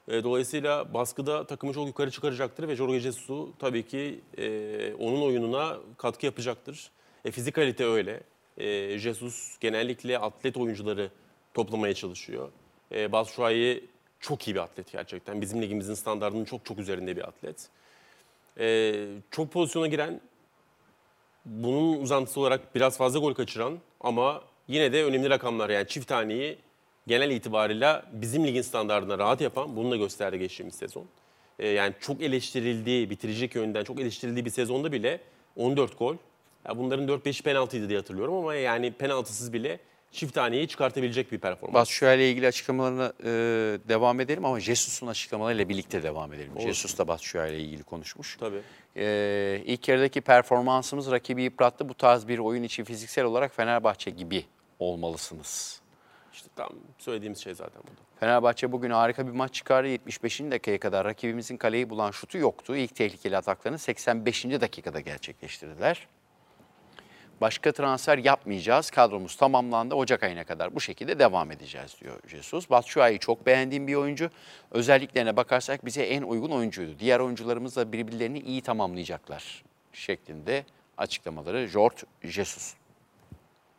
E, 0.07 0.23
dolayısıyla 0.23 0.93
baskıda 0.93 1.47
takımı 1.47 1.73
çok 1.73 1.87
yukarı 1.87 2.11
çıkaracaktır 2.11 2.67
ve 2.67 2.75
Jorge 2.75 2.99
Jesus 2.99 3.49
tabii 3.59 3.83
ki 3.83 4.19
e, 4.37 4.93
onun 4.93 5.21
oyununa 5.21 5.77
katkı 5.97 6.25
yapacaktır. 6.25 6.91
E, 7.25 7.31
fizikalite 7.31 7.85
öyle. 7.85 8.21
E, 8.57 8.97
Jesus 8.97 9.57
genellikle 9.59 10.19
atlet 10.19 10.57
oyuncuları 10.57 11.11
toplamaya 11.53 11.93
çalışıyor. 11.93 12.49
E, 12.91 13.11
Batshuayi 13.11 13.89
çok 14.19 14.47
iyi 14.47 14.55
bir 14.55 14.59
atlet 14.59 14.91
gerçekten. 14.91 15.41
Bizim 15.41 15.61
ligimizin 15.61 15.93
standartının 15.93 16.45
çok 16.45 16.65
çok 16.65 16.79
üzerinde 16.79 17.15
bir 17.15 17.27
atlet. 17.27 17.69
Ee, 18.59 19.07
çok 19.31 19.51
pozisyona 19.51 19.87
giren, 19.87 20.21
bunun 21.45 22.01
uzantısı 22.01 22.39
olarak 22.39 22.75
biraz 22.75 22.97
fazla 22.97 23.19
gol 23.19 23.33
kaçıran 23.33 23.79
ama 24.01 24.41
yine 24.67 24.93
de 24.93 25.03
önemli 25.03 25.29
rakamlar 25.29 25.69
yani 25.69 25.87
çift 25.87 26.07
taneyi 26.07 26.57
genel 27.07 27.31
itibarıyla 27.31 28.05
bizim 28.11 28.47
ligin 28.47 28.61
standartına 28.61 29.17
rahat 29.17 29.41
yapan 29.41 29.75
bunu 29.75 29.91
da 29.91 29.95
gösterdi 29.95 30.39
geçtiğimiz 30.39 30.75
sezon. 30.75 31.05
Ee, 31.59 31.67
yani 31.67 31.93
çok 31.99 32.21
eleştirildiği, 32.21 33.09
bitirecek 33.09 33.55
yönden 33.55 33.83
çok 33.83 33.99
eleştirildiği 33.99 34.45
bir 34.45 34.49
sezonda 34.49 34.91
bile 34.91 35.19
14 35.55 35.99
gol. 35.99 36.15
Ya 36.67 36.77
bunların 36.77 37.07
4-5'i 37.07 37.43
penaltıydı 37.43 37.89
diye 37.89 37.99
hatırlıyorum 37.99 38.33
ama 38.33 38.55
yani 38.55 38.91
penaltısız 38.91 39.53
bile 39.53 39.79
çift 40.11 40.33
taneyi 40.33 40.67
çıkartabilecek 40.67 41.31
bir 41.31 41.37
performans. 41.39 41.73
Batshuayi 41.73 42.31
ilgili 42.31 42.47
açıklamalarına 42.47 43.13
e, 43.23 43.29
devam 43.89 44.19
edelim 44.19 44.45
ama 44.45 44.59
Jesus'un 44.59 45.07
açıklamalarıyla 45.07 45.69
birlikte 45.69 46.03
devam 46.03 46.33
edelim. 46.33 46.51
Jesus 46.59 46.97
da 46.97 47.07
Batshuayi 47.07 47.53
ile 47.53 47.63
ilgili 47.63 47.83
konuşmuş. 47.83 48.37
Tabii. 48.39 48.61
E, 48.95 49.61
ilk 49.65 49.87
yarıdaki 49.87 50.21
performansımız 50.21 51.11
rakibi 51.11 51.43
yıprattı. 51.43 51.89
Bu 51.89 51.93
tarz 51.93 52.27
bir 52.27 52.39
oyun 52.39 52.63
için 52.63 52.83
fiziksel 52.83 53.25
olarak 53.25 53.55
Fenerbahçe 53.55 54.11
gibi 54.11 54.45
olmalısınız. 54.79 55.81
İşte 56.33 56.49
tam 56.55 56.69
söylediğimiz 56.97 57.39
şey 57.39 57.53
zaten 57.53 57.81
burada. 57.87 58.01
Fenerbahçe 58.19 58.71
bugün 58.71 58.89
harika 58.89 59.27
bir 59.27 59.31
maç 59.31 59.53
çıkardı. 59.53 59.87
75. 59.87 60.39
dakikaya 60.39 60.79
kadar 60.79 61.05
rakibimizin 61.05 61.57
kaleyi 61.57 61.89
bulan 61.89 62.11
şutu 62.11 62.37
yoktu. 62.37 62.75
İlk 62.75 62.95
tehlikeli 62.95 63.37
ataklarını 63.37 63.79
85. 63.79 64.45
dakikada 64.45 64.99
gerçekleştirdiler. 64.99 66.07
Başka 67.41 67.71
transfer 67.71 68.17
yapmayacağız. 68.17 68.91
Kadromuz 68.91 69.35
tamamlandı. 69.35 69.95
Ocak 69.95 70.23
ayına 70.23 70.43
kadar 70.43 70.75
bu 70.75 70.81
şekilde 70.81 71.19
devam 71.19 71.51
edeceğiz 71.51 71.95
diyor 72.01 72.19
Jesus. 72.27 72.69
Batshuayi 72.69 73.19
çok 73.19 73.45
beğendiğim 73.45 73.87
bir 73.87 73.95
oyuncu. 73.95 74.29
Özelliklerine 74.71 75.37
bakarsak 75.37 75.85
bize 75.85 76.03
en 76.03 76.21
uygun 76.21 76.49
oyuncuydu. 76.49 76.99
Diğer 76.99 77.19
oyuncularımız 77.19 77.75
da 77.75 77.91
birbirlerini 77.91 78.39
iyi 78.39 78.61
tamamlayacaklar 78.61 79.63
şeklinde 79.93 80.65
açıklamaları 80.97 81.65
George 81.73 81.97
Jesus. 82.23 82.73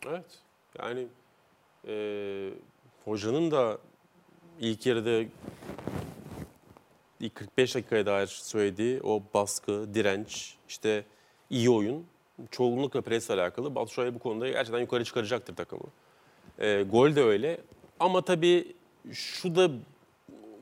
Evet. 0.06 0.38
Yani 0.78 1.06
e, 1.88 1.94
hocanın 3.04 3.50
da 3.50 3.78
ilk 4.60 4.86
yarıda 4.86 5.30
ilk 7.20 7.34
45 7.34 7.74
dakikaya 7.74 8.06
dair 8.06 8.26
söylediği 8.26 9.00
o 9.02 9.22
baskı, 9.34 9.94
direnç, 9.94 10.56
işte 10.68 11.04
iyi 11.50 11.70
oyun 11.70 12.06
çoğunlukla 12.50 13.00
presle 13.00 13.34
alakalı. 13.34 13.74
Batshuayi 13.74 14.14
bu 14.14 14.18
konuda 14.18 14.48
gerçekten 14.48 14.80
yukarı 14.80 15.04
çıkaracaktır 15.04 15.56
takımı. 15.56 15.84
E, 16.58 16.82
gol 16.82 17.16
de 17.16 17.22
öyle. 17.22 17.60
Ama 18.00 18.22
tabii 18.22 18.74
şu 19.12 19.56
da 19.56 19.70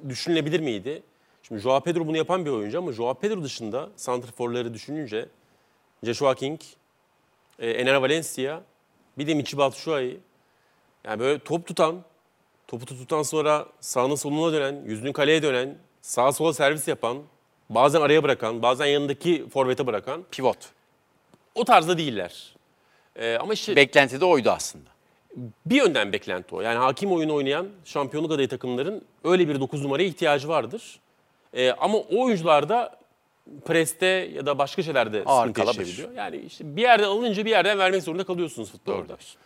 düşünülebilir 0.08 0.60
miydi? 0.60 1.02
Şimdi 1.42 1.60
Joao 1.60 1.80
Pedro 1.80 2.06
bunu 2.06 2.16
yapan 2.16 2.44
bir 2.44 2.50
oyuncu 2.50 2.78
ama 2.78 2.92
Joao 2.92 3.14
Pedro 3.14 3.42
dışında 3.42 3.88
santrforları 3.96 4.74
düşününce 4.74 5.28
Joshua 6.02 6.34
King, 6.34 6.60
e, 7.58 7.70
Ener 7.70 7.94
Valencia, 7.94 8.60
bir 9.18 9.26
de 9.26 9.34
Michi 9.34 9.58
Batshuayi. 9.58 10.20
Yani 11.04 11.20
böyle 11.20 11.38
top 11.38 11.66
tutan, 11.66 12.02
topu 12.66 12.86
tuttuktan 12.86 13.22
sonra 13.22 13.66
sağına 13.80 14.16
soluna 14.16 14.52
dönen, 14.52 14.84
yüzünü 14.84 15.12
kaleye 15.12 15.42
dönen, 15.42 15.78
sağa 16.02 16.32
sola 16.32 16.52
servis 16.52 16.88
yapan, 16.88 17.22
bazen 17.70 18.00
araya 18.00 18.22
bırakan, 18.22 18.62
bazen 18.62 18.86
yanındaki 18.86 19.48
forvete 19.48 19.86
bırakan 19.86 20.24
Pivot. 20.30 20.58
O 21.56 21.64
tarzda 21.64 21.98
değiller. 21.98 22.54
E, 23.16 23.36
ama 23.36 23.52
işte 23.54 23.76
Beklenti 23.76 24.20
de 24.20 24.24
oydu 24.24 24.50
aslında. 24.50 24.88
bir 25.66 25.76
yönden 25.76 26.12
beklenti 26.12 26.54
o. 26.54 26.60
Yani 26.60 26.78
hakim 26.78 27.12
oyunu 27.12 27.34
oynayan 27.34 27.66
şampiyonluk 27.84 28.32
adayı 28.32 28.48
takımların 28.48 29.04
öyle 29.24 29.48
bir 29.48 29.60
9 29.60 29.82
numaraya 29.82 30.08
ihtiyacı 30.08 30.48
vardır. 30.48 31.00
Ee, 31.54 31.70
ama 31.70 31.98
o 31.98 32.24
oyuncular 32.24 32.68
da 32.68 32.98
preste 33.64 34.06
ya 34.06 34.46
da 34.46 34.58
başka 34.58 34.82
şeylerde 34.82 35.22
Ağır 35.26 35.40
sıkıntı 35.48 35.60
kalabilir. 35.60 35.86
yaşayabiliyor. 35.86 36.24
Yani 36.24 36.36
işte 36.46 36.76
bir 36.76 36.82
yerden 36.82 37.04
alınca 37.04 37.44
bir 37.44 37.50
yerden 37.50 37.78
vermek 37.78 38.02
zorunda 38.02 38.24
kalıyorsunuz 38.24 38.70
futbolda. 38.72 39.06
diyorsun. 39.08 39.40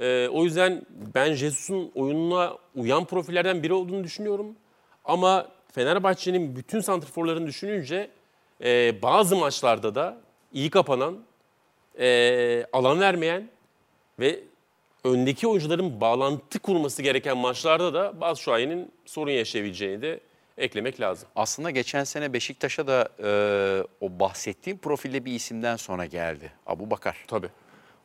Ee, 0.00 0.28
o 0.32 0.44
yüzden 0.44 0.82
ben 1.14 1.32
Jesus'un 1.34 1.90
oyununa 1.94 2.54
uyan 2.76 3.04
profillerden 3.04 3.62
biri 3.62 3.72
olduğunu 3.72 4.04
düşünüyorum. 4.04 4.46
Ama 5.04 5.46
Fenerbahçe'nin 5.72 6.56
bütün 6.56 6.80
santrforlarını 6.80 7.46
düşününce 7.46 8.10
e, 8.64 9.02
bazı 9.02 9.36
maçlarda 9.36 9.94
da 9.94 10.16
iyi 10.52 10.70
kapanan, 10.70 11.18
e, 11.98 12.66
alan 12.72 13.00
vermeyen 13.00 13.48
ve 14.20 14.40
öndeki 15.04 15.48
oyuncuların 15.48 16.00
bağlantı 16.00 16.58
kurması 16.58 17.02
gereken 17.02 17.36
maçlarda 17.36 17.94
da 17.94 18.20
Batshuayi'nin 18.20 18.92
sorun 19.06 19.30
yaşayabileceğini 19.30 20.02
de 20.02 20.20
eklemek 20.58 21.00
lazım. 21.00 21.28
Aslında 21.36 21.70
geçen 21.70 22.04
sene 22.04 22.32
Beşiktaş'a 22.32 22.86
da 22.86 23.08
e, 23.22 23.28
o 24.00 24.20
bahsettiğim 24.20 24.78
profilde 24.78 25.24
bir 25.24 25.32
isimden 25.32 25.76
sonra 25.76 26.06
geldi. 26.06 26.52
Abu 26.66 26.90
Bakar. 26.90 27.24
Tabii. 27.26 27.48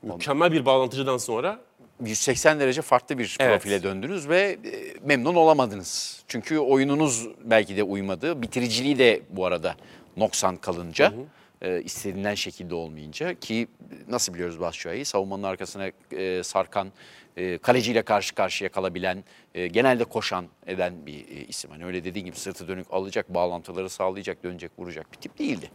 Mükemmel 0.04 0.52
bir 0.52 0.66
bağlantıcıdan 0.66 1.18
sonra 1.18 1.60
180 2.06 2.60
derece 2.60 2.82
farklı 2.82 3.18
bir 3.18 3.38
Evet. 3.40 3.52
profile 3.52 3.84
döndünüz 3.84 4.30
ve 4.30 4.40
e, 4.40 4.58
memnun 5.04 5.36
olamadınız. 5.36 6.24
Çünkü 6.28 6.60
oyununuz 6.60 7.28
belki 7.44 7.78
de 7.78 7.84
uymadı. 7.84 8.42
Bitiriciliği 8.42 9.00
de 9.00 9.22
bu 9.30 9.46
arada 9.46 9.76
noksan 10.18 10.56
kalınca, 10.58 11.14
e, 11.62 11.82
istenilen 11.82 12.36
şekilde 12.36 12.76
olmayınca 12.76 13.34
ki 13.34 13.68
nasıl 14.08 14.34
biliyoruz 14.34 14.60
Batshuayi'yi? 14.60 15.06
Savunmanın 15.06 15.44
arkasına 15.44 15.92
e, 16.12 16.44
sarkan, 16.44 16.92
e, 17.38 17.58
kaleciyle 17.58 18.02
karşı 18.02 18.36
karşıya 18.36 18.72
kalabilen, 18.72 19.24
e, 19.56 19.68
genelde 19.68 20.04
koşan 20.04 20.48
eden 20.68 21.06
bir 21.06 21.20
e, 21.20 21.46
isim. 21.46 21.72
Hani 21.72 21.86
öyle 21.86 22.04
dediğin 22.04 22.26
gibi 22.26 22.36
sırtı 22.36 22.68
dönük 22.68 22.88
alacak, 22.92 23.34
bağlantıları 23.34 23.90
sağlayacak, 23.90 24.44
dönecek, 24.44 24.72
vuracak 24.80 25.12
bir 25.12 25.18
tip 25.18 25.40
değildi. 25.40 25.72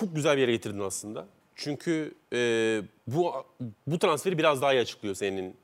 çok 0.00 0.14
güzel 0.14 0.36
bir 0.36 0.40
yere 0.40 0.52
getirdin 0.52 0.80
aslında. 0.80 1.26
Çünkü 1.54 2.14
e, 2.32 2.38
bu 3.06 3.32
bu 3.86 3.98
transferi 3.98 4.38
biraz 4.38 4.62
daha 4.62 4.72
iyi 4.72 4.80
açıklıyor 4.80 5.14
senin 5.14 5.56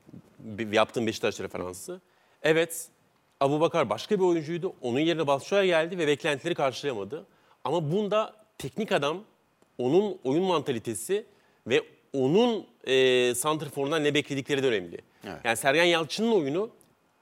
yaptığın 0.71 1.07
Beşiktaş 1.07 1.39
referansı. 1.39 2.01
Evet, 2.43 2.87
Abu 3.39 3.61
Bakar 3.61 3.89
başka 3.89 4.15
bir 4.15 4.23
oyuncuydu. 4.23 4.73
Onun 4.81 4.99
yerine 4.99 5.27
Batshuayi 5.27 5.67
geldi 5.67 5.97
ve 5.97 6.07
beklentileri 6.07 6.55
karşılayamadı. 6.55 7.25
Ama 7.63 7.91
bunda 7.91 8.44
teknik 8.57 8.91
adam, 8.91 9.23
onun 9.77 10.17
oyun 10.23 10.43
mantalitesi 10.43 11.25
ve 11.67 11.83
onun 12.13 12.67
e, 12.87 13.35
santrforundan 13.35 14.03
ne 14.03 14.13
bekledikleri 14.13 14.63
de 14.63 14.67
önemli. 14.67 14.97
Evet. 15.23 15.37
Yani 15.43 15.57
Sergen 15.57 15.83
Yalçın'ın 15.83 16.31
oyunu 16.31 16.69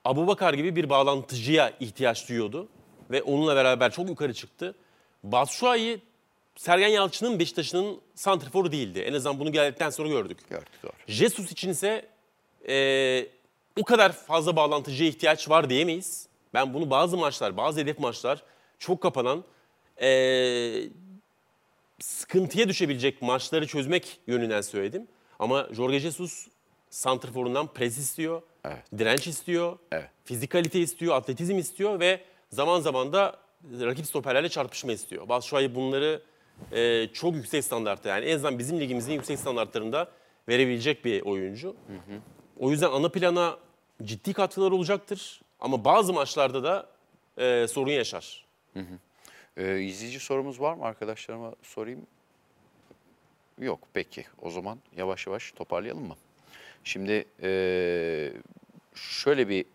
Abu 0.06 0.28
Bakar 0.28 0.54
gibi 0.54 0.76
bir 0.76 0.90
bağlantıcıya 0.90 1.74
ihtiyaç 1.80 2.30
duyuyordu. 2.30 2.68
Ve 3.12 3.22
onunla 3.24 3.56
beraber 3.56 3.92
çok 3.92 4.10
yukarı 4.10 4.34
çıktı. 4.34 4.76
Batshuayi 5.24 6.00
Sergen 6.56 6.88
Yalçın'ın 6.88 7.40
Beşiktaş'ın 7.40 8.02
santrforu 8.16 8.72
değildi. 8.72 9.00
En 9.00 9.14
azından 9.14 9.40
bunu 9.40 9.52
geldikten 9.52 9.90
sonra 9.90 10.10
gördük. 10.10 10.38
Gördük 10.50 10.84
doğru. 10.84 10.92
Jesus 11.08 11.52
için 11.52 11.70
ise 11.70 12.06
e, 12.68 13.28
o 13.80 13.84
kadar 13.84 14.12
fazla 14.12 14.56
bağlantıcıya 14.56 15.10
ihtiyaç 15.10 15.50
var 15.50 15.70
diyemeyiz. 15.70 16.28
Ben 16.54 16.74
bunu 16.74 16.90
bazı 16.90 17.18
maçlar, 17.18 17.58
bazı 17.58 17.80
hedef 17.80 18.00
maçlar 18.00 18.44
çok 18.80 19.02
kapanan, 19.02 19.44
e, 20.02 20.08
sıkıntıya 22.04 22.70
düşebilecek 22.70 23.22
maçları 23.22 23.68
çözmek 23.68 24.20
yönünden 24.28 24.62
söyledim. 24.62 25.08
Ama 25.40 25.68
Jorge 25.72 26.00
Jesus 26.00 26.48
santrforundan 26.90 27.68
pres 27.68 27.98
istiyor, 27.98 28.42
Evet. 28.66 28.84
direnç 28.98 29.28
istiyor, 29.28 29.78
Evet. 29.92 30.10
fizikalite 30.26 30.80
istiyor, 30.80 31.16
atletizm 31.16 31.58
istiyor 31.58 32.00
ve 32.00 32.22
zaman 32.50 32.80
zaman 32.80 33.14
da 33.14 33.40
rakip 33.64 34.06
stoperlerle 34.06 34.50
çarpışma 34.50 34.92
istiyor. 34.92 35.30
Batshuayi 35.30 35.76
bunları 35.76 36.22
e, 36.72 37.08
çok 37.14 37.36
yüksek 37.36 37.64
standartta 37.64 38.10
yani 38.10 38.26
en 38.26 38.36
azından 38.36 38.60
bizim 38.60 38.80
ligimizin 38.80 39.14
yüksek 39.14 39.40
standartlarında 39.40 40.12
verebilecek 40.50 41.06
bir 41.06 41.22
oyuncu. 41.22 41.76
O 42.60 42.72
yüzden 42.72 42.92
ana 42.92 43.10
plana 43.10 43.58
ciddi 44.04 44.34
katkılar 44.34 44.72
olacaktır 44.72 45.42
ama 45.60 45.86
bazı 45.86 46.14
maçlarda 46.14 46.64
da 46.64 46.90
e, 47.38 47.68
sorun 47.68 47.92
yaşar. 47.92 48.46
Ee, 49.58 49.80
izleyici 49.80 50.20
sorumuz 50.20 50.62
var 50.62 50.74
mı 50.74 50.86
arkadaşlarıma 50.86 51.56
sorayım? 51.62 52.08
Yok 53.60 53.80
peki 53.94 54.26
o 54.42 54.50
zaman 54.50 54.80
yavaş 54.98 55.28
yavaş 55.28 55.52
toparlayalım 55.52 56.08
mı? 56.08 56.16
Şimdi 56.84 57.26
ee, 57.44 58.34
şöyle 58.96 59.50
bir 59.50 59.66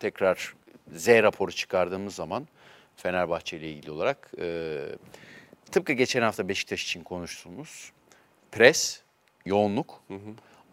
tekrar 0.00 0.54
Z 0.92 1.08
raporu 1.08 1.52
çıkardığımız 1.52 2.14
zaman 2.14 2.48
Fenerbahçe 2.96 3.56
ile 3.56 3.70
ilgili 3.70 3.90
olarak 3.90 4.32
ee, 4.38 4.86
tıpkı 5.72 5.92
geçen 5.92 6.22
hafta 6.22 6.48
Beşiktaş 6.48 6.84
için 6.84 7.02
konuştuğumuz 7.02 7.92
pres, 8.52 9.02
yoğunluk 9.46 10.02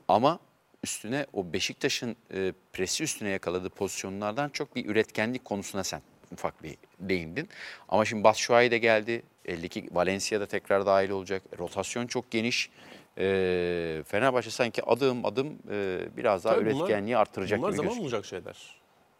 ama 0.07 0.39
üstüne 0.83 1.25
o 1.33 1.53
Beşiktaş'ın 1.53 2.15
e, 2.33 2.53
presi 2.73 3.03
üstüne 3.03 3.29
yakaladığı 3.29 3.69
pozisyonlardan 3.69 4.49
çok 4.49 4.75
bir 4.75 4.85
üretkenlik 4.85 5.45
konusuna 5.45 5.83
sen 5.83 6.01
ufak 6.35 6.63
bir 6.63 6.77
değindin. 6.99 7.49
Ama 7.89 8.05
şimdi 8.05 8.23
Batshuayi 8.23 8.71
de 8.71 8.77
geldi. 8.77 9.23
Eldeki 9.45 9.89
Valencia 9.91 10.39
da 10.39 10.45
tekrar 10.45 10.85
dahil 10.85 11.09
olacak. 11.09 11.41
Rotasyon 11.59 12.07
çok 12.07 12.31
geniş. 12.31 12.69
E, 13.17 14.03
Fenerbahçe 14.07 14.49
sanki 14.49 14.83
adım 14.85 15.25
adım 15.25 15.47
e, 15.71 15.99
biraz 16.17 16.43
daha 16.43 16.55
Tabii 16.55 16.65
bunlar- 16.71 16.79
üretkenliği 16.85 17.17
arttıracak 17.17 17.59
Bunlar 17.59 17.69
gibi 17.69 17.77
zaman 17.77 17.89
gözüküyor. 17.89 18.11
bulacak 18.11 18.25
şeyler. 18.25 18.75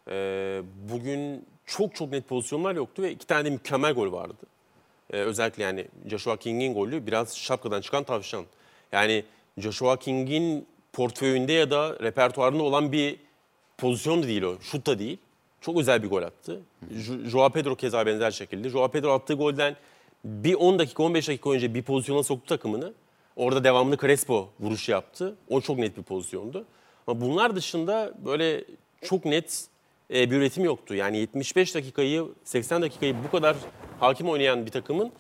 Ee, 0.10 0.62
bugün 0.92 1.46
çok 1.66 1.96
çok 1.96 2.12
net 2.12 2.28
pozisyonlar 2.28 2.76
yoktu 2.76 3.02
ve 3.02 3.12
iki 3.12 3.28
tane 3.28 3.46
de 3.46 3.50
mükemmel 3.50 3.94
gol 3.94 4.12
vardı. 4.12 4.34
e, 5.14 5.18
özellikle 5.18 5.64
yani 5.64 5.86
Joshua 6.10 6.38
King'in 6.38 6.74
golü 6.74 7.08
biraz 7.08 7.38
şapkadan 7.38 7.82
çıkan 7.82 8.04
tavşan. 8.04 8.46
Yani 8.92 9.24
Joshua 9.58 10.00
King'in 10.00 10.68
portföyünde 10.94 11.54
ya 11.54 11.72
da 11.72 12.00
repertuarında 12.02 12.64
olan 12.64 12.92
bir 12.92 13.20
pozisyon 13.78 14.24
da 14.24 14.28
değil 14.28 14.42
o. 14.42 14.58
Şut 14.62 14.88
da 14.88 15.00
değil. 15.00 15.18
Çok 15.66 15.78
özel 15.78 16.04
bir 16.04 16.10
gol 16.10 16.24
attı. 16.24 16.62
Jo- 16.92 17.26
Joao 17.30 17.50
Pedro 17.50 17.76
keza 17.76 18.06
benzer 18.06 18.32
şekilde. 18.32 18.70
Joao 18.70 18.88
Pedro 18.88 19.12
attığı 19.12 19.34
golden 19.34 19.76
bir 20.26 20.54
10 20.54 20.80
dakika 20.80 21.04
15 21.04 21.28
dakika 21.28 21.50
önce 21.50 21.74
bir 21.74 21.84
pozisyona 21.84 22.24
soktu 22.24 22.46
takımını. 22.46 22.94
Orada 23.36 23.64
devamlı 23.64 23.98
Crespo 23.98 24.50
vuruşu 24.60 24.92
yaptı. 24.92 25.36
O 25.50 25.62
çok 25.62 25.78
net 25.78 25.98
bir 25.98 26.04
pozisyondu. 26.04 26.66
Ama 27.08 27.22
bunlar 27.22 27.56
dışında 27.56 28.14
böyle 28.26 28.66
çok 29.02 29.26
net 29.26 29.68
e, 30.14 30.32
bir 30.32 30.36
üretim 30.36 30.64
yoktu. 30.64 30.96
Yani 30.96 31.18
75 31.18 31.76
dakikayı 31.76 32.26
80 32.44 32.82
dakikayı 32.82 33.16
bu 33.24 33.32
kadar 33.32 33.56
hakim 34.00 34.30
oynayan 34.30 34.66
bir 34.66 34.72
takımın 34.72 35.12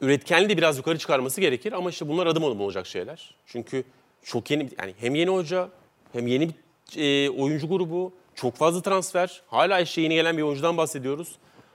üretkenliği 0.00 0.48
de 0.48 0.56
biraz 0.56 0.76
yukarı 0.76 0.98
çıkarması 0.98 1.40
gerekir 1.40 1.72
ama 1.72 1.90
işte 1.90 2.08
bunlar 2.08 2.26
adım 2.26 2.44
adım 2.44 2.60
olacak 2.60 2.86
şeyler. 2.86 3.34
Çünkü 3.46 3.84
çok 4.22 4.50
yeni 4.50 4.68
yani 4.78 4.94
hem 5.00 5.14
yeni 5.14 5.30
hoca 5.30 5.68
hem 6.12 6.26
yeni 6.26 6.48
bir 6.48 6.54
e, 6.96 7.30
oyuncu 7.30 7.68
grubu, 7.68 8.12
çok 8.40 8.56
fazla 8.56 8.82
transfer. 8.82 9.42
Hala 9.46 9.80
işte 9.80 10.00
yeni 10.00 10.14
gelen 10.14 10.36
bir 10.36 10.42
oyuncudan 10.42 10.76
bahsediyoruz. 10.76 11.28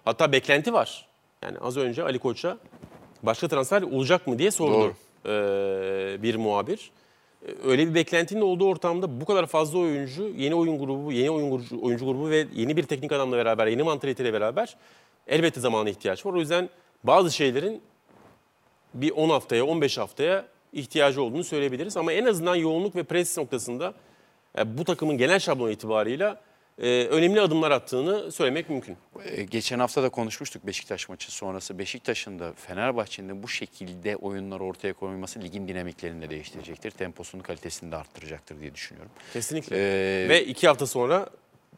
Hatta 0.06 0.32
beklenti 0.32 0.74
var. 0.74 1.08
Yani 1.44 1.58
az 1.60 1.78
önce 1.78 2.04
Ali 2.04 2.20
Koç'a 2.20 2.58
başka 3.24 3.48
transfer 3.48 3.82
olacak 3.82 4.28
mı 4.28 4.40
diye 4.40 4.52
sordu 4.52 4.96
e, 5.26 5.30
bir 6.24 6.36
muhabir. 6.36 6.92
Öyle 7.64 7.88
bir 7.90 7.96
beklentinin 7.96 8.42
olduğu 8.42 8.68
ortamda 8.68 9.22
bu 9.22 9.26
kadar 9.26 9.46
fazla 9.46 9.80
oyuncu, 9.80 10.28
yeni 10.38 10.56
oyun 10.56 10.80
grubu, 10.80 11.12
yeni 11.12 11.30
oyun 11.30 11.66
oyuncu 11.82 12.06
grubu 12.06 12.30
ve 12.30 12.48
yeni 12.54 12.78
bir 12.78 12.84
teknik 12.84 13.12
adamla 13.12 13.38
beraber, 13.38 13.68
yeni 13.68 13.84
mantaliteyle 13.84 14.34
beraber 14.34 14.76
elbette 15.28 15.60
zamana 15.60 15.90
ihtiyaç 15.90 16.26
var. 16.26 16.34
O 16.34 16.40
yüzden 16.40 16.70
bazı 17.04 17.32
şeylerin 17.32 17.82
bir 18.94 19.12
10 19.12 19.30
haftaya, 19.30 19.66
15 19.66 19.98
haftaya 19.98 20.46
ihtiyacı 20.74 21.22
olduğunu 21.22 21.44
söyleyebiliriz. 21.44 21.98
Ama 21.98 22.14
en 22.14 22.26
azından 22.26 22.56
yoğunluk 22.56 22.96
ve 22.96 23.04
pres 23.04 23.38
noktasında 23.38 23.94
e, 24.58 24.78
bu 24.78 24.84
takımın 24.84 25.18
genel 25.18 25.40
şablonu 25.40 25.72
itibarıyla 25.72 26.45
e, 26.82 27.06
önemli 27.06 27.42
adımlar 27.42 27.72
attığını 27.72 28.32
söylemek 28.32 28.70
mümkün. 28.70 28.98
Ee, 29.26 29.44
Geçen 29.44 29.80
hafta 29.80 30.04
da 30.04 30.10
konuşmuştuk 30.10 30.68
Beşiktaş 30.68 31.10
maçı 31.10 31.32
sonrası. 31.32 31.80
Beşiktaş'ın 31.80 32.40
da 32.40 32.54
Fenerbahçe'nin 32.54 33.30
de 33.30 33.44
bu 33.44 33.48
şekilde 33.48 34.16
oyunlar 34.16 34.60
ortaya 34.60 34.94
koyması 34.94 35.42
ligin 35.42 35.68
dinamiklerini 35.68 36.22
de 36.22 36.30
değiştirecektir. 36.30 36.92
Temposunu, 36.92 37.44
kalitesini 37.44 37.92
de 37.92 37.96
arttıracaktır 37.96 38.60
diye 38.60 38.76
düşünüyorum. 38.76 39.12
Kesinlikle. 39.34 39.76
Ee, 39.78 40.30
Ve 40.30 40.46
iki 40.46 40.68
hafta 40.68 40.88
sonra 40.88 41.30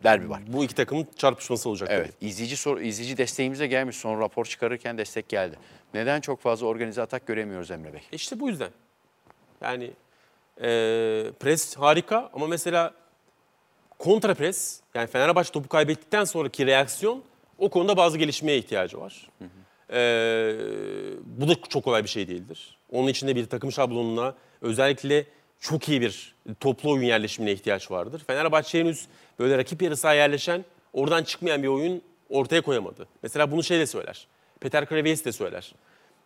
Derbi 0.04 0.30
var. 0.30 0.42
bu 0.48 0.64
iki 0.64 0.76
takımın 0.76 1.08
çarpışması 1.18 1.70
olacak. 1.70 1.90
Evet, 1.92 2.14
izleyici 2.22 2.58
sor, 2.58 2.82
izleyici 2.82 3.18
desteğimize 3.18 3.68
gelmiş. 3.68 3.96
Son 3.98 4.20
rapor 4.22 4.46
çıkarırken 4.46 4.98
destek 4.98 5.30
geldi. 5.30 5.56
Neden 5.94 6.22
çok 6.22 6.42
fazla 6.42 6.68
organize 6.68 7.02
atak 7.02 7.28
göremiyoruz 7.28 7.72
Emre 7.72 7.94
Bey? 7.94 8.02
İşte 8.12 8.40
bu 8.40 8.50
yüzden. 8.50 8.70
Yani 9.62 9.92
e, 10.62 10.68
pres 11.40 11.76
harika 11.78 12.30
ama 12.34 12.48
mesela 12.48 12.94
kontra 14.00 14.34
pres 14.34 14.80
yani 14.96 15.08
Fenerbahçe 15.08 15.52
topu 15.52 15.70
kaybettikten 15.70 16.24
sonraki 16.24 16.66
reaksiyon 16.66 17.24
o 17.58 17.70
konuda 17.70 17.98
bazı 17.98 18.18
gelişmeye 18.18 18.58
ihtiyacı 18.58 19.00
var. 19.00 19.30
E, 19.94 20.00
bu 21.26 21.48
da 21.48 21.54
çok 21.70 21.84
kolay 21.84 22.04
bir 22.04 22.10
şey 22.10 22.28
değildir. 22.28 22.78
Onun 22.92 23.08
içinde 23.08 23.36
bir 23.36 23.46
takım 23.46 23.72
şablonuna 23.72 24.36
özellikle 24.62 25.26
çok 25.60 25.90
iyi 25.90 26.02
bir 26.02 26.36
toplu 26.60 26.92
oyun 26.92 27.04
yerleşimine 27.04 27.52
ihtiyaç 27.52 27.92
vardır. 27.92 28.22
Fenerbahçe 28.28 28.80
henüz 28.80 29.08
böyle 29.40 29.58
rakip 29.58 29.82
yarı 29.82 29.98
sahaya 29.98 30.22
yerleşen, 30.22 30.66
oradan 30.94 31.24
çıkmayan 31.24 31.64
bir 31.64 31.68
oyun 31.68 32.02
ortaya 32.30 32.62
koyamadı. 32.62 33.08
Mesela 33.24 33.52
bunu 33.52 33.64
şey 33.64 33.80
de 33.80 33.86
söyler. 33.86 34.28
Peter 34.60 34.86
Kravies 34.86 35.26
de 35.26 35.32
söyler. 35.32 35.74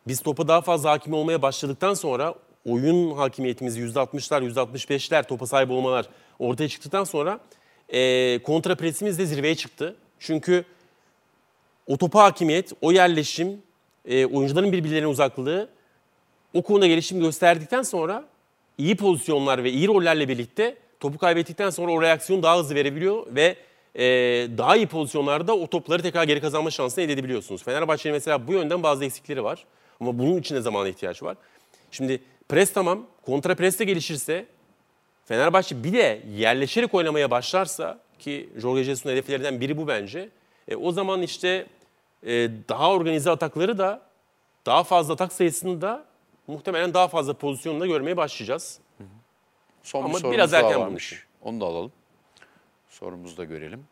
Biz 0.07 0.21
topa 0.21 0.47
daha 0.47 0.61
fazla 0.61 0.91
hakim 0.91 1.13
olmaya 1.13 1.41
başladıktan 1.41 1.93
sonra 1.93 2.35
oyun 2.65 3.11
hakimiyetimiz 3.11 3.77
%60'lar, 3.77 4.51
%65'ler 4.51 5.27
topa 5.27 5.47
sahip 5.47 5.71
olmalar 5.71 6.05
ortaya 6.39 6.69
çıktıktan 6.69 7.03
sonra 7.03 7.39
e, 7.91 8.39
kontra 8.43 8.75
presimiz 8.75 9.19
de 9.19 9.25
zirveye 9.25 9.55
çıktı. 9.55 9.95
Çünkü 10.19 10.65
o 11.87 11.97
topa 11.97 12.23
hakimiyet, 12.23 12.71
o 12.81 12.91
yerleşim, 12.91 13.61
e, 14.05 14.25
oyuncuların 14.25 14.71
birbirlerine 14.71 15.07
uzaklığı 15.07 15.69
o 16.53 16.61
konuda 16.61 16.87
gelişim 16.87 17.19
gösterdikten 17.19 17.81
sonra 17.81 18.25
iyi 18.77 18.95
pozisyonlar 18.95 19.63
ve 19.63 19.71
iyi 19.71 19.87
rollerle 19.87 20.27
birlikte 20.27 20.77
topu 20.99 21.17
kaybettikten 21.17 21.69
sonra 21.69 21.91
o 21.91 22.01
reaksiyonu 22.01 22.43
daha 22.43 22.59
hızlı 22.59 22.75
verebiliyor 22.75 23.35
ve 23.35 23.55
e, 23.95 24.03
daha 24.57 24.75
iyi 24.75 24.87
pozisyonlarda 24.87 25.55
o 25.55 25.67
topları 25.67 26.01
tekrar 26.01 26.23
geri 26.23 26.41
kazanma 26.41 26.71
şansını 26.71 27.03
elde 27.03 27.13
edebiliyorsunuz. 27.13 27.63
Fenerbahçe'nin 27.63 28.15
mesela 28.15 28.47
bu 28.47 28.53
yönden 28.53 28.83
bazı 28.83 29.05
eksikleri 29.05 29.43
var 29.43 29.65
ama 29.99 30.19
bunun 30.19 30.37
için 30.37 30.55
de 30.55 30.61
zamana 30.61 30.87
ihtiyaç 30.87 31.23
var. 31.23 31.37
Şimdi 31.91 32.21
pres 32.49 32.73
tamam, 32.73 33.05
kontra 33.25 33.55
pres 33.55 33.79
de 33.79 33.83
gelişirse 33.83 34.45
Fenerbahçe 35.31 35.83
bir 35.83 35.93
de 35.93 36.21
yerleşerek 36.35 36.93
oynamaya 36.93 37.31
başlarsa 37.31 37.99
ki 38.19 38.49
Jorge 38.57 38.83
Jesus'un 38.83 39.09
hedeflerinden 39.09 39.61
biri 39.61 39.77
bu 39.77 39.87
bence. 39.87 40.29
E, 40.67 40.75
o 40.75 40.91
zaman 40.91 41.21
işte 41.21 41.65
e, 42.23 42.49
daha 42.69 42.91
organize 42.91 43.31
atakları 43.31 43.77
da 43.77 44.01
daha 44.65 44.83
fazla 44.83 45.13
atak 45.13 45.33
sayısını 45.33 45.81
da 45.81 46.05
muhtemelen 46.47 46.93
daha 46.93 47.07
fazla 47.07 47.33
pozisyonda 47.33 47.87
görmeye 47.87 48.17
başlayacağız. 48.17 48.79
Son 49.83 50.03
Ama 50.03 50.17
bir 50.17 50.31
biraz 50.31 50.53
erken 50.53 50.79
varmış. 50.79 51.07
için. 51.07 51.19
Onu 51.41 51.61
da 51.61 51.65
alalım. 51.65 51.91
Sorumuzu 52.89 53.37
da 53.37 53.43
görelim. 53.43 53.83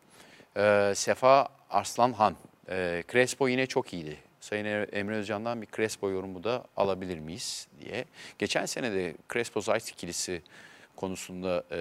Ee, 0.58 0.94
Sefa 0.96 1.48
Arslanhan. 1.70 2.36
Ee, 2.70 3.04
Crespo 3.12 3.48
yine 3.48 3.66
çok 3.66 3.94
iyiydi. 3.94 4.18
Sayın 4.40 4.66
Emre 4.92 5.16
Özcan'dan 5.16 5.62
bir 5.62 5.68
Crespo 5.76 6.10
yorumu 6.10 6.44
da 6.44 6.64
alabilir 6.78 7.20
miyiz 7.20 7.68
diye. 7.82 8.06
Geçen 8.40 8.66
sene 8.66 8.92
de 8.92 9.16
Crespo 9.34 9.62
Zayt 9.62 9.90
ikilisi 9.90 10.42
konusunda 11.00 11.64
e, 11.72 11.80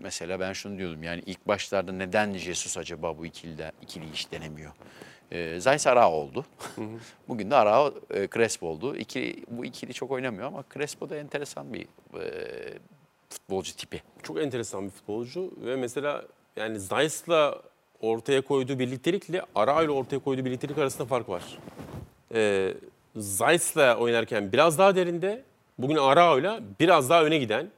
mesela 0.00 0.40
ben 0.40 0.52
şunu 0.52 0.78
diyordum 0.78 1.02
yani 1.02 1.22
ilk 1.26 1.48
başlarda 1.48 1.92
neden 1.92 2.32
Jesus 2.32 2.78
acaba 2.78 3.18
bu 3.18 3.26
ikilide, 3.26 3.72
ikili 3.82 4.12
hiç 4.12 4.32
denemiyor? 4.32 4.72
E, 5.30 5.60
Zayt 5.60 5.86
Arao 5.86 6.12
oldu. 6.12 6.46
Bugün 7.28 7.50
de 7.50 7.54
Arao 7.54 7.94
e, 8.10 8.28
Crespo 8.28 8.66
oldu. 8.66 8.96
İkili, 8.96 9.44
bu 9.48 9.64
ikili 9.64 9.94
çok 9.94 10.10
oynamıyor 10.10 10.46
ama 10.46 10.64
Crespo 10.74 11.10
da 11.10 11.16
enteresan 11.16 11.72
bir 11.72 11.82
e, 11.82 12.24
futbolcu 13.30 13.76
tipi. 13.76 14.02
Çok 14.22 14.42
enteresan 14.42 14.84
bir 14.84 14.90
futbolcu 14.90 15.52
ve 15.56 15.76
mesela 15.76 16.24
yani 16.56 16.80
Zayt'la 16.80 17.62
ortaya 18.00 18.40
koyduğu 18.40 18.78
birliktelikle 18.78 19.42
Ara 19.54 19.82
ile 19.82 19.90
ortaya 19.90 20.18
koyduğu 20.18 20.44
birliktelik 20.44 20.78
arasında 20.78 21.04
fark 21.04 21.28
var. 21.28 21.42
Ee, 22.34 22.74
Zayt'la 23.16 23.96
oynarken 23.96 24.52
biraz 24.52 24.78
daha 24.78 24.96
derinde, 24.96 25.42
bugün 25.78 25.96
Arao'yla 25.96 26.60
biraz 26.80 27.10
daha 27.10 27.24
öne 27.24 27.38
giden, 27.38 27.70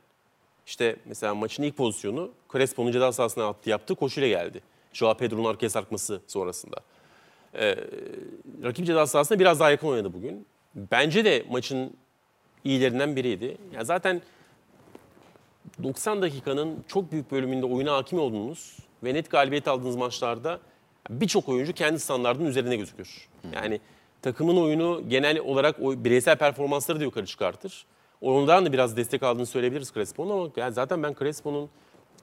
işte 0.67 0.97
mesela 1.05 1.35
maçın 1.35 1.63
ilk 1.63 1.77
pozisyonu 1.77 2.31
Crespo'nun 2.53 2.93
ceza 2.93 3.13
sahasına 3.13 3.47
attı, 3.49 3.71
yaptı, 3.71 3.95
koşuyla 3.95 4.29
geldi. 4.29 4.61
Joao 4.93 5.17
Pedro'nun 5.17 5.45
arkaya 5.45 5.71
sarkması 5.71 6.21
sonrasında. 6.27 6.77
Ee, 7.55 7.77
rakip 8.63 8.87
ceza 8.87 9.07
sahasına 9.07 9.39
biraz 9.39 9.61
daha 9.61 9.71
yakın 9.71 9.89
oynadı 9.89 10.13
bugün. 10.13 10.47
Bence 10.75 11.25
de 11.25 11.45
maçın 11.51 11.97
iyilerinden 12.65 13.17
biriydi. 13.17 13.57
Ya 13.73 13.85
zaten 13.85 14.23
90 15.83 16.23
dakikanın 16.23 16.85
çok 16.89 17.13
büyük 17.13 17.31
bölümünde 17.31 17.67
oyuna 17.67 17.93
hakim 17.93 18.19
olduğunuz 18.19 18.77
ve 19.05 19.15
net 19.15 19.31
galibiyet 19.31 19.69
aldığınız 19.69 19.97
maçlarda 19.97 20.61
birçok 21.11 21.49
oyuncu 21.49 21.73
kendi 21.73 22.01
standartının 22.01 22.49
üzerine 22.49 22.77
gözükür. 22.77 23.29
Yani 23.53 23.81
takımın 24.23 24.57
oyunu 24.57 25.03
genel 25.09 25.39
olarak 25.39 25.81
o 25.81 26.05
bireysel 26.05 26.37
performansları 26.37 27.01
da 27.01 27.05
yukarı 27.05 27.27
çıkartır. 27.27 27.87
Ondan 28.25 28.67
da 28.67 28.73
biraz 28.73 28.97
destek 28.97 29.23
aldığını 29.23 29.47
söyleyebiliriz 29.47 29.93
Crespo'nun 29.95 30.31
ama 30.31 30.51
yani 30.57 30.75
zaten 30.75 31.03
ben 31.03 31.15
Crespo'nun 31.19 31.69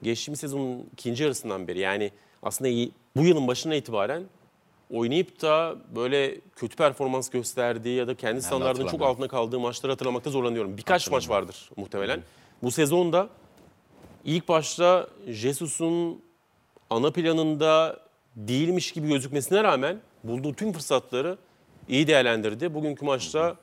geçtiğimiz 0.02 0.40
sezonun 0.40 0.86
ikinci 0.92 1.22
yarısından 1.22 1.68
beri 1.68 1.78
yani 1.78 2.10
aslında 2.42 2.68
iyi- 2.68 2.92
bu 3.16 3.24
yılın 3.24 3.48
başına 3.48 3.74
itibaren 3.74 4.22
oynayıp 4.90 5.42
da 5.42 5.76
böyle 5.96 6.40
kötü 6.56 6.76
performans 6.76 7.30
gösterdiği 7.30 7.96
ya 7.96 8.06
da 8.06 8.14
kendi 8.14 8.42
standartının 8.42 8.86
çok 8.90 9.02
altında 9.02 9.28
kaldığı 9.28 9.60
maçları 9.60 9.92
hatırlamakta 9.92 10.30
zorlanıyorum. 10.30 10.76
Birkaç 10.76 11.10
maç 11.10 11.28
vardır 11.28 11.70
muhtemelen. 11.76 12.20
Bu 12.62 12.70
sezonda 12.70 13.28
ilk 14.24 14.48
başta 14.48 15.08
Jesus'un 15.28 16.22
ana 16.90 17.10
planında 17.12 18.00
değilmiş 18.36 18.92
gibi 18.92 19.08
gözükmesine 19.08 19.64
rağmen 19.64 20.00
bulduğu 20.24 20.54
tüm 20.54 20.72
fırsatları 20.72 21.38
iyi 21.88 22.06
değerlendirdi. 22.06 22.74
Bugünkü 22.74 23.04
maçta 23.04 23.56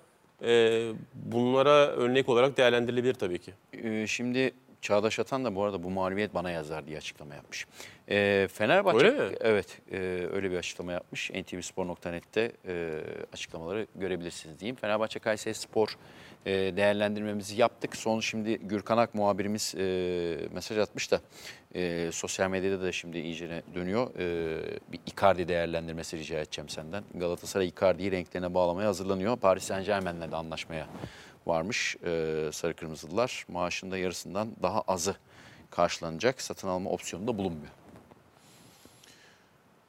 bunlara 1.14 1.88
örnek 1.88 2.30
olarak 2.30 2.58
değerlendirilebilir 2.58 3.14
tabii 3.14 3.40
ki. 3.40 3.54
Ee, 3.74 4.08
Şimdi 4.08 4.52
Çağdaş 4.82 5.20
Atan 5.20 5.46
da 5.46 5.56
bu 5.56 5.64
arada 5.64 5.84
bu 5.84 5.90
mağlubiyet 5.90 6.34
bana 6.34 6.52
yazar 6.52 6.88
diye 6.88 6.98
açıklama 6.98 7.36
yapmış. 7.36 7.68
Ee, 8.10 8.48
Fenerbahçe 8.54 8.98
Öyle 8.98 9.30
mi? 9.30 9.36
evet 9.42 9.78
e, 9.92 9.98
öyle 10.34 10.52
bir 10.52 10.58
açıklama 10.58 10.92
yapmış. 10.92 11.32
ntvspor.net'te 11.32 12.52
e, 12.68 13.02
açıklamaları 13.34 13.88
görebilirsiniz 13.96 14.60
diyeyim. 14.60 14.76
Fenerbahçe 14.76 15.20
Kayseri 15.20 15.54
Spor 15.54 15.98
e, 16.46 16.52
değerlendirmemizi 16.52 17.62
yaptık. 17.62 17.96
Son 17.96 18.20
şimdi 18.20 18.58
Gürkan 18.58 18.98
Ak 18.98 19.16
muhabirimiz 19.16 19.76
e, 19.78 20.38
mesaj 20.54 20.78
atmış 20.78 21.12
da 21.12 21.22
e, 21.76 22.10
sosyal 22.12 22.50
medyada 22.50 22.82
da 22.82 22.92
şimdi 22.92 23.20
iyice 23.20 23.64
dönüyor. 23.76 24.10
E, 24.20 24.58
bir 24.92 25.00
Icardi 25.06 25.48
değerlendirmesi 25.48 26.18
rica 26.18 26.40
edeceğim 26.40 26.70
senden. 26.70 27.04
Galatasaray 27.16 27.68
Icardi'yi 27.68 28.12
renklerine 28.12 28.54
bağlamaya 28.54 28.88
hazırlanıyor. 28.88 29.38
Paris 29.38 29.64
Saint 29.64 29.86
Germain'le 29.86 30.32
de 30.32 30.36
anlaşmaya 30.36 30.88
varmış 31.50 31.96
e, 32.06 32.50
Sarı 32.54 32.74
Kırmızılılar. 32.74 33.46
Maaşında 33.48 33.98
yarısından 33.98 34.50
daha 34.62 34.82
azı 34.82 35.16
karşılanacak. 35.72 36.42
Satın 36.42 36.68
alma 36.68 36.90
opsiyonu 36.90 37.28
da 37.28 37.38
bulunmuyor. 37.38 37.72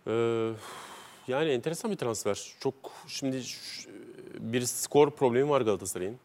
Ee, 0.06 0.52
yani 1.28 1.50
enteresan 1.50 1.90
bir 1.90 1.96
transfer. 1.96 2.46
Çok 2.60 2.74
şimdi 3.08 3.42
bir 4.38 4.62
skor 4.62 5.10
problemi 5.10 5.50
var 5.50 5.60
Galatasaray'ın. 5.60 6.16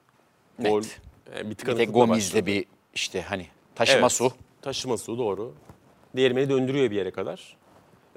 Net. 0.59 0.71
Gol, 0.71 0.83
e, 1.35 1.49
bir 1.49 1.57
Bir 1.57 1.77
de 1.77 1.93
başladı. 1.93 2.45
bir 2.45 2.65
işte 2.93 3.21
hani 3.21 3.47
taşıma 3.75 3.99
Evet, 3.99 4.11
su. 4.11 4.31
Taşıma 4.61 4.97
su 4.97 5.17
doğru. 5.17 5.53
Değirmeni 6.15 6.49
döndürüyor 6.49 6.91
bir 6.91 6.95
yere 6.95 7.11
kadar. 7.11 7.57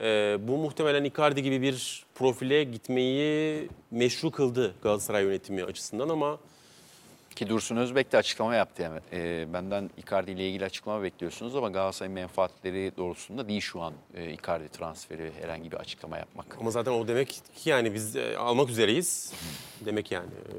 Ee, 0.01 0.39
bu 0.41 0.57
muhtemelen 0.57 1.05
Icardi 1.05 1.43
gibi 1.43 1.63
bir 1.63 2.07
profile 2.15 2.65
gitmeyi 2.65 3.69
meşru 3.91 4.31
kıldı 4.31 4.75
Galatasaray 4.83 5.25
yönetimi 5.25 5.65
açısından 5.65 6.09
ama 6.09 6.39
Ki 7.39 7.49
Dursun 7.49 7.77
Özbek 7.77 8.13
de 8.13 8.17
açıklama 8.17 8.55
yaptı 8.55 8.83
yani. 8.83 9.01
E, 9.13 9.53
benden 9.53 9.91
Icardi 9.97 10.31
ile 10.31 10.49
ilgili 10.49 10.65
açıklama 10.65 11.03
bekliyorsunuz 11.03 11.57
ama 11.57 11.69
Galatasaray 11.69 12.13
menfaatleri 12.13 12.93
doğrultusunda 12.97 13.49
değil 13.49 13.61
şu 13.61 13.83
an 13.83 13.93
e, 14.15 14.33
Icardi 14.33 14.69
transferi 14.69 15.33
herhangi 15.41 15.73
bir 15.73 15.77
açıklama 15.77 16.19
yapmak. 16.19 16.57
ama 16.61 16.71
zaten 16.71 16.93
o 16.93 17.09
demek 17.09 17.29
ki 17.29 17.71
yani 17.71 17.95
biz 17.95 18.17
e, 18.17 18.39
almak 18.39 18.71
üzereyiz. 18.71 19.33
Demek 19.85 20.13
yani. 20.13 20.27
Ee, 20.27 20.53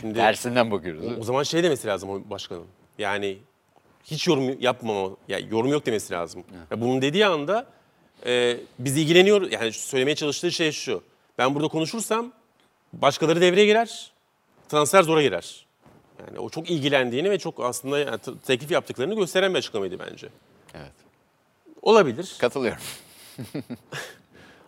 Şimdi 0.00 0.14
Tersinden 0.14 0.70
bakıyoruz. 0.70 1.04
mi? 1.04 1.16
O 1.20 1.24
zaman 1.24 1.42
şey 1.42 1.62
demesi 1.62 1.86
lazım 1.86 2.10
o 2.10 2.30
başkanın. 2.30 2.66
Yani 2.98 3.38
hiç 4.04 4.28
yorum 4.28 4.60
yapmama, 4.60 5.16
ya 5.28 5.38
yorum 5.38 5.70
yok 5.70 5.86
demesi 5.86 6.12
lazım. 6.12 6.44
Ya 6.70 6.80
bunun 6.80 7.02
dediği 7.02 7.26
anda 7.26 7.66
e, 8.26 8.56
biz 8.78 8.96
ilgileniyor. 8.96 9.50
Yani 9.50 9.72
söylemeye 9.72 10.14
çalıştığı 10.16 10.52
şey 10.52 10.72
şu. 10.72 11.02
Ben 11.38 11.54
burada 11.54 11.68
konuşursam 11.68 12.32
başkaları 12.92 13.40
devreye 13.40 13.66
girer. 13.66 14.12
Transfer 14.68 15.02
zora 15.02 15.22
girer. 15.22 15.67
Yani 16.26 16.38
o 16.38 16.50
çok 16.50 16.70
ilgilendiğini 16.70 17.30
ve 17.30 17.38
çok 17.38 17.64
aslında 17.64 17.98
yani 17.98 18.18
te- 18.18 18.38
teklif 18.46 18.70
yaptıklarını 18.70 19.14
gösteren 19.14 19.54
bir 19.54 19.58
açıklamaydı 19.58 19.98
bence. 19.98 20.28
Evet. 20.74 20.92
Olabilir. 21.82 22.36
Katılıyorum. 22.38 22.80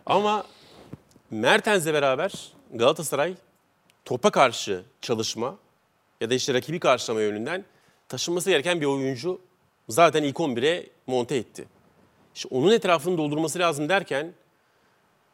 Ama 0.05 0.45
Mertens'le 1.31 1.85
beraber 1.85 2.51
Galatasaray 2.73 3.35
topa 4.05 4.31
karşı 4.31 4.83
çalışma 5.01 5.57
ya 6.21 6.29
da 6.29 6.33
işte 6.33 6.53
rakibi 6.53 6.79
karşılama 6.79 7.21
yönünden 7.21 7.65
taşınması 8.07 8.49
gereken 8.49 8.81
bir 8.81 8.85
oyuncu 8.85 9.41
zaten 9.89 10.23
ilk 10.23 10.37
11'e 10.37 10.89
monte 11.07 11.35
etti. 11.35 11.65
İşte 12.35 12.49
onun 12.51 12.71
etrafını 12.71 13.17
doldurması 13.17 13.59
lazım 13.59 13.89
derken 13.89 14.33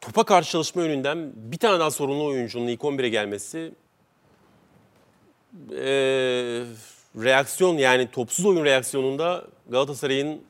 topa 0.02 0.24
karşı 0.24 0.52
çalışma 0.52 0.82
yönünden 0.82 1.32
bir 1.36 1.58
tane 1.58 1.80
daha 1.80 1.92
sorunlu 1.92 2.26
oyuncunun 2.26 2.68
ilk 2.68 2.82
11'e 2.82 3.10
gelmesi 3.10 3.72
eee, 5.72 6.64
reaksiyon 7.16 7.78
yani 7.78 8.12
topsuz 8.12 8.46
oyun 8.46 8.66
reaksiyonunda 8.66 9.46
Galatasaray'ın 9.70 10.42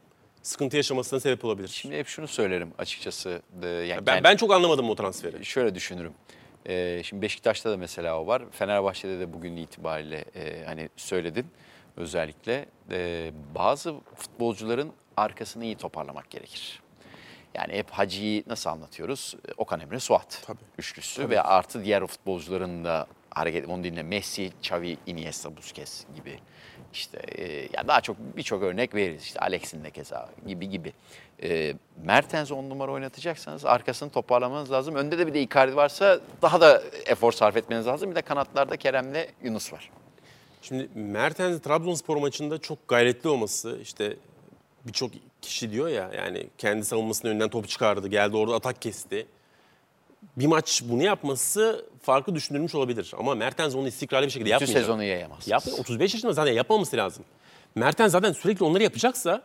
sıkıntı 0.44 0.78
yaşamasına 0.78 1.20
sebep 1.20 1.46
olabilir. 1.46 1.68
Şimdi 1.68 1.98
hep 1.98 2.08
şunu 2.08 2.28
söylerim 2.28 2.72
açıkçası. 2.78 3.42
e, 3.64 3.68
Yani 3.68 4.06
ben, 4.06 4.24
ben 4.24 4.36
çok 4.36 4.54
anlamadım 4.54 4.90
o 4.90 4.96
transferi. 4.96 5.46
şöyle 5.46 5.76
düşünürüm. 5.76 6.14
Ee, 6.66 7.02
şimdi 7.04 7.22
Beşiktaş'ta 7.22 7.72
da 7.72 7.78
mesela 7.78 8.20
o 8.22 8.28
var. 8.28 8.44
Fenerbahçe'de 8.52 9.20
de 9.20 9.34
bugün 9.34 9.56
itibariyle 9.58 10.26
e, 10.36 10.64
hani 10.66 10.90
söyledin 10.98 11.46
özellikle. 11.98 12.66
e, 12.92 13.32
bazı 13.56 13.94
futbolcuların 14.16 14.92
arkasını 15.18 15.66
iyi 15.66 15.76
toparlamak 15.76 16.30
gerekir. 16.30 16.82
Yani 17.54 17.74
hep 17.74 17.90
Hacı'yı 17.92 18.44
nasıl 18.48 18.70
anlatıyoruz? 18.70 19.36
E, 19.48 19.52
Okan 19.58 19.80
Emre 19.80 20.00
Suat 20.00 20.42
Tabii. 20.48 20.58
üçlüsü 20.78 21.30
ve 21.30 21.42
artı 21.42 21.84
diğer 21.84 22.08
futbolcuların 22.08 22.86
da 22.86 23.08
hareket 23.38 23.70
onu 23.70 23.84
dinle 23.84 24.04
Messi, 24.04 24.52
Xavi, 24.64 24.98
Iniesta, 25.06 25.58
Busquets 25.58 26.04
gibi 26.16 26.40
işte 26.94 27.18
e, 27.18 27.62
ya 27.62 27.88
daha 27.88 28.02
çok 28.02 28.18
birçok 28.38 28.64
örnek 28.64 28.96
veririz 28.96 29.24
işte 29.24 29.40
Alex'in 29.40 29.84
de 29.84 29.92
keza 29.92 30.30
gibi 30.48 30.70
gibi. 30.70 30.94
E, 31.44 31.74
Mertens'i 32.04 32.54
on 32.54 32.70
numara 32.70 32.92
oynatacaksanız 32.92 33.66
arkasını 33.66 34.10
toparlamanız 34.10 34.72
lazım. 34.72 34.96
Önde 34.96 35.18
de 35.18 35.28
bir 35.28 35.34
de 35.34 35.42
Icardi 35.42 35.76
varsa 35.76 36.20
daha 36.42 36.62
da 36.62 36.84
efor 37.06 37.32
sarf 37.32 37.58
etmeniz 37.58 37.88
lazım. 37.88 38.12
Bir 38.12 38.16
de 38.16 38.22
kanatlarda 38.22 38.78
Kerem'le 38.78 39.26
Yunus 39.44 39.74
var. 39.74 39.92
Şimdi 40.62 40.90
Mertens 40.96 41.62
Trabzonspor 41.62 42.18
maçında 42.18 42.58
çok 42.58 42.88
gayretli 42.88 43.30
olması 43.30 43.80
işte 43.82 44.18
birçok 44.86 45.12
kişi 45.42 45.72
diyor 45.72 45.88
ya 45.88 46.10
yani 46.16 46.48
kendi 46.58 46.86
savunmasının 46.86 47.32
önünden 47.32 47.50
topu 47.50 47.68
çıkardı 47.68 48.08
geldi 48.08 48.38
orada 48.38 48.56
atak 48.56 48.82
kesti. 48.82 49.28
Bir 50.38 50.46
maç 50.46 50.82
bunu 50.86 51.04
yapması 51.04 51.86
farklı 52.02 52.36
düşünülmüş 52.36 52.76
olabilir 52.76 53.12
ama 53.18 53.36
Mertens 53.36 53.76
onu 53.76 53.88
istikrarlı 53.88 54.26
bir 54.28 54.32
şekilde 54.32 54.46
Bütün 54.46 54.54
yapmayacak. 54.54 54.82
sezonu 54.84 55.04
yayamaz. 55.04 55.48
Yapmıyor. 55.48 55.80
35 55.80 56.14
yaşında 56.14 56.34
zaten 56.34 56.52
yapmaması 56.54 56.98
lazım. 56.98 57.26
Mertens 57.76 58.12
zaten 58.12 58.32
sürekli 58.32 58.64
onları 58.66 58.84
yapacaksa 58.84 59.42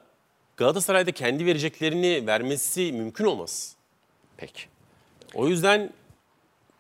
Galatasaray'da 0.57 1.13
kendi 1.13 1.47
vereceklerini 1.47 2.27
vermesi 2.27 2.93
mümkün 2.93 3.25
olmaz. 3.25 3.77
Peki. 4.37 4.63
O 5.35 5.49
yüzden 5.49 5.93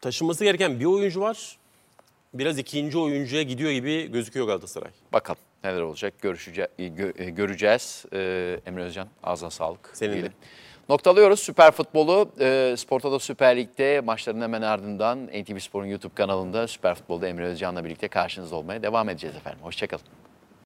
taşınması 0.00 0.44
gereken 0.44 0.80
bir 0.80 0.84
oyuncu 0.84 1.20
var. 1.20 1.56
Biraz 2.34 2.58
ikinci 2.58 2.98
oyuncuya 2.98 3.42
gidiyor 3.42 3.70
gibi 3.70 4.12
gözüküyor 4.12 4.46
Galatasaray. 4.46 4.90
Bakalım 5.12 5.40
neler 5.64 5.80
olacak 5.80 6.14
görüşece 6.20 6.68
gö- 6.78 7.30
göreceğiz. 7.30 8.04
Ee, 8.12 8.60
Emre 8.66 8.82
Özcan 8.82 9.08
ağzına 9.22 9.50
sağlık. 9.50 9.90
Senin 9.92 10.10
de. 10.10 10.14
diyelim. 10.14 10.32
Noktalıyoruz 10.88 11.40
Süper 11.40 11.70
Futbolu. 11.70 12.30
Ee, 12.40 12.74
Sportoda 12.78 13.18
Süper 13.18 13.56
Lig'de 13.56 14.00
maçların 14.00 14.40
hemen 14.40 14.62
ardından 14.62 15.26
NTV 15.26 15.58
Spor'un 15.58 15.86
YouTube 15.86 16.14
kanalında 16.14 16.68
Süper 16.68 16.94
Futbol'da 16.94 17.28
Emre 17.28 17.46
Özcan'la 17.46 17.84
birlikte 17.84 18.08
karşınızda 18.08 18.56
olmaya 18.56 18.82
devam 18.82 19.08
edeceğiz 19.08 19.36
efendim. 19.36 19.58
Hoşçakalın. 19.62 20.04